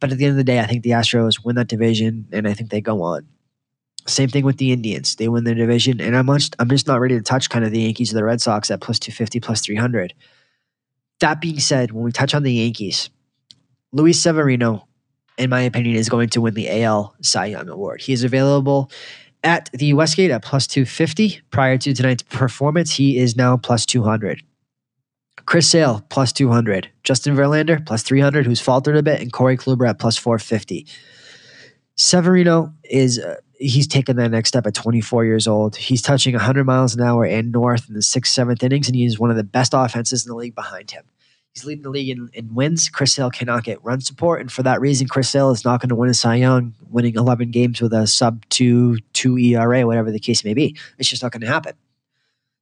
But 0.00 0.12
at 0.12 0.18
the 0.18 0.24
end 0.24 0.32
of 0.32 0.36
the 0.36 0.44
day, 0.44 0.60
I 0.60 0.66
think 0.66 0.84
the 0.84 0.90
Astros 0.90 1.44
win 1.44 1.56
that 1.56 1.66
division, 1.66 2.26
and 2.32 2.46
I 2.46 2.54
think 2.54 2.70
they 2.70 2.80
go 2.80 3.02
on. 3.02 3.26
Same 4.06 4.28
thing 4.28 4.44
with 4.44 4.58
the 4.58 4.72
Indians. 4.72 5.16
They 5.16 5.28
win 5.28 5.44
their 5.44 5.54
division, 5.54 6.00
and 6.00 6.16
I'm 6.16 6.26
just, 6.28 6.54
I'm 6.58 6.68
just 6.68 6.86
not 6.86 7.00
ready 7.00 7.16
to 7.16 7.22
touch 7.22 7.50
kind 7.50 7.64
of 7.64 7.72
the 7.72 7.80
Yankees 7.80 8.12
or 8.12 8.16
the 8.16 8.24
Red 8.24 8.40
Sox 8.40 8.70
at 8.70 8.80
plus 8.80 8.98
250, 8.98 9.40
plus 9.40 9.60
300. 9.60 10.14
That 11.20 11.40
being 11.40 11.58
said, 11.58 11.90
when 11.90 12.04
we 12.04 12.12
touch 12.12 12.34
on 12.34 12.44
the 12.44 12.52
Yankees, 12.52 13.10
Luis 13.92 14.20
Severino, 14.22 14.86
in 15.36 15.50
my 15.50 15.62
opinion, 15.62 15.96
is 15.96 16.08
going 16.08 16.28
to 16.30 16.40
win 16.40 16.54
the 16.54 16.82
AL 16.84 17.16
Cy 17.20 17.46
Young 17.46 17.68
Award. 17.68 18.00
He 18.00 18.12
is 18.12 18.22
available 18.22 18.90
at 19.44 19.70
the 19.72 19.92
Westgate 19.92 20.30
at 20.30 20.42
plus 20.42 20.66
250. 20.66 21.40
Prior 21.50 21.78
to 21.78 21.94
tonight's 21.94 22.22
performance, 22.22 22.94
he 22.94 23.18
is 23.18 23.36
now 23.36 23.56
plus 23.56 23.86
200. 23.86 24.42
Chris 25.46 25.68
Sale, 25.68 26.04
plus 26.10 26.32
200. 26.32 26.90
Justin 27.04 27.34
Verlander, 27.34 27.84
plus 27.86 28.02
300, 28.02 28.44
who's 28.44 28.60
faltered 28.60 28.96
a 28.96 29.02
bit, 29.02 29.20
and 29.20 29.32
Corey 29.32 29.56
Kluber 29.56 29.88
at 29.88 29.98
plus 29.98 30.18
450. 30.18 30.86
Severino 31.96 32.72
is 32.84 33.18
uh, 33.18 33.36
he's 33.58 33.86
taken 33.86 34.16
that 34.16 34.30
next 34.30 34.50
step 34.50 34.66
at 34.66 34.74
24 34.74 35.24
years 35.24 35.48
old. 35.48 35.76
He's 35.76 36.02
touching 36.02 36.34
100 36.34 36.64
miles 36.64 36.94
an 36.94 37.02
hour 37.02 37.24
and 37.24 37.50
north 37.50 37.88
in 37.88 37.94
the 37.94 38.02
sixth, 38.02 38.32
seventh 38.32 38.62
innings, 38.62 38.88
and 38.88 38.94
he 38.94 39.04
is 39.04 39.18
one 39.18 39.30
of 39.30 39.36
the 39.36 39.44
best 39.44 39.72
offenses 39.74 40.24
in 40.24 40.30
the 40.30 40.36
league 40.36 40.54
behind 40.54 40.90
him. 40.90 41.04
He's 41.54 41.64
leading 41.64 41.82
the 41.82 41.90
league 41.90 42.10
in, 42.10 42.28
in 42.34 42.54
wins. 42.54 42.88
Chris 42.88 43.14
Sale 43.14 43.30
cannot 43.30 43.64
get 43.64 43.82
run 43.82 44.00
support, 44.00 44.40
and 44.40 44.50
for 44.50 44.62
that 44.62 44.80
reason, 44.80 45.08
Chris 45.08 45.28
Sale 45.28 45.50
is 45.50 45.64
not 45.64 45.80
going 45.80 45.88
to 45.88 45.94
win 45.94 46.10
a 46.10 46.14
Cy 46.14 46.36
Young, 46.36 46.74
winning 46.88 47.14
11 47.14 47.50
games 47.50 47.80
with 47.80 47.92
a 47.92 48.06
sub 48.06 48.44
two 48.48 48.98
two 49.12 49.36
ERA, 49.38 49.86
whatever 49.86 50.10
the 50.10 50.20
case 50.20 50.44
may 50.44 50.54
be. 50.54 50.76
It's 50.98 51.08
just 51.08 51.22
not 51.22 51.32
going 51.32 51.42
to 51.42 51.48
happen. 51.48 51.74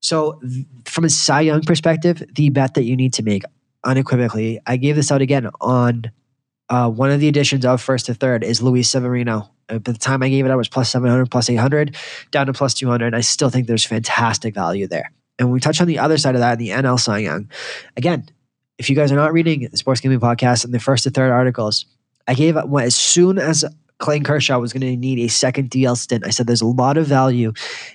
So, 0.00 0.40
from 0.84 1.04
a 1.04 1.10
Cy 1.10 1.42
Young 1.42 1.62
perspective, 1.62 2.22
the 2.34 2.50
bet 2.50 2.74
that 2.74 2.84
you 2.84 2.96
need 2.96 3.12
to 3.14 3.22
make 3.22 3.42
unequivocally, 3.84 4.60
I 4.66 4.76
gave 4.76 4.96
this 4.96 5.12
out 5.12 5.20
again 5.20 5.50
on 5.60 6.10
uh, 6.68 6.90
one 6.90 7.10
of 7.10 7.20
the 7.20 7.28
editions 7.28 7.64
of 7.64 7.82
first 7.82 8.06
to 8.06 8.14
third 8.14 8.44
is 8.44 8.62
Luis 8.62 8.90
Severino 8.90 9.50
at 9.68 9.84
the 9.84 9.94
time 9.94 10.22
I 10.22 10.28
gave 10.28 10.44
it, 10.44 10.50
I 10.50 10.56
was 10.56 10.68
plus 10.68 10.90
700, 10.90 11.30
plus 11.30 11.50
800, 11.50 11.96
down 12.30 12.46
to 12.46 12.52
plus 12.52 12.74
200. 12.74 13.14
I 13.14 13.20
still 13.20 13.50
think 13.50 13.66
there's 13.66 13.84
fantastic 13.84 14.54
value 14.54 14.86
there. 14.86 15.10
And 15.38 15.48
when 15.48 15.54
we 15.54 15.60
touch 15.60 15.80
on 15.80 15.86
the 15.86 15.98
other 15.98 16.18
side 16.18 16.34
of 16.34 16.40
that, 16.40 16.58
the 16.58 16.70
NL 16.70 16.98
Cy 16.98 17.18
Young, 17.18 17.50
again, 17.96 18.28
if 18.78 18.90
you 18.90 18.96
guys 18.96 19.10
are 19.10 19.16
not 19.16 19.32
reading 19.32 19.68
the 19.70 19.76
Sports 19.76 20.00
Gambling 20.00 20.20
Podcast 20.20 20.64
and 20.64 20.74
the 20.74 20.80
first 20.80 21.04
to 21.04 21.10
third 21.10 21.30
articles, 21.30 21.86
I 22.28 22.34
gave 22.34 22.54
well, 22.54 22.84
as 22.84 22.94
soon 22.94 23.38
as 23.38 23.64
Clayton 23.98 24.24
Kershaw 24.24 24.58
was 24.58 24.72
going 24.72 24.82
to 24.82 24.96
need 24.96 25.18
a 25.20 25.28
second 25.28 25.70
DL 25.70 25.96
stint. 25.96 26.26
I 26.26 26.30
said 26.30 26.46
there's 26.46 26.60
a 26.60 26.66
lot 26.66 26.98
of 26.98 27.06
value 27.06 27.52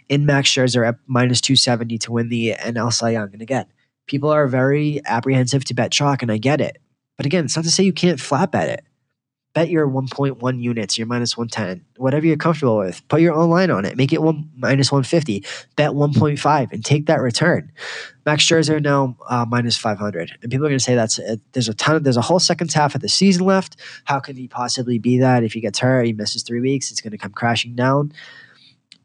in 0.10 0.26
Max 0.26 0.50
Scherzer 0.50 0.88
at 0.88 0.96
minus 1.06 1.42
270 1.42 1.98
to 2.00 2.12
win 2.12 2.30
the 2.30 2.56
NL 2.60 2.92
Cy 2.92 3.12
Young. 3.12 3.30
And 3.34 3.42
again, 3.42 3.66
people 4.08 4.30
are 4.30 4.48
very 4.48 5.02
apprehensive 5.06 5.64
to 5.66 5.74
bet 5.76 5.92
chalk, 5.92 6.24
and 6.24 6.32
I 6.32 6.38
get 6.38 6.60
it. 6.60 6.78
But 7.18 7.28
again, 7.28 7.46
it's 7.46 7.56
not 7.56 7.66
to 7.66 7.72
say 7.72 7.84
you 7.84 7.94
can't 7.94 8.20
flat 8.20 8.52
bet 8.52 8.70
it 8.70 8.86
bet 9.54 9.70
your 9.70 9.88
1.1 9.88 10.62
units, 10.62 10.98
your 10.98 11.08
minus 11.08 11.38
110, 11.38 11.86
whatever 11.98 12.26
you're 12.26 12.38
comfortable 12.38 12.78
with. 12.78 13.06
Put 13.10 13.22
your 13.22 13.34
own 13.34 13.50
line 13.50 13.70
on 13.70 13.86
it. 13.86 13.98
Make 13.98 14.14
it 14.14 14.22
one 14.22 14.50
minus 14.56 14.92
150. 14.92 15.44
Bet 15.76 15.92
1.5 15.92 16.72
and 16.72 16.86
take 16.86 17.08
that 17.08 17.20
return. 17.20 17.72
Max 18.26 18.46
Scherzer 18.46 18.82
now 18.82 19.18
uh, 19.30 19.46
minus 19.48 19.78
500, 19.78 20.38
and 20.42 20.52
people 20.52 20.66
are 20.66 20.70
going 20.70 20.80
to 20.80 20.84
say 20.84 20.96
that's 20.96 21.20
a, 21.20 21.38
there's 21.54 21.70
a 21.70 21.74
ton 21.74 21.96
of 21.96 22.04
there's 22.04 22.18
a 22.18 22.22
whole 22.22 22.40
second 22.40 22.72
half 22.72 22.96
of 22.96 23.02
the 23.02 23.10
season 23.10 23.46
left. 23.46 23.78
How 24.06 24.20
can 24.20 24.36
he 24.36 24.48
possibly 24.48 25.00
be 25.00 25.20
that 25.20 25.44
if 25.44 25.54
he 25.54 25.60
gets 25.60 25.80
hurt? 25.80 26.06
He 26.06 26.14
misses 26.14 26.44
three 26.44 26.62
weeks. 26.62 26.92
It's 26.92 27.02
going 27.02 27.12
to 27.12 27.18
come 27.18 27.32
crashing 27.32 27.76
down. 27.76 28.14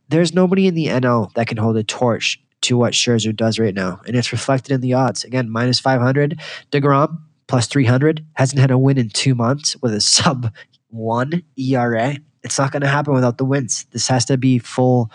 There's 0.09 0.35
nobody 0.35 0.67
in 0.67 0.75
the 0.75 0.87
NL 0.87 1.33
that 1.35 1.49
can 1.49 1.57
hold 1.57 1.77
a 1.77 1.83
torch 1.83 2.41
to 2.63 2.77
what 2.77 2.93
Scherzer 2.93 3.35
does 3.35 3.59
right 3.59 3.75
now, 3.75 4.01
and 4.07 4.15
it's 4.15 4.33
reflected 4.33 4.73
in 4.73 4.81
the 4.81 4.95
odds. 4.95 5.25
Again, 5.25 5.51
minus 5.51 5.81
500. 5.81 6.41
Degrom 6.71 7.19
plus 7.49 7.67
300, 7.67 8.25
hasn't 8.35 8.61
had 8.61 8.71
a 8.71 8.79
win 8.79 8.99
in 8.99 9.09
two 9.09 9.35
months 9.35 9.77
with 9.83 9.95
a 9.95 10.01
sub 10.01 10.53
one 10.89 11.43
ERA. 11.57 12.17
It's 12.43 12.59
not 12.59 12.73
going 12.73 12.83
to 12.83 12.89
happen 12.89 13.13
without 13.13 13.39
the 13.39 13.45
wins. 13.45 13.87
This 13.91 14.09
has 14.09 14.25
to 14.27 14.37
be 14.37 14.59
full, 14.59 15.11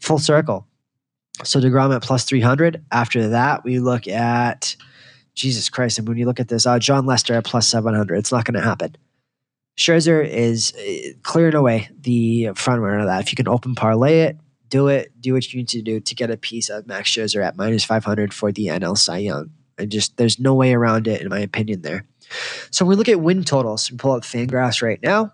full 0.00 0.18
circle. 0.18 0.66
So 1.42 1.60
Degrom 1.60 1.94
at 1.94 2.02
plus 2.02 2.24
300. 2.24 2.84
After 2.92 3.28
that, 3.28 3.64
we 3.64 3.78
look 3.78 4.06
at 4.06 4.76
Jesus 5.34 5.68
Christ. 5.68 5.98
And 5.98 6.08
when 6.08 6.16
you 6.16 6.26
look 6.26 6.40
at 6.40 6.48
this, 6.48 6.66
uh, 6.66 6.78
Jon 6.78 7.06
Lester 7.06 7.34
at 7.34 7.44
plus 7.44 7.68
700. 7.68 8.16
It's 8.16 8.32
not 8.32 8.44
going 8.44 8.54
to 8.54 8.60
happen. 8.60 8.96
Scherzer 9.76 10.26
is 10.26 10.72
uh, 10.74 11.12
clearing 11.22 11.54
away 11.54 11.88
the 12.00 12.50
front 12.54 12.80
runner 12.80 13.00
of 13.00 13.06
that. 13.06 13.22
If 13.22 13.32
you 13.32 13.36
can 13.36 13.48
open 13.48 13.74
parlay 13.74 14.20
it, 14.20 14.38
do 14.68 14.88
it. 14.88 15.12
Do 15.20 15.34
what 15.34 15.52
you 15.52 15.58
need 15.58 15.68
to 15.68 15.82
do 15.82 16.00
to 16.00 16.14
get 16.14 16.30
a 16.30 16.36
piece 16.36 16.70
of 16.70 16.86
Max 16.86 17.10
Scherzer 17.10 17.44
at 17.44 17.56
minus 17.56 17.84
500 17.84 18.32
for 18.32 18.52
the 18.52 18.66
NL 18.68 18.96
Cy 18.96 19.18
Young. 19.18 19.50
And 19.78 19.90
just 19.90 20.16
there's 20.16 20.38
no 20.38 20.54
way 20.54 20.72
around 20.72 21.08
it, 21.08 21.20
in 21.20 21.28
my 21.28 21.40
opinion. 21.40 21.82
There. 21.82 22.06
So 22.70 22.84
we 22.84 22.94
look 22.94 23.08
at 23.08 23.20
win 23.20 23.44
totals. 23.44 23.90
We 23.90 23.96
pull 23.96 24.12
up 24.12 24.22
Fangraphs 24.22 24.82
right 24.82 25.00
now. 25.02 25.32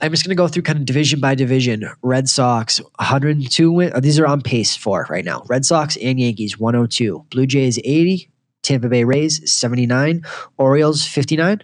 I'm 0.00 0.10
just 0.10 0.24
going 0.24 0.30
to 0.30 0.40
go 0.40 0.48
through 0.48 0.62
kind 0.62 0.78
of 0.78 0.84
division 0.84 1.20
by 1.20 1.34
division. 1.34 1.88
Red 2.02 2.28
Sox 2.28 2.78
102 2.98 3.72
win. 3.72 3.92
Oh, 3.94 4.00
these 4.00 4.18
are 4.18 4.26
on 4.26 4.40
pace 4.42 4.76
for 4.76 5.06
right 5.08 5.24
now. 5.24 5.44
Red 5.46 5.64
Sox 5.64 5.96
and 5.96 6.18
Yankees 6.18 6.58
102. 6.58 7.26
Blue 7.30 7.46
Jays 7.46 7.78
80. 7.78 8.30
Tampa 8.62 8.88
Bay 8.88 9.04
Rays 9.04 9.48
79. 9.50 10.22
Orioles 10.56 11.06
59. 11.06 11.60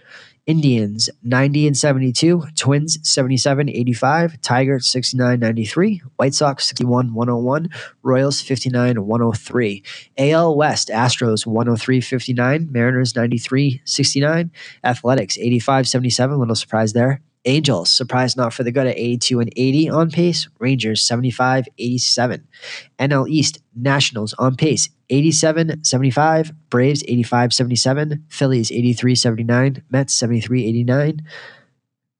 Indians 0.47 1.09
90 1.21 1.67
and 1.67 1.77
72, 1.77 2.43
Twins 2.55 2.97
77 3.07 3.69
85, 3.69 4.41
Tigers 4.41 4.87
69 4.87 5.39
93, 5.39 6.01
White 6.15 6.33
Sox 6.33 6.67
61 6.67 7.13
101, 7.13 7.69
Royals 8.01 8.41
59 8.41 9.05
103. 9.05 9.83
AL 10.17 10.55
West 10.55 10.89
Astros 10.89 11.45
103 11.45 12.01
59, 12.01 12.67
Mariners 12.71 13.15
93 13.15 13.81
69, 13.85 14.51
Athletics 14.83 15.37
85 15.37 15.87
77, 15.87 16.39
little 16.39 16.55
surprise 16.55 16.93
there. 16.93 17.21
Angels, 17.45 17.91
surprise 17.91 18.37
not 18.37 18.53
for 18.53 18.63
the 18.63 18.71
good 18.71 18.85
at 18.85 18.97
82 18.97 19.39
and 19.39 19.53
80 19.55 19.89
on 19.89 20.11
pace. 20.11 20.47
Rangers 20.59 21.01
75 21.01 21.67
87. 21.77 22.47
NL 22.99 23.27
East, 23.29 23.59
Nationals 23.75 24.33
on 24.33 24.55
pace 24.55 24.89
87 25.09 25.83
75. 25.83 26.51
Braves 26.69 27.03
85 27.07 27.53
77. 27.53 28.25
Phillies 28.29 28.71
83 28.71 29.15
79. 29.15 29.83
Mets 29.89 30.13
73 30.13 30.65
89. 30.67 31.21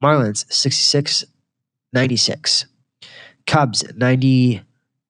Marlins 0.04 0.52
66 0.52 1.26
96. 1.94 2.66
Cubs 3.46 3.84
90 3.96 4.62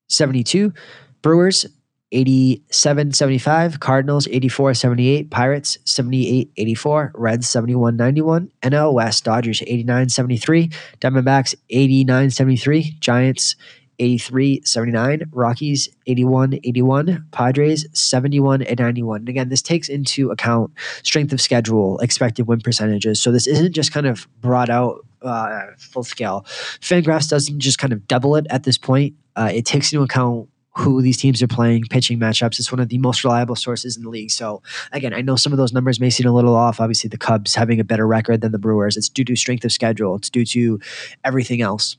72. 0.09 0.73
Brewers 1.21 1.65
87 2.11 3.13
75, 3.13 3.79
Cardinals 3.79 4.27
84 4.27 4.73
78, 4.73 5.29
Pirates 5.29 5.77
78 5.85 6.51
84, 6.57 7.11
Reds 7.15 7.47
71 7.47 7.95
91, 7.95 8.51
NL 8.63 8.93
West 8.93 9.23
Dodgers 9.23 9.61
89 9.61 10.09
73, 10.09 10.67
Diamondbacks 10.99 11.55
89 11.69 12.29
73, 12.29 12.97
Giants 12.99 13.55
83 13.99 14.61
79, 14.65 15.23
Rockies 15.31 15.89
81 16.07 16.55
81, 16.63 17.27
Padres 17.31 17.85
71 17.93 18.63
and 18.63 18.79
91. 18.79 19.21
And 19.21 19.29
again, 19.29 19.49
this 19.49 19.61
takes 19.61 19.87
into 19.87 20.31
account 20.31 20.71
strength 21.03 21.31
of 21.31 21.39
schedule, 21.39 21.99
expected 21.99 22.47
win 22.47 22.61
percentages. 22.61 23.21
So 23.21 23.31
this 23.31 23.47
isn't 23.47 23.73
just 23.73 23.93
kind 23.93 24.07
of 24.07 24.27
brought 24.41 24.69
out 24.69 25.05
uh, 25.21 25.67
full 25.77 26.03
scale. 26.03 26.45
Fangraphs 26.79 27.29
doesn't 27.29 27.59
just 27.59 27.77
kind 27.77 27.93
of 27.93 28.07
double 28.07 28.35
it 28.35 28.47
at 28.49 28.63
this 28.63 28.77
point. 28.77 29.13
Uh, 29.35 29.51
it 29.53 29.65
takes 29.65 29.93
into 29.93 30.03
account 30.03 30.49
who 30.73 31.01
these 31.01 31.17
teams 31.17 31.41
are 31.41 31.47
playing, 31.47 31.83
pitching 31.89 32.19
matchups. 32.19 32.59
It's 32.59 32.71
one 32.71 32.79
of 32.79 32.89
the 32.89 32.97
most 32.97 33.23
reliable 33.23 33.55
sources 33.55 33.97
in 33.97 34.03
the 34.03 34.09
league. 34.09 34.31
So 34.31 34.61
again, 34.93 35.13
I 35.13 35.21
know 35.21 35.35
some 35.35 35.51
of 35.51 35.57
those 35.57 35.73
numbers 35.73 35.99
may 35.99 36.09
seem 36.09 36.27
a 36.27 36.31
little 36.31 36.55
off. 36.55 36.79
Obviously, 36.79 37.09
the 37.09 37.17
Cubs 37.17 37.55
having 37.55 37.79
a 37.79 37.83
better 37.83 38.07
record 38.07 38.41
than 38.41 38.51
the 38.51 38.59
Brewers. 38.59 38.95
It's 38.95 39.09
due 39.09 39.25
to 39.25 39.35
strength 39.35 39.65
of 39.65 39.71
schedule. 39.71 40.15
It's 40.15 40.29
due 40.29 40.45
to 40.45 40.79
everything 41.23 41.61
else. 41.61 41.97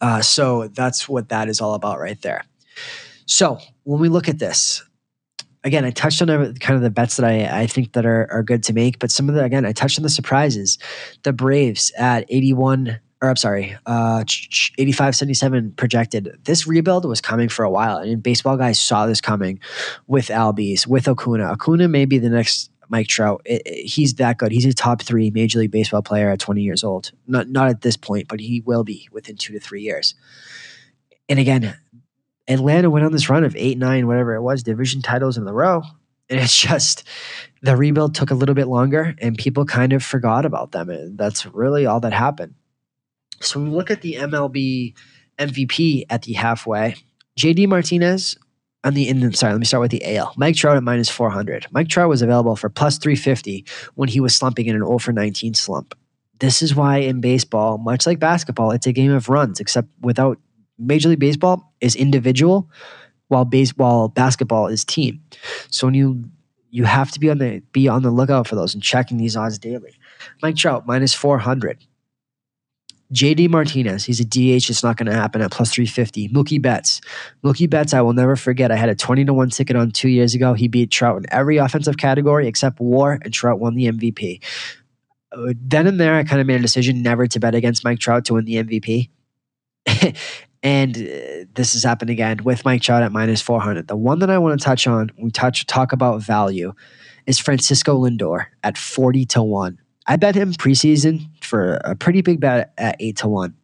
Uh, 0.00 0.22
so 0.22 0.68
that's 0.68 1.08
what 1.08 1.28
that 1.28 1.48
is 1.48 1.60
all 1.60 1.74
about 1.74 2.00
right 2.00 2.20
there. 2.22 2.44
So 3.26 3.58
when 3.84 4.00
we 4.00 4.08
look 4.08 4.28
at 4.28 4.38
this, 4.38 4.82
again, 5.62 5.84
I 5.84 5.90
touched 5.90 6.22
on 6.22 6.28
kind 6.56 6.76
of 6.76 6.82
the 6.82 6.90
bets 6.90 7.16
that 7.16 7.26
I, 7.26 7.62
I 7.62 7.66
think 7.66 7.92
that 7.92 8.06
are, 8.06 8.30
are 8.30 8.42
good 8.42 8.62
to 8.64 8.72
make, 8.72 8.98
but 8.98 9.10
some 9.10 9.28
of 9.28 9.34
the, 9.34 9.44
again, 9.44 9.66
I 9.66 9.72
touched 9.72 9.98
on 9.98 10.02
the 10.02 10.10
surprises. 10.10 10.78
The 11.22 11.32
Braves 11.32 11.92
at 11.98 12.24
81 12.28 12.98
or 13.24 13.30
I'm 13.30 13.36
sorry, 13.36 13.76
uh, 13.86 14.22
85 14.78 15.16
77 15.16 15.72
projected. 15.72 16.38
This 16.44 16.66
rebuild 16.66 17.06
was 17.06 17.20
coming 17.20 17.48
for 17.48 17.64
a 17.64 17.70
while, 17.70 17.96
and 17.96 18.22
baseball 18.22 18.56
guys 18.58 18.78
saw 18.78 19.06
this 19.06 19.20
coming 19.20 19.60
with 20.06 20.28
Albies, 20.28 20.86
with 20.86 21.08
Acuna. 21.08 21.44
Acuna 21.44 21.88
may 21.88 22.04
be 22.04 22.18
the 22.18 22.28
next 22.28 22.70
Mike 22.90 23.06
Trout. 23.06 23.40
It, 23.46 23.62
it, 23.64 23.86
he's 23.86 24.14
that 24.14 24.36
good. 24.36 24.52
He's 24.52 24.66
a 24.66 24.74
top 24.74 25.00
three 25.00 25.30
Major 25.30 25.58
League 25.58 25.70
Baseball 25.70 26.02
player 26.02 26.30
at 26.30 26.38
20 26.38 26.60
years 26.60 26.84
old. 26.84 27.12
Not 27.26 27.48
not 27.48 27.68
at 27.68 27.80
this 27.80 27.96
point, 27.96 28.28
but 28.28 28.40
he 28.40 28.60
will 28.60 28.84
be 28.84 29.08
within 29.10 29.36
two 29.36 29.54
to 29.54 29.60
three 29.60 29.82
years. 29.82 30.14
And 31.28 31.38
again, 31.38 31.74
Atlanta 32.46 32.90
went 32.90 33.06
on 33.06 33.12
this 33.12 33.30
run 33.30 33.44
of 33.44 33.56
eight, 33.56 33.78
nine, 33.78 34.06
whatever 34.06 34.34
it 34.34 34.42
was, 34.42 34.62
division 34.62 35.00
titles 35.00 35.38
in 35.38 35.48
a 35.48 35.52
row. 35.52 35.82
And 36.28 36.40
it's 36.40 36.58
just 36.58 37.04
the 37.62 37.76
rebuild 37.76 38.14
took 38.14 38.30
a 38.30 38.34
little 38.34 38.54
bit 38.54 38.66
longer 38.66 39.14
and 39.18 39.36
people 39.36 39.64
kind 39.64 39.94
of 39.94 40.02
forgot 40.02 40.44
about 40.44 40.72
them. 40.72 40.90
And 40.90 41.16
that's 41.16 41.46
really 41.46 41.86
all 41.86 42.00
that 42.00 42.12
happened. 42.12 42.54
So 43.40 43.60
when 43.60 43.70
we 43.70 43.76
look 43.76 43.90
at 43.90 44.02
the 44.02 44.14
MLB 44.14 44.94
MVP 45.38 46.06
at 46.10 46.22
the 46.22 46.34
halfway, 46.34 46.96
JD 47.38 47.68
Martinez 47.68 48.38
on 48.84 48.94
the 48.94 49.08
in 49.08 49.32
sorry, 49.32 49.52
let 49.52 49.58
me 49.58 49.64
start 49.64 49.80
with 49.80 49.90
the 49.90 50.16
AL. 50.16 50.34
Mike 50.36 50.56
Trout 50.56 50.76
at 50.76 50.82
minus 50.82 51.08
400. 51.08 51.66
Mike 51.70 51.88
Trout 51.88 52.08
was 52.08 52.22
available 52.22 52.54
for 52.54 52.68
plus 52.68 52.98
350 52.98 53.64
when 53.94 54.08
he 54.08 54.20
was 54.20 54.34
slumping 54.34 54.66
in 54.66 54.76
an 54.76 54.82
0 54.82 54.98
for 54.98 55.12
19 55.12 55.54
slump. 55.54 55.96
This 56.38 56.62
is 56.62 56.74
why 56.74 56.98
in 56.98 57.20
baseball, 57.20 57.78
much 57.78 58.06
like 58.06 58.18
basketball, 58.18 58.70
it's 58.72 58.86
a 58.86 58.92
game 58.92 59.12
of 59.12 59.28
runs, 59.28 59.60
except 59.60 59.88
without 60.00 60.38
Major 60.78 61.08
League 61.08 61.20
Baseball 61.20 61.72
is 61.80 61.96
individual, 61.96 62.68
while 63.28 63.44
baseball 63.44 64.08
basketball 64.08 64.66
is 64.66 64.84
team. 64.84 65.22
So 65.70 65.86
when 65.86 65.94
you 65.94 66.24
you 66.70 66.84
have 66.84 67.12
to 67.12 67.20
be 67.20 67.30
on 67.30 67.38
the 67.38 67.62
be 67.72 67.88
on 67.88 68.02
the 68.02 68.10
lookout 68.10 68.48
for 68.48 68.56
those 68.56 68.74
and 68.74 68.82
checking 68.82 69.16
these 69.16 69.36
odds 69.36 69.58
daily. 69.58 69.94
Mike 70.42 70.56
Trout 70.56 70.86
minus 70.86 71.14
400. 71.14 71.78
JD 73.12 73.50
Martinez, 73.50 74.04
he's 74.04 74.20
a 74.20 74.24
DH. 74.24 74.70
It's 74.70 74.82
not 74.82 74.96
going 74.96 75.06
to 75.06 75.12
happen 75.12 75.42
at 75.42 75.50
plus 75.50 75.72
350. 75.72 76.30
Mookie 76.30 76.60
Betts. 76.60 77.00
Mookie 77.44 77.68
Betts, 77.68 77.92
I 77.92 78.00
will 78.00 78.12
never 78.12 78.34
forget. 78.34 78.72
I 78.72 78.76
had 78.76 78.88
a 78.88 78.94
20 78.94 79.26
to 79.26 79.34
1 79.34 79.50
ticket 79.50 79.76
on 79.76 79.90
two 79.90 80.08
years 80.08 80.34
ago. 80.34 80.54
He 80.54 80.68
beat 80.68 80.90
Trout 80.90 81.18
in 81.18 81.24
every 81.30 81.58
offensive 81.58 81.96
category 81.96 82.48
except 82.48 82.80
war, 82.80 83.18
and 83.22 83.32
Trout 83.32 83.60
won 83.60 83.74
the 83.74 83.86
MVP. 83.86 84.42
Uh, 85.32 85.52
then 85.60 85.86
and 85.86 86.00
there, 86.00 86.14
I 86.14 86.24
kind 86.24 86.40
of 86.40 86.46
made 86.46 86.60
a 86.60 86.62
decision 86.62 87.02
never 87.02 87.26
to 87.26 87.40
bet 87.40 87.54
against 87.54 87.84
Mike 87.84 87.98
Trout 87.98 88.24
to 88.26 88.34
win 88.34 88.46
the 88.46 88.62
MVP. 88.62 89.10
and 90.62 90.96
uh, 90.96 91.44
this 91.54 91.74
has 91.74 91.82
happened 91.82 92.10
again 92.10 92.42
with 92.42 92.64
Mike 92.64 92.82
Trout 92.82 93.02
at 93.02 93.12
minus 93.12 93.42
400. 93.42 93.86
The 93.86 93.96
one 93.96 94.20
that 94.20 94.30
I 94.30 94.38
want 94.38 94.58
to 94.58 94.64
touch 94.64 94.86
on, 94.86 95.10
we 95.18 95.30
touch 95.30 95.66
talk 95.66 95.92
about 95.92 96.22
value, 96.22 96.72
is 97.26 97.38
Francisco 97.38 97.98
Lindor 97.98 98.46
at 98.62 98.78
40 98.78 99.24
to 99.26 99.42
1. 99.42 99.78
I 100.06 100.16
bet 100.16 100.34
him 100.34 100.52
preseason 100.52 101.28
for 101.40 101.74
a 101.84 101.94
pretty 101.94 102.20
big 102.20 102.40
bet 102.40 102.72
at 102.76 102.96
8 103.00 103.16
to 103.18 103.28
1. 103.28 103.54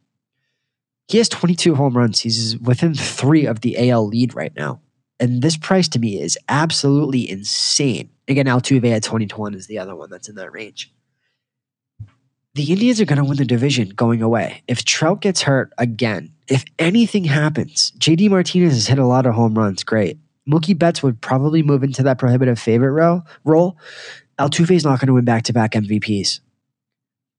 He 1.09 1.19
has 1.19 1.29
22 1.29 1.75
home 1.75 1.97
runs. 1.97 2.21
He's 2.21 2.57
within 2.59 2.95
three 2.95 3.45
of 3.45 3.61
the 3.61 3.91
AL 3.91 4.07
lead 4.07 4.35
right 4.35 4.53
now. 4.57 4.81
And 5.19 5.43
this 5.43 5.57
price 5.57 5.89
to 5.89 5.99
me 5.99 6.21
is 6.21 6.39
absolutely 6.49 7.29
insane. 7.29 8.11
Again, 8.27 8.47
Altuve 8.47 8.91
at 8.91 9.03
20 9.03 9.27
to 9.27 9.37
1 9.37 9.55
is 9.55 9.67
the 9.67 9.79
other 9.79 9.95
one 9.95 10.09
that's 10.09 10.29
in 10.29 10.37
that 10.37 10.53
range. 10.53 10.93
The 12.55 12.73
Indians 12.73 13.01
are 13.01 13.05
going 13.05 13.19
to 13.19 13.25
win 13.25 13.37
the 13.37 13.45
division 13.45 13.91
going 13.91 14.23
away. 14.23 14.63
If 14.67 14.85
Trout 14.85 15.21
gets 15.21 15.43
hurt 15.43 15.73
again, 15.79 16.33
if 16.49 16.65
anything 16.79 17.25
happens, 17.25 17.93
JD 17.99 18.31
Martinez 18.31 18.75
has 18.75 18.87
hit 18.87 18.99
a 18.99 19.07
lot 19.07 19.27
of 19.27 19.35
home 19.35 19.57
runs. 19.57 19.85
Great. 19.85 20.19
Mookie 20.51 20.79
Betts 20.79 21.03
would 21.03 21.21
probably 21.21 21.63
move 21.63 21.83
into 21.83 22.03
that 22.03 22.19
prohibitive 22.19 22.59
favorite 22.59 22.93
role. 22.93 23.23
role. 23.45 23.77
Is 24.39 24.85
not 24.85 24.99
going 24.99 25.09
to 25.09 25.13
win 25.13 25.27
back 25.27 25.43
to 25.45 25.53
back 25.53 25.73
MVPs. 25.73 26.41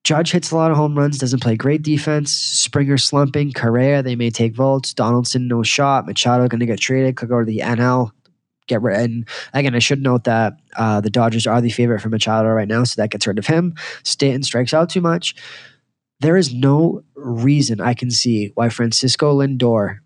Judge 0.03 0.31
hits 0.31 0.51
a 0.51 0.55
lot 0.55 0.71
of 0.71 0.77
home 0.77 0.97
runs, 0.97 1.17
doesn't 1.17 1.41
play 1.41 1.55
great 1.55 1.83
defense. 1.83 2.31
Springer 2.31 2.97
slumping. 2.97 3.51
Correa, 3.53 4.01
they 4.01 4.15
may 4.15 4.29
take 4.29 4.55
votes. 4.55 4.93
Donaldson, 4.93 5.47
no 5.47 5.61
shot. 5.63 6.07
Machado 6.07 6.47
going 6.47 6.59
to 6.59 6.65
get 6.65 6.79
traded, 6.79 7.17
could 7.17 7.29
go 7.29 7.39
to 7.39 7.45
the 7.45 7.59
NL. 7.59 8.11
Get 8.67 8.81
rid. 8.81 8.99
And 8.99 9.27
again, 9.53 9.75
I 9.75 9.79
should 9.79 10.01
note 10.01 10.23
that 10.23 10.53
uh, 10.75 11.01
the 11.01 11.09
Dodgers 11.09 11.45
are 11.45 11.61
the 11.61 11.69
favorite 11.69 12.01
for 12.01 12.09
Machado 12.09 12.49
right 12.49 12.67
now, 12.67 12.83
so 12.83 13.01
that 13.01 13.11
gets 13.11 13.27
rid 13.27 13.37
of 13.37 13.47
him. 13.47 13.75
Stanton 14.03 14.43
strikes 14.43 14.73
out 14.73 14.89
too 14.89 15.01
much. 15.01 15.35
There 16.19 16.37
is 16.37 16.53
no 16.53 17.03
reason 17.15 17.81
I 17.81 17.93
can 17.93 18.11
see 18.11 18.51
why 18.53 18.69
Francisco 18.69 19.39
Lindor 19.39 19.99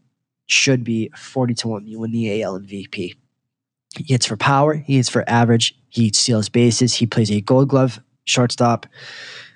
should 0.48 0.84
be 0.84 1.10
40 1.16 1.54
to 1.56 1.68
1 1.68 1.88
You 1.88 2.00
win 2.00 2.12
the 2.12 2.44
AL 2.44 2.60
MVP. 2.60 3.16
He 3.98 4.04
hits 4.04 4.26
for 4.26 4.38
power. 4.38 4.74
He 4.74 4.98
hits 4.98 5.10
for 5.10 5.24
average. 5.28 5.76
He 5.90 6.12
steals 6.12 6.50
bases. 6.50 6.94
He 6.94 7.06
plays 7.06 7.32
a 7.32 7.42
gold 7.42 7.70
glove 7.70 8.00
shortstop. 8.26 8.86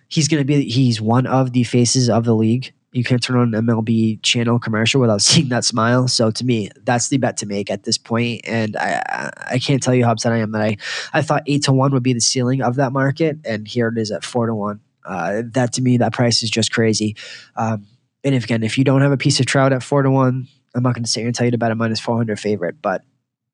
He's 0.07 0.27
going 0.27 0.41
to 0.41 0.45
be, 0.45 0.69
he's 0.69 1.01
one 1.01 1.27
of 1.27 1.53
the 1.53 1.63
faces 1.63 2.09
of 2.09 2.25
the 2.25 2.35
league. 2.35 2.73
You 2.91 3.03
can't 3.03 3.21
turn 3.21 3.37
on 3.37 3.53
an 3.53 3.65
MLB 3.67 4.23
channel 4.23 4.57
commercial 4.57 4.99
without 4.99 5.21
seeing 5.21 5.49
that 5.49 5.65
smile. 5.65 6.07
So 6.07 6.31
to 6.31 6.45
me, 6.45 6.69
that's 6.83 7.09
the 7.09 7.17
bet 7.17 7.37
to 7.37 7.45
make 7.45 7.69
at 7.69 7.83
this 7.83 7.97
point. 7.97 8.41
And 8.45 8.75
I, 8.77 9.31
I 9.51 9.59
can't 9.59 9.83
tell 9.83 9.93
you 9.93 10.05
how 10.05 10.13
upset 10.13 10.31
I 10.31 10.37
am 10.37 10.51
that 10.53 10.61
I, 10.61 10.77
I 11.13 11.21
thought 11.21 11.43
eight 11.45 11.63
to 11.63 11.73
one 11.73 11.91
would 11.91 12.03
be 12.03 12.13
the 12.13 12.21
ceiling 12.21 12.61
of 12.61 12.75
that 12.75 12.91
market. 12.91 13.37
And 13.45 13.67
here 13.67 13.89
it 13.89 13.97
is 13.97 14.11
at 14.11 14.23
four 14.23 14.47
to 14.47 14.55
one. 14.55 14.79
Uh, 15.05 15.43
that 15.53 15.73
to 15.73 15.81
me, 15.81 15.97
that 15.97 16.13
price 16.13 16.43
is 16.43 16.49
just 16.49 16.71
crazy. 16.71 17.15
Um, 17.55 17.85
and 18.23 18.35
if, 18.35 18.43
again, 18.43 18.63
if 18.63 18.77
you 18.77 18.83
don't 18.83 19.01
have 19.01 19.11
a 19.11 19.17
piece 19.17 19.39
of 19.39 19.45
trout 19.45 19.73
at 19.73 19.83
four 19.83 20.03
to 20.03 20.11
one, 20.11 20.47
I'm 20.75 20.83
not 20.83 20.93
going 20.93 21.03
to 21.03 21.09
sit 21.09 21.21
here 21.21 21.27
and 21.27 21.35
tell 21.35 21.45
you 21.45 21.57
bet 21.57 21.71
a 21.71 21.75
minus 21.75 21.99
400 21.99 22.39
favorite, 22.39 22.81
but 22.81 23.03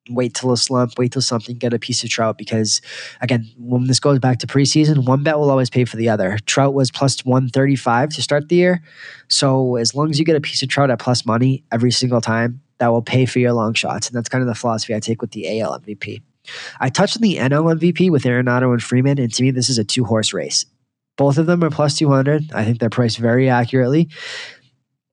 wait 0.08 0.34
till 0.34 0.52
a 0.52 0.56
slump, 0.56 0.92
wait 0.98 1.12
till 1.12 1.22
something, 1.22 1.56
get 1.56 1.74
a 1.74 1.78
piece 1.78 2.04
of 2.04 2.10
Trout 2.10 2.38
because, 2.38 2.80
again, 3.20 3.50
when 3.58 3.86
this 3.86 4.00
goes 4.00 4.18
back 4.18 4.38
to 4.38 4.46
preseason, 4.46 5.04
one 5.06 5.22
bet 5.22 5.38
will 5.38 5.50
always 5.50 5.70
pay 5.70 5.84
for 5.84 5.96
the 5.96 6.08
other. 6.08 6.38
Trout 6.46 6.74
was 6.74 6.90
plus 6.90 7.24
135 7.24 8.10
to 8.10 8.22
start 8.22 8.48
the 8.48 8.56
year. 8.56 8.82
So 9.28 9.76
as 9.76 9.94
long 9.94 10.10
as 10.10 10.18
you 10.18 10.24
get 10.24 10.36
a 10.36 10.40
piece 10.40 10.62
of 10.62 10.68
Trout 10.68 10.90
at 10.90 10.98
plus 10.98 11.26
money 11.26 11.64
every 11.72 11.90
single 11.90 12.20
time, 12.20 12.60
that 12.78 12.88
will 12.88 13.02
pay 13.02 13.26
for 13.26 13.38
your 13.38 13.52
long 13.52 13.74
shots. 13.74 14.08
And 14.08 14.16
that's 14.16 14.28
kind 14.28 14.42
of 14.42 14.48
the 14.48 14.54
philosophy 14.54 14.94
I 14.94 15.00
take 15.00 15.22
with 15.22 15.30
the 15.32 15.60
AL 15.60 15.80
MVP. 15.80 16.22
I 16.78 16.90
touched 16.90 17.16
on 17.16 17.22
the 17.22 17.36
NL 17.36 17.76
MVP 17.78 18.10
with 18.10 18.24
Arenado 18.24 18.72
and 18.72 18.82
Freeman, 18.82 19.18
and 19.18 19.32
to 19.32 19.42
me, 19.42 19.50
this 19.50 19.68
is 19.68 19.78
a 19.78 19.84
two 19.84 20.04
horse 20.04 20.32
race. 20.32 20.64
Both 21.16 21.38
of 21.38 21.46
them 21.46 21.64
are 21.64 21.70
plus 21.70 21.96
200. 21.96 22.52
I 22.52 22.64
think 22.64 22.78
they're 22.78 22.90
priced 22.90 23.18
very 23.18 23.48
accurately. 23.48 24.10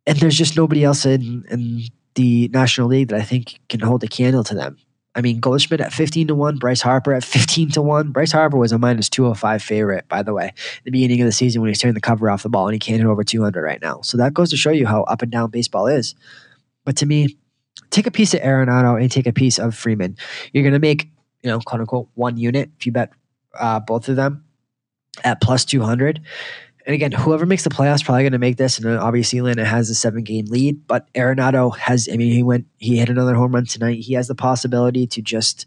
And 0.05 0.17
there's 0.19 0.37
just 0.37 0.57
nobody 0.57 0.83
else 0.83 1.05
in, 1.05 1.45
in 1.49 1.83
the 2.15 2.49
National 2.49 2.87
League 2.87 3.09
that 3.09 3.19
I 3.19 3.23
think 3.23 3.59
can 3.69 3.79
hold 3.79 4.03
a 4.03 4.07
candle 4.07 4.43
to 4.45 4.55
them. 4.55 4.77
I 5.15 5.21
mean, 5.21 5.39
Goldschmidt 5.39 5.79
at 5.79 5.93
15 5.93 6.27
to 6.27 6.35
1, 6.35 6.57
Bryce 6.57 6.81
Harper 6.81 7.13
at 7.13 7.23
15 7.23 7.71
to 7.71 7.81
1. 7.81 8.11
Bryce 8.11 8.31
Harper 8.31 8.57
was 8.57 8.71
a 8.71 8.79
minus 8.79 9.09
205 9.09 9.61
favorite, 9.61 10.07
by 10.07 10.23
the 10.23 10.33
way, 10.33 10.53
the 10.85 10.91
beginning 10.91 11.21
of 11.21 11.25
the 11.25 11.31
season 11.31 11.61
when 11.61 11.69
he's 11.69 11.79
tearing 11.79 11.93
the 11.93 12.01
cover 12.01 12.29
off 12.31 12.43
the 12.43 12.49
ball 12.49 12.67
and 12.67 12.73
he 12.73 12.79
can't 12.79 12.97
hit 12.97 13.07
over 13.07 13.23
200 13.23 13.61
right 13.61 13.81
now. 13.81 14.01
So 14.01 14.17
that 14.17 14.33
goes 14.33 14.49
to 14.49 14.57
show 14.57 14.71
you 14.71 14.87
how 14.87 15.03
up 15.03 15.21
and 15.21 15.31
down 15.31 15.51
baseball 15.51 15.85
is. 15.85 16.15
But 16.83 16.97
to 16.97 17.05
me, 17.05 17.37
take 17.91 18.07
a 18.07 18.11
piece 18.11 18.33
of 18.33 18.41
Arenado 18.41 18.99
and 18.99 19.11
take 19.11 19.27
a 19.27 19.33
piece 19.33 19.59
of 19.59 19.75
Freeman. 19.75 20.17
You're 20.51 20.63
going 20.63 20.73
to 20.73 20.79
make, 20.79 21.09
you 21.43 21.49
know, 21.49 21.59
quote 21.59 21.81
unquote, 21.81 22.09
one 22.15 22.37
unit 22.37 22.71
if 22.79 22.85
you 22.87 22.91
bet 22.91 23.11
uh, 23.59 23.79
both 23.79 24.09
of 24.09 24.15
them 24.15 24.43
at 25.23 25.41
plus 25.41 25.63
200 25.63 26.21
and 26.85 26.93
again, 26.93 27.11
whoever 27.13 27.45
makes 27.45 27.63
the 27.63 27.69
playoffs 27.69 28.03
probably 28.03 28.23
going 28.23 28.33
to 28.33 28.39
make 28.39 28.57
this. 28.57 28.77
And 28.77 28.87
obviously, 28.97 29.39
Atlanta 29.39 29.63
has 29.63 29.89
a 29.89 29.95
seven 29.95 30.23
game 30.23 30.45
lead. 30.45 30.85
But 30.85 31.11
Arenado 31.13 31.75
has, 31.77 32.09
I 32.11 32.17
mean, 32.17 32.33
he 32.33 32.43
went, 32.43 32.65
he 32.77 32.97
hit 32.97 33.09
another 33.09 33.35
home 33.35 33.53
run 33.53 33.65
tonight. 33.65 33.99
He 33.99 34.13
has 34.13 34.27
the 34.27 34.35
possibility 34.35 35.07
to 35.07 35.21
just 35.21 35.65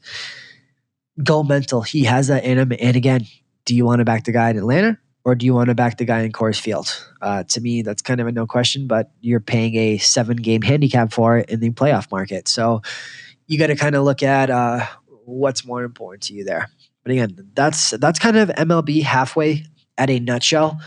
go 1.23 1.43
mental. 1.43 1.81
He 1.81 2.05
has 2.05 2.29
that 2.29 2.45
in 2.45 2.59
him. 2.59 2.73
And 2.79 2.97
again, 2.97 3.27
do 3.65 3.75
you 3.75 3.87
want 3.87 4.01
to 4.01 4.05
back 4.05 4.25
the 4.25 4.33
guy 4.33 4.51
in 4.51 4.59
Atlanta 4.59 4.99
or 5.25 5.35
do 5.35 5.47
you 5.47 5.55
want 5.55 5.69
to 5.69 5.75
back 5.75 5.97
the 5.97 6.05
guy 6.05 6.21
in 6.21 6.33
Coors 6.33 6.61
Field? 6.61 6.87
Uh, 7.23 7.45
to 7.45 7.61
me, 7.61 7.81
that's 7.81 8.03
kind 8.03 8.21
of 8.21 8.27
a 8.27 8.33
no 8.33 8.47
question, 8.47 8.87
but 8.87 9.11
you're 9.21 9.41
paying 9.41 9.75
a 9.77 9.99
seven 9.99 10.37
game 10.37 10.61
handicap 10.61 11.13
for 11.13 11.39
it 11.39 11.49
in 11.49 11.61
the 11.61 11.71
playoff 11.71 12.11
market. 12.11 12.47
So 12.47 12.83
you 13.47 13.59
got 13.59 13.69
to 13.69 13.77
kind 13.77 13.95
of 13.95 14.05
look 14.05 14.23
at 14.23 14.51
uh, 14.51 14.87
what's 15.25 15.65
more 15.65 15.83
important 15.83 16.25
to 16.25 16.35
you 16.35 16.45
there. 16.45 16.69
But 17.03 17.13
again, 17.13 17.51
that's 17.55 17.91
that's 17.91 18.19
kind 18.19 18.37
of 18.37 18.49
MLB 18.51 19.03
halfway 19.03 19.65
at 19.99 20.11
a 20.11 20.19
nutshell. 20.21 20.81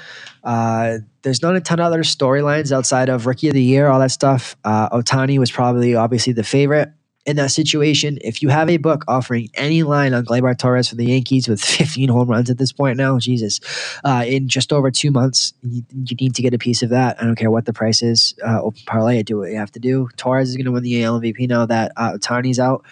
Uh, 0.43 0.99
there's 1.21 1.41
not 1.41 1.55
a 1.55 1.61
ton 1.61 1.79
of 1.79 1.85
other 1.85 2.03
storylines 2.03 2.71
outside 2.71 3.09
of 3.09 3.25
rookie 3.25 3.49
of 3.49 3.53
the 3.53 3.63
year, 3.63 3.87
all 3.87 3.99
that 3.99 4.11
stuff. 4.11 4.55
Uh, 4.63 4.89
Ohtani 4.89 5.37
was 5.37 5.51
probably 5.51 5.95
obviously 5.95 6.33
the 6.33 6.43
favorite 6.43 6.89
in 7.25 7.35
that 7.35 7.51
situation. 7.51 8.17
If 8.21 8.41
you 8.41 8.49
have 8.49 8.69
a 8.69 8.77
book 8.77 9.03
offering 9.07 9.49
any 9.53 9.83
line 9.83 10.13
on 10.13 10.25
Gleyber 10.25 10.57
Torres 10.57 10.89
for 10.89 10.95
the 10.95 11.05
Yankees 11.05 11.47
with 11.47 11.61
15 11.63 12.09
home 12.09 12.29
runs 12.29 12.49
at 12.49 12.57
this 12.57 12.71
point 12.71 12.97
now, 12.97 13.19
Jesus, 13.19 13.59
uh, 14.03 14.23
in 14.25 14.47
just 14.47 14.71
over 14.71 14.89
two 14.89 15.11
months, 15.11 15.53
you, 15.61 15.83
you, 15.93 16.15
need 16.19 16.35
to 16.35 16.41
get 16.41 16.53
a 16.53 16.57
piece 16.57 16.81
of 16.81 16.89
that. 16.89 17.21
I 17.21 17.25
don't 17.25 17.35
care 17.35 17.51
what 17.51 17.65
the 17.65 17.73
price 17.73 18.01
is. 18.01 18.33
Uh, 18.45 18.61
open 18.61 18.81
parlay, 18.85 19.21
do 19.23 19.37
what 19.37 19.51
you 19.51 19.57
have 19.57 19.71
to 19.73 19.79
do. 19.79 20.09
Torres 20.17 20.49
is 20.49 20.55
going 20.55 20.65
to 20.65 20.71
win 20.71 20.83
the 20.83 21.03
AL 21.03 21.19
MVP 21.19 21.47
now 21.47 21.65
that 21.65 21.91
uh, 21.97 22.13
Ohtani's 22.13 22.59
out. 22.59 22.85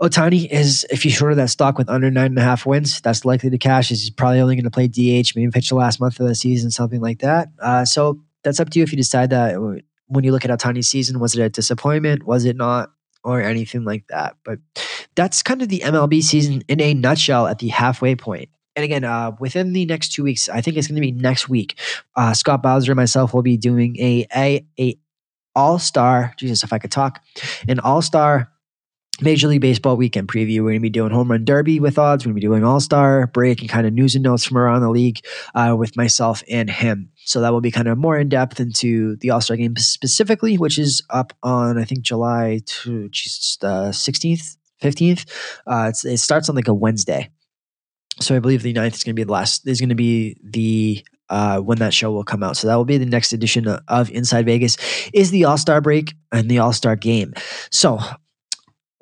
Ohtani 0.00 0.48
is, 0.48 0.86
if 0.90 1.04
you 1.04 1.10
shorted 1.10 1.38
that 1.38 1.50
stock 1.50 1.76
with 1.76 1.88
under 1.88 2.10
nine 2.10 2.26
and 2.26 2.38
a 2.38 2.42
half 2.42 2.64
wins, 2.64 3.00
that's 3.00 3.24
likely 3.24 3.50
to 3.50 3.58
cash. 3.58 3.88
He's 3.88 4.10
probably 4.10 4.40
only 4.40 4.54
going 4.54 4.64
to 4.64 4.70
play 4.70 4.86
DH, 4.86 5.34
maybe 5.34 5.50
pitch 5.50 5.70
the 5.70 5.74
last 5.74 6.00
month 6.00 6.20
of 6.20 6.28
the 6.28 6.36
season, 6.36 6.70
something 6.70 7.00
like 7.00 7.18
that. 7.20 7.48
Uh, 7.60 7.84
so 7.84 8.20
that's 8.44 8.60
up 8.60 8.70
to 8.70 8.78
you 8.78 8.84
if 8.84 8.92
you 8.92 8.96
decide 8.96 9.30
that 9.30 9.58
when 10.06 10.24
you 10.24 10.30
look 10.30 10.44
at 10.44 10.50
Ohtani's 10.50 10.88
season, 10.88 11.18
was 11.18 11.34
it 11.34 11.42
a 11.42 11.48
disappointment? 11.48 12.24
Was 12.24 12.44
it 12.44 12.56
not? 12.56 12.90
Or 13.24 13.42
anything 13.42 13.84
like 13.84 14.06
that. 14.08 14.36
But 14.44 14.60
that's 15.16 15.42
kind 15.42 15.60
of 15.60 15.68
the 15.68 15.80
MLB 15.80 16.22
season 16.22 16.62
in 16.68 16.80
a 16.80 16.94
nutshell 16.94 17.48
at 17.48 17.58
the 17.58 17.68
halfway 17.68 18.14
point. 18.14 18.48
And 18.76 18.84
again, 18.84 19.02
uh, 19.02 19.32
within 19.40 19.72
the 19.72 19.84
next 19.86 20.12
two 20.12 20.22
weeks, 20.22 20.48
I 20.48 20.60
think 20.60 20.76
it's 20.76 20.86
going 20.86 20.94
to 20.94 21.00
be 21.00 21.10
next 21.10 21.48
week. 21.48 21.78
Uh, 22.14 22.32
Scott 22.32 22.62
Bowser 22.62 22.92
and 22.92 22.96
myself 22.96 23.34
will 23.34 23.42
be 23.42 23.56
doing 23.56 23.96
a 23.98 24.24
a, 24.34 24.66
a 24.78 24.96
all 25.56 25.80
star. 25.80 26.32
Jesus, 26.38 26.62
if 26.62 26.72
I 26.72 26.78
could 26.78 26.92
talk, 26.92 27.20
an 27.66 27.80
all 27.80 28.00
star 28.00 28.52
Major 29.20 29.48
League 29.48 29.60
Baseball 29.60 29.96
weekend 29.96 30.28
preview. 30.28 30.58
We're 30.58 30.70
going 30.70 30.74
to 30.74 30.80
be 30.80 30.90
doing 30.90 31.10
home 31.10 31.30
run 31.30 31.44
derby 31.44 31.80
with 31.80 31.98
odds. 31.98 32.24
We're 32.24 32.30
going 32.30 32.40
to 32.40 32.46
be 32.46 32.46
doing 32.46 32.64
all 32.64 32.80
star 32.80 33.26
break 33.28 33.60
and 33.60 33.68
kind 33.68 33.86
of 33.86 33.92
news 33.92 34.14
and 34.14 34.22
notes 34.22 34.44
from 34.44 34.58
around 34.58 34.82
the 34.82 34.90
league 34.90 35.20
uh, 35.54 35.74
with 35.78 35.96
myself 35.96 36.42
and 36.48 36.70
him. 36.70 37.10
So 37.16 37.40
that 37.40 37.52
will 37.52 37.60
be 37.60 37.70
kind 37.70 37.88
of 37.88 37.98
more 37.98 38.16
in 38.16 38.28
depth 38.28 38.60
into 38.60 39.16
the 39.16 39.30
All 39.30 39.40
Star 39.40 39.56
game 39.56 39.76
specifically, 39.76 40.56
which 40.56 40.78
is 40.78 41.02
up 41.10 41.32
on 41.42 41.78
I 41.78 41.84
think 41.84 42.02
July 42.02 42.60
to, 42.64 43.08
geez, 43.08 43.58
uh, 43.62 43.90
16th, 43.90 44.56
15th. 44.82 45.28
Uh, 45.66 45.92
it 46.04 46.18
starts 46.18 46.48
on 46.48 46.56
like 46.56 46.68
a 46.68 46.74
Wednesday. 46.74 47.30
So 48.20 48.36
I 48.36 48.38
believe 48.38 48.62
the 48.62 48.74
9th 48.74 48.94
is 48.94 49.04
going 49.04 49.14
to 49.14 49.20
be 49.20 49.24
the 49.24 49.32
last. 49.32 49.66
Is 49.66 49.80
going 49.80 49.90
to 49.90 49.94
be 49.94 50.36
the 50.42 51.04
uh, 51.28 51.58
when 51.58 51.78
that 51.78 51.92
show 51.92 52.10
will 52.12 52.24
come 52.24 52.42
out. 52.42 52.56
So 52.56 52.66
that 52.66 52.76
will 52.76 52.84
be 52.84 52.98
the 52.98 53.06
next 53.06 53.32
edition 53.32 53.66
of 53.66 54.10
Inside 54.10 54.46
Vegas. 54.46 54.76
Is 55.12 55.30
the 55.30 55.44
All 55.44 55.58
Star 55.58 55.80
break 55.80 56.14
and 56.32 56.48
the 56.48 56.58
All 56.58 56.72
Star 56.72 56.96
game. 56.96 57.34
So 57.70 57.98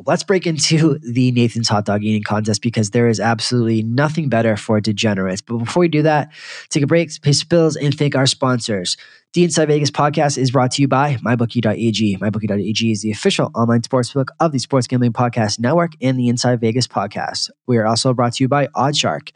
let's 0.04 0.22
break 0.22 0.46
into 0.46 0.98
the 1.02 1.32
Nathan's 1.32 1.68
hot 1.68 1.84
dog 1.84 2.02
eating 2.02 2.22
contest 2.22 2.62
because 2.62 2.90
there 2.90 3.08
is 3.08 3.20
absolutely 3.20 3.82
nothing 3.82 4.28
better 4.28 4.56
for 4.56 4.80
degenerates. 4.80 5.40
But 5.40 5.58
before 5.58 5.82
we 5.82 5.88
do 5.88 6.02
that, 6.02 6.32
take 6.68 6.82
a 6.82 6.86
break, 6.86 7.10
pay 7.22 7.32
some 7.32 7.48
bills, 7.48 7.76
and 7.76 7.96
thank 7.96 8.14
our 8.14 8.26
sponsors. 8.26 8.96
The 9.32 9.44
Inside 9.44 9.68
Vegas 9.68 9.90
podcast 9.90 10.38
is 10.38 10.50
brought 10.50 10.70
to 10.72 10.82
you 10.82 10.88
by 10.88 11.16
MyBookie.ag. 11.16 12.18
MyBookie.ag 12.18 12.90
is 12.90 13.02
the 13.02 13.10
official 13.10 13.50
online 13.54 13.82
sportsbook 13.82 14.28
of 14.40 14.52
the 14.52 14.58
Sports 14.58 14.86
Gambling 14.86 15.12
Podcast 15.12 15.58
Network 15.58 15.92
and 16.00 16.18
the 16.18 16.28
Inside 16.28 16.60
Vegas 16.60 16.86
podcast. 16.86 17.50
We 17.66 17.76
are 17.76 17.86
also 17.86 18.14
brought 18.14 18.34
to 18.34 18.44
you 18.44 18.48
by 18.48 18.68
OddsShark. 18.68 19.32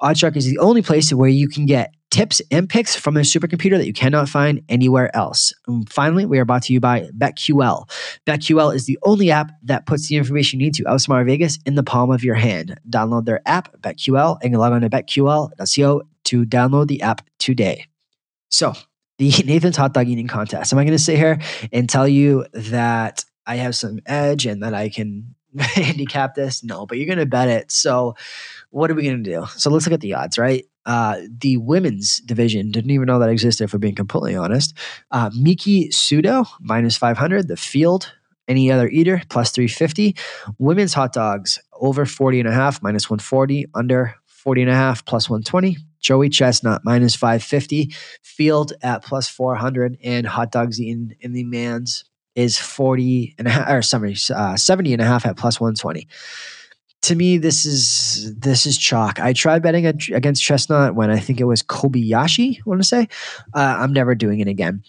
OddsShark 0.00 0.36
is 0.36 0.46
the 0.46 0.58
only 0.58 0.82
place 0.82 1.12
where 1.12 1.28
you 1.28 1.48
can 1.48 1.66
get 1.66 1.94
tips 2.12 2.42
and 2.50 2.68
picks 2.68 2.94
from 2.94 3.14
their 3.14 3.24
supercomputer 3.24 3.78
that 3.78 3.86
you 3.86 3.92
cannot 3.92 4.28
find 4.28 4.62
anywhere 4.68 5.14
else. 5.16 5.52
And 5.66 5.90
finally, 5.90 6.26
we 6.26 6.38
are 6.38 6.44
brought 6.44 6.62
to 6.64 6.72
you 6.72 6.78
by 6.78 7.08
BetQL. 7.16 7.88
BetQL 8.26 8.74
is 8.74 8.84
the 8.84 8.98
only 9.02 9.30
app 9.30 9.50
that 9.64 9.86
puts 9.86 10.08
the 10.08 10.16
information 10.16 10.60
you 10.60 10.66
need 10.66 10.74
to 10.74 10.84
outsmart 10.84 11.26
Vegas 11.26 11.58
in 11.64 11.74
the 11.74 11.82
palm 11.82 12.10
of 12.10 12.22
your 12.22 12.34
hand. 12.34 12.78
Download 12.88 13.24
their 13.24 13.40
app, 13.46 13.74
BetQL, 13.80 14.38
and 14.42 14.56
log 14.56 14.74
on 14.74 14.82
to 14.82 14.90
betql.co 14.90 16.02
to 16.24 16.44
download 16.44 16.86
the 16.86 17.02
app 17.02 17.26
today. 17.38 17.86
So, 18.50 18.74
the 19.18 19.30
Nathan's 19.46 19.76
hot 19.78 19.94
dog 19.94 20.06
eating 20.06 20.28
contest. 20.28 20.72
Am 20.72 20.78
I 20.78 20.84
going 20.84 20.96
to 20.96 21.02
sit 21.02 21.16
here 21.16 21.40
and 21.72 21.88
tell 21.88 22.06
you 22.06 22.46
that 22.52 23.24
I 23.46 23.56
have 23.56 23.74
some 23.74 24.00
edge 24.04 24.44
and 24.44 24.62
that 24.62 24.74
I 24.74 24.90
can 24.90 25.34
handicap 25.58 26.34
this? 26.34 26.62
No, 26.62 26.84
but 26.84 26.98
you're 26.98 27.06
going 27.06 27.18
to 27.18 27.26
bet 27.26 27.48
it. 27.48 27.72
So, 27.72 28.16
what 28.68 28.90
are 28.90 28.94
we 28.94 29.04
going 29.04 29.24
to 29.24 29.30
do? 29.30 29.46
So, 29.56 29.70
let's 29.70 29.86
look 29.86 29.94
at 29.94 30.02
the 30.02 30.14
odds, 30.14 30.36
right? 30.36 30.66
Uh, 30.86 31.20
the 31.38 31.56
women's 31.58 32.18
division 32.18 32.70
didn't 32.70 32.90
even 32.90 33.06
know 33.06 33.18
that 33.18 33.28
existed, 33.28 33.70
for 33.70 33.78
being 33.78 33.94
completely 33.94 34.34
honest. 34.34 34.76
Uh, 35.10 35.30
Miki 35.38 35.88
Sudo, 35.88 36.46
minus 36.60 36.96
500. 36.96 37.48
The 37.48 37.56
field, 37.56 38.12
any 38.48 38.70
other 38.70 38.88
eater, 38.88 39.22
plus 39.28 39.50
350. 39.50 40.16
Women's 40.58 40.94
hot 40.94 41.12
dogs, 41.12 41.58
over 41.80 42.04
40 42.04 42.40
and 42.40 42.48
a 42.48 42.52
half, 42.52 42.82
minus 42.82 43.08
140. 43.08 43.66
Under 43.74 44.14
40 44.26 44.62
and 44.62 44.70
a 44.70 44.74
half, 44.74 45.04
plus 45.04 45.30
120. 45.30 45.76
Joey 46.00 46.28
Chestnut, 46.28 46.82
minus 46.84 47.14
550. 47.14 47.94
Field 48.22 48.72
at 48.82 49.04
plus 49.04 49.28
400. 49.28 49.98
And 50.02 50.26
hot 50.26 50.50
dogs 50.50 50.80
eaten 50.80 51.14
in 51.20 51.32
the 51.32 51.44
man's 51.44 52.04
is 52.34 52.58
40 52.58 53.34
and 53.38 53.46
a 53.46 53.50
half, 53.50 53.70
or 53.70 53.82
sorry, 53.82 54.16
uh, 54.34 54.56
70 54.56 54.94
and 54.94 55.02
a 55.02 55.04
half 55.04 55.26
at 55.26 55.36
plus 55.36 55.60
120 55.60 56.08
to 57.02 57.16
me, 57.16 57.36
this 57.36 57.66
is 57.66 58.34
this 58.36 58.64
is 58.64 58.78
chalk. 58.78 59.20
I 59.20 59.32
tried 59.32 59.62
betting 59.62 59.86
against 59.86 60.42
Chestnut 60.42 60.94
when 60.94 61.10
I 61.10 61.18
think 61.18 61.40
it 61.40 61.44
was 61.44 61.62
Kobayashi. 61.62 62.58
I 62.58 62.62
want 62.64 62.80
to 62.80 62.86
say, 62.86 63.08
uh, 63.54 63.76
I'm 63.78 63.92
never 63.92 64.14
doing 64.14 64.40
it 64.40 64.48
again. 64.48 64.82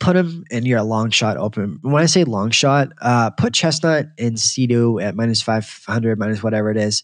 Put 0.00 0.16
him 0.16 0.44
in 0.50 0.66
your 0.66 0.82
long 0.82 1.10
shot 1.10 1.36
open. 1.36 1.78
When 1.82 2.02
I 2.02 2.06
say 2.06 2.24
long 2.24 2.50
shot, 2.50 2.88
uh, 3.00 3.30
put 3.30 3.52
Chestnut 3.52 4.06
and 4.18 4.36
Sudo 4.36 5.02
at 5.02 5.14
minus 5.14 5.42
five 5.42 5.82
hundred, 5.86 6.18
minus 6.18 6.42
whatever 6.42 6.70
it 6.70 6.78
is, 6.78 7.02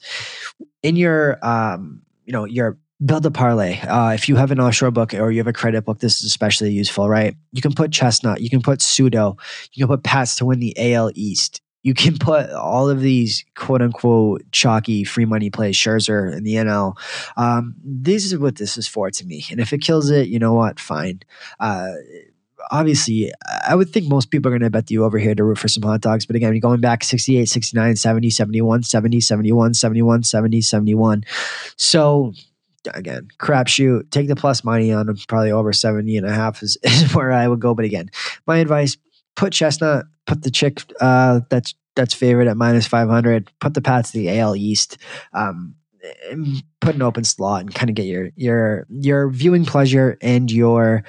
in 0.82 0.96
your 0.96 1.38
um, 1.46 2.02
you 2.24 2.32
know 2.32 2.44
your 2.44 2.78
build 3.04 3.26
a 3.26 3.30
parlay. 3.30 3.78
Uh, 3.80 4.12
if 4.12 4.28
you 4.28 4.36
have 4.36 4.50
an 4.50 4.58
offshore 4.58 4.90
book 4.90 5.12
or 5.12 5.30
you 5.30 5.38
have 5.38 5.46
a 5.46 5.52
credit 5.52 5.84
book, 5.84 5.98
this 5.98 6.20
is 6.20 6.24
especially 6.24 6.72
useful, 6.72 7.10
right? 7.10 7.36
You 7.52 7.60
can 7.60 7.74
put 7.74 7.92
Chestnut, 7.92 8.40
you 8.40 8.48
can 8.48 8.62
put 8.62 8.78
Sudo, 8.78 9.38
you 9.72 9.86
can 9.86 9.96
put 9.96 10.02
Pats 10.02 10.36
to 10.36 10.46
win 10.46 10.60
the 10.60 10.74
AL 10.94 11.10
East 11.14 11.60
you 11.84 11.92
can 11.92 12.16
put 12.18 12.50
all 12.50 12.88
of 12.88 13.00
these 13.00 13.44
quote 13.54 13.82
unquote 13.82 14.42
chalky 14.50 15.04
free 15.04 15.26
money 15.26 15.50
plays, 15.50 15.76
Scherzer 15.76 16.34
and 16.34 16.44
the 16.44 16.54
NL. 16.54 16.96
Um, 17.36 17.76
this 17.84 18.24
is 18.24 18.36
what 18.38 18.56
this 18.56 18.76
is 18.76 18.88
for 18.88 19.10
to 19.10 19.26
me. 19.26 19.44
And 19.50 19.60
if 19.60 19.72
it 19.72 19.82
kills 19.82 20.10
it, 20.10 20.28
you 20.28 20.38
know 20.38 20.54
what? 20.54 20.80
Fine. 20.80 21.20
Uh, 21.60 21.92
obviously, 22.70 23.30
I 23.68 23.74
would 23.74 23.90
think 23.90 24.08
most 24.08 24.30
people 24.30 24.48
are 24.48 24.58
going 24.58 24.62
to 24.62 24.70
bet 24.70 24.90
you 24.90 25.04
over 25.04 25.18
here 25.18 25.34
to 25.34 25.44
root 25.44 25.58
for 25.58 25.68
some 25.68 25.82
hot 25.82 26.00
dogs. 26.00 26.24
But 26.24 26.36
again, 26.36 26.58
going 26.58 26.80
back 26.80 27.04
68, 27.04 27.50
69, 27.50 27.96
70, 27.96 28.30
71, 28.30 28.82
70, 28.82 29.20
71, 29.20 29.74
71, 29.74 30.22
70, 30.22 30.60
71. 30.62 31.24
So 31.76 32.32
again, 32.94 33.28
crapshoot. 33.38 34.10
Take 34.10 34.28
the 34.28 34.36
plus 34.36 34.64
money 34.64 34.90
on 34.90 35.04
them. 35.04 35.18
Probably 35.28 35.52
over 35.52 35.74
70 35.74 36.16
and 36.16 36.26
a 36.26 36.32
half 36.32 36.62
is, 36.62 36.78
is 36.82 37.14
where 37.14 37.30
I 37.30 37.46
would 37.46 37.60
go. 37.60 37.74
But 37.74 37.84
again, 37.84 38.10
my 38.46 38.56
advice 38.56 38.96
put 39.36 39.52
Chestnut, 39.52 40.06
put 40.26 40.42
the 40.42 40.50
chick 40.50 40.82
uh, 41.00 41.40
that's 41.50 41.74
that's 41.96 42.14
favorite 42.14 42.48
at 42.48 42.56
minus 42.56 42.86
five 42.86 43.08
hundred. 43.08 43.50
Put 43.60 43.74
the 43.74 43.82
Pats 43.82 44.12
to 44.12 44.18
the 44.18 44.38
AL 44.38 44.56
East. 44.56 44.98
Um, 45.32 45.76
put 46.80 46.94
an 46.94 47.02
open 47.02 47.24
slot 47.24 47.62
and 47.62 47.74
kind 47.74 47.88
of 47.88 47.96
get 47.96 48.06
your 48.06 48.30
your 48.36 48.86
your 48.90 49.30
viewing 49.30 49.64
pleasure 49.64 50.18
and 50.20 50.50
your 50.50 51.04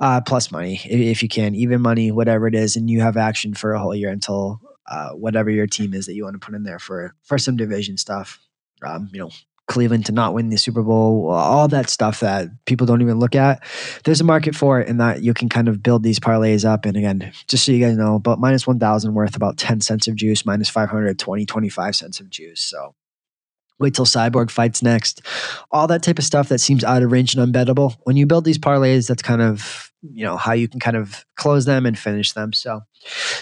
uh, 0.00 0.20
plus 0.20 0.50
money 0.50 0.80
if, 0.84 1.00
if, 1.00 1.22
you 1.22 1.28
can, 1.28 1.54
even 1.54 1.80
money, 1.80 2.10
whatever 2.10 2.48
it 2.48 2.54
is, 2.54 2.76
and 2.76 2.90
you 2.90 3.00
have 3.00 3.16
action 3.16 3.54
for 3.54 3.72
a 3.72 3.78
whole 3.78 3.94
year 3.94 4.10
until 4.10 4.60
uh, 4.90 5.10
whatever 5.10 5.50
your 5.50 5.66
team 5.66 5.94
is 5.94 6.06
that 6.06 6.14
you 6.14 6.24
want 6.24 6.34
to 6.34 6.44
put 6.44 6.54
in 6.54 6.64
there 6.64 6.78
for 6.78 7.14
for 7.22 7.38
some 7.38 7.56
division 7.56 7.96
stuff. 7.96 8.40
Um, 8.82 9.10
you 9.12 9.20
know, 9.20 9.30
Cleveland 9.70 10.04
to 10.06 10.12
not 10.12 10.34
win 10.34 10.50
the 10.50 10.58
Super 10.58 10.82
Bowl, 10.82 11.30
all 11.30 11.68
that 11.68 11.88
stuff 11.88 12.20
that 12.20 12.48
people 12.66 12.88
don't 12.88 13.02
even 13.02 13.20
look 13.20 13.36
at. 13.36 13.62
There's 14.04 14.20
a 14.20 14.24
market 14.24 14.56
for 14.56 14.80
it, 14.80 14.88
and 14.88 15.00
that 15.00 15.22
you 15.22 15.32
can 15.32 15.48
kind 15.48 15.68
of 15.68 15.80
build 15.80 16.02
these 16.02 16.18
parlays 16.18 16.64
up. 16.64 16.84
And 16.84 16.96
again, 16.96 17.32
just 17.46 17.64
so 17.64 17.72
you 17.72 17.84
guys 17.84 17.96
know, 17.96 18.18
but 18.18 18.40
minus 18.40 18.66
1,000 18.66 19.14
worth 19.14 19.36
about 19.36 19.58
10 19.58 19.80
cents 19.80 20.08
of 20.08 20.16
juice, 20.16 20.44
minus 20.44 20.68
500, 20.68 21.18
20, 21.18 21.46
25 21.46 21.96
cents 21.96 22.18
of 22.18 22.28
juice. 22.28 22.60
So 22.60 22.96
wait 23.78 23.94
till 23.94 24.06
Cyborg 24.06 24.50
fights 24.50 24.82
next. 24.82 25.22
All 25.70 25.86
that 25.86 26.02
type 26.02 26.18
of 26.18 26.24
stuff 26.24 26.48
that 26.48 26.58
seems 26.58 26.82
out 26.82 27.04
of 27.04 27.12
range 27.12 27.36
and 27.36 27.54
unbettable. 27.54 27.94
When 28.02 28.16
you 28.16 28.26
build 28.26 28.44
these 28.44 28.58
parlays, 28.58 29.06
that's 29.06 29.22
kind 29.22 29.40
of 29.40 29.92
you 30.02 30.24
know 30.24 30.36
how 30.36 30.52
you 30.52 30.66
can 30.66 30.80
kind 30.80 30.96
of 30.96 31.24
close 31.36 31.64
them 31.64 31.84
and 31.86 31.98
finish 31.98 32.32
them 32.32 32.52
so 32.54 32.80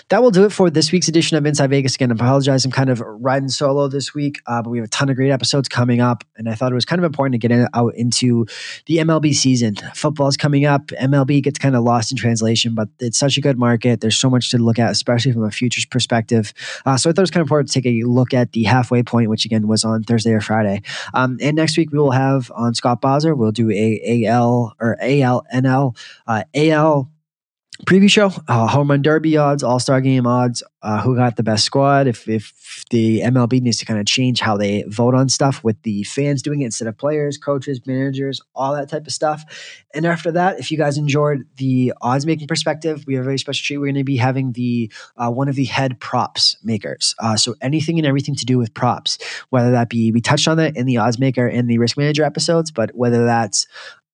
that 0.08 0.22
will 0.22 0.30
do 0.30 0.44
it 0.44 0.52
for 0.52 0.70
this 0.70 0.92
week's 0.92 1.08
edition 1.08 1.36
of 1.36 1.44
inside 1.44 1.70
vegas. 1.70 1.94
Again 1.94 2.10
i 2.10 2.14
apologize. 2.14 2.64
I'm 2.64 2.70
kind 2.70 2.90
of 2.90 3.00
riding 3.00 3.48
solo 3.48 3.88
this 3.88 4.14
week 4.14 4.40
uh, 4.46 4.62
but 4.62 4.70
we 4.70 4.78
have 4.78 4.86
a 4.86 4.90
ton 4.90 5.08
of 5.08 5.16
great 5.16 5.30
episodes 5.30 5.68
coming 5.68 6.00
up 6.00 6.24
and 6.36 6.48
i 6.48 6.54
thought 6.54 6.72
it 6.72 6.74
was 6.74 6.84
kind 6.84 7.00
of 7.00 7.04
important 7.04 7.34
to 7.34 7.38
get 7.38 7.50
in, 7.50 7.66
out 7.74 7.94
into 7.94 8.46
the 8.86 8.98
mlb 8.98 9.34
season. 9.34 9.76
Football's 9.94 10.36
coming 10.36 10.64
up. 10.64 10.86
Mlb 10.88 11.42
gets 11.42 11.58
kind 11.58 11.76
of 11.76 11.82
lost 11.82 12.10
in 12.10 12.16
translation 12.16 12.74
but 12.74 12.88
it's 13.00 13.18
such 13.18 13.36
a 13.36 13.40
good 13.40 13.58
market. 13.58 14.00
There's 14.00 14.16
so 14.16 14.30
much 14.30 14.50
to 14.50 14.58
look 14.58 14.78
at 14.78 14.90
especially 14.90 15.32
from 15.32 15.44
a 15.44 15.50
futures 15.50 15.84
perspective. 15.84 16.52
Uh, 16.86 16.96
so 16.96 17.10
i 17.10 17.12
thought 17.12 17.22
it 17.22 17.22
was 17.22 17.30
kind 17.30 17.42
of 17.42 17.46
important 17.46 17.70
to 17.70 17.80
take 17.80 17.86
a 17.86 18.06
look 18.06 18.32
at 18.34 18.52
the 18.52 18.64
halfway 18.64 19.02
point 19.02 19.30
which 19.30 19.44
again 19.44 19.66
was 19.66 19.84
on 19.84 20.02
thursday 20.04 20.32
or 20.32 20.40
friday. 20.40 20.82
Um, 21.14 21.38
and 21.40 21.56
next 21.56 21.76
week 21.76 21.90
we 21.92 21.98
will 21.98 22.12
have 22.12 22.50
on 22.54 22.74
scott 22.74 23.00
Bowser. 23.00 23.34
we'll 23.34 23.52
do 23.52 23.70
a 23.70 24.24
al 24.26 24.74
or 24.80 24.96
alnl 25.02 25.96
uh, 26.26 26.44
AL 26.54 27.10
preview 27.86 28.10
show, 28.10 28.32
uh, 28.48 28.66
home 28.66 28.90
run 28.90 29.02
derby 29.02 29.36
odds, 29.36 29.62
all 29.62 29.78
star 29.78 30.00
game 30.00 30.26
odds, 30.26 30.62
uh, 30.82 31.00
who 31.00 31.16
got 31.16 31.36
the 31.36 31.42
best 31.42 31.64
squad. 31.64 32.06
If, 32.06 32.28
if 32.28 32.84
the 32.90 33.20
MLB 33.20 33.60
needs 33.60 33.78
to 33.78 33.84
kind 33.84 34.00
of 34.00 34.06
change 34.06 34.40
how 34.40 34.56
they 34.56 34.84
vote 34.88 35.14
on 35.14 35.28
stuff 35.28 35.62
with 35.62 35.80
the 35.82 36.02
fans 36.04 36.42
doing 36.42 36.62
it 36.62 36.66
instead 36.66 36.88
of 36.88 36.96
players, 36.98 37.38
coaches, 37.38 37.80
managers, 37.86 38.40
all 38.54 38.74
that 38.74 38.88
type 38.88 39.06
of 39.06 39.12
stuff. 39.12 39.84
And 39.94 40.06
after 40.06 40.32
that, 40.32 40.58
if 40.58 40.70
you 40.70 40.78
guys 40.78 40.98
enjoyed 40.98 41.46
the 41.56 41.92
odds 42.02 42.26
making 42.26 42.48
perspective, 42.48 43.04
we 43.06 43.14
have 43.14 43.22
a 43.22 43.24
very 43.24 43.38
special 43.38 43.64
treat. 43.64 43.78
We're 43.78 43.86
going 43.86 43.94
to 43.96 44.04
be 44.04 44.16
having 44.16 44.52
the 44.52 44.92
uh, 45.16 45.30
one 45.30 45.48
of 45.48 45.54
the 45.54 45.64
head 45.64 46.00
props 46.00 46.56
makers. 46.62 47.14
Uh, 47.18 47.36
so 47.36 47.54
anything 47.60 47.98
and 47.98 48.06
everything 48.06 48.34
to 48.36 48.44
do 48.44 48.58
with 48.58 48.74
props, 48.74 49.18
whether 49.50 49.70
that 49.72 49.88
be 49.88 50.12
we 50.12 50.20
touched 50.20 50.48
on 50.48 50.56
that 50.58 50.76
in 50.76 50.86
the 50.86 50.98
odds 50.98 51.18
maker 51.18 51.46
and 51.46 51.68
the 51.68 51.78
risk 51.78 51.96
manager 51.96 52.24
episodes, 52.24 52.70
but 52.70 52.90
whether 52.94 53.24
that's 53.24 53.66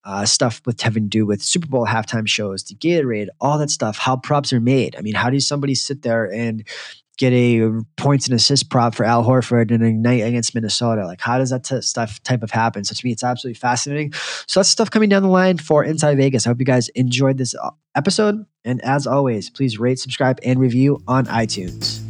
uh, 0.05 0.27
stuff 0.27 0.61
with 0.67 0.77
to 0.77 1.01
do 1.01 1.27
with 1.27 1.43
Super 1.43 1.67
Bowl 1.67 1.87
halftime 1.87 2.29
shows, 2.29 2.65
the 2.65 2.75
Gatorade, 2.75 3.29
all 3.41 3.59
that 3.59 3.71
stuff, 3.71 3.97
how 3.97 4.17
props 4.17 4.53
are 4.53 4.61
made. 4.61 4.97
I 4.97 5.01
mean, 5.01 5.15
how 5.15 5.31
does 5.31 5.47
somebody 5.49 5.75
sit 5.75 6.03
there 6.03 6.31
and 6.31 6.67
get 7.17 7.33
a 7.33 7.71
points 7.97 8.27
and 8.27 8.35
assist 8.35 8.71
prop 8.71 8.95
for 8.95 9.05
Al 9.05 9.25
Horford 9.25 9.71
in 9.71 9.83
a 9.83 9.93
night 9.93 10.23
against 10.23 10.55
Minnesota? 10.55 11.07
Like, 11.07 11.21
how 11.21 11.39
does 11.39 11.51
that 11.51 11.65
t- 11.65 11.81
stuff 11.81 12.23
type 12.23 12.43
of 12.43 12.51
happen? 12.51 12.85
So 12.85 12.95
to 12.95 13.07
me, 13.07 13.13
it's 13.13 13.25
absolutely 13.25 13.59
fascinating. 13.59 14.13
So 14.47 14.61
that's 14.61 14.69
stuff 14.69 14.91
coming 14.91 15.09
down 15.09 15.23
the 15.23 15.29
line 15.29 15.59
for 15.59 15.85
Inside 15.85 16.17
Vegas. 16.17 16.47
I 16.47 16.51
hope 16.51 16.59
you 16.59 16.67
guys 16.67 16.89
enjoyed 16.91 17.39
this 17.39 17.55
uh, 17.55 17.71
episode. 17.95 18.45
And 18.65 18.83
as 18.83 19.07
always, 19.07 19.49
please 19.51 19.79
rate, 19.79 19.99
subscribe, 19.99 20.39
and 20.43 20.59
review 20.59 21.03
on 21.07 21.27
iTunes. 21.27 22.01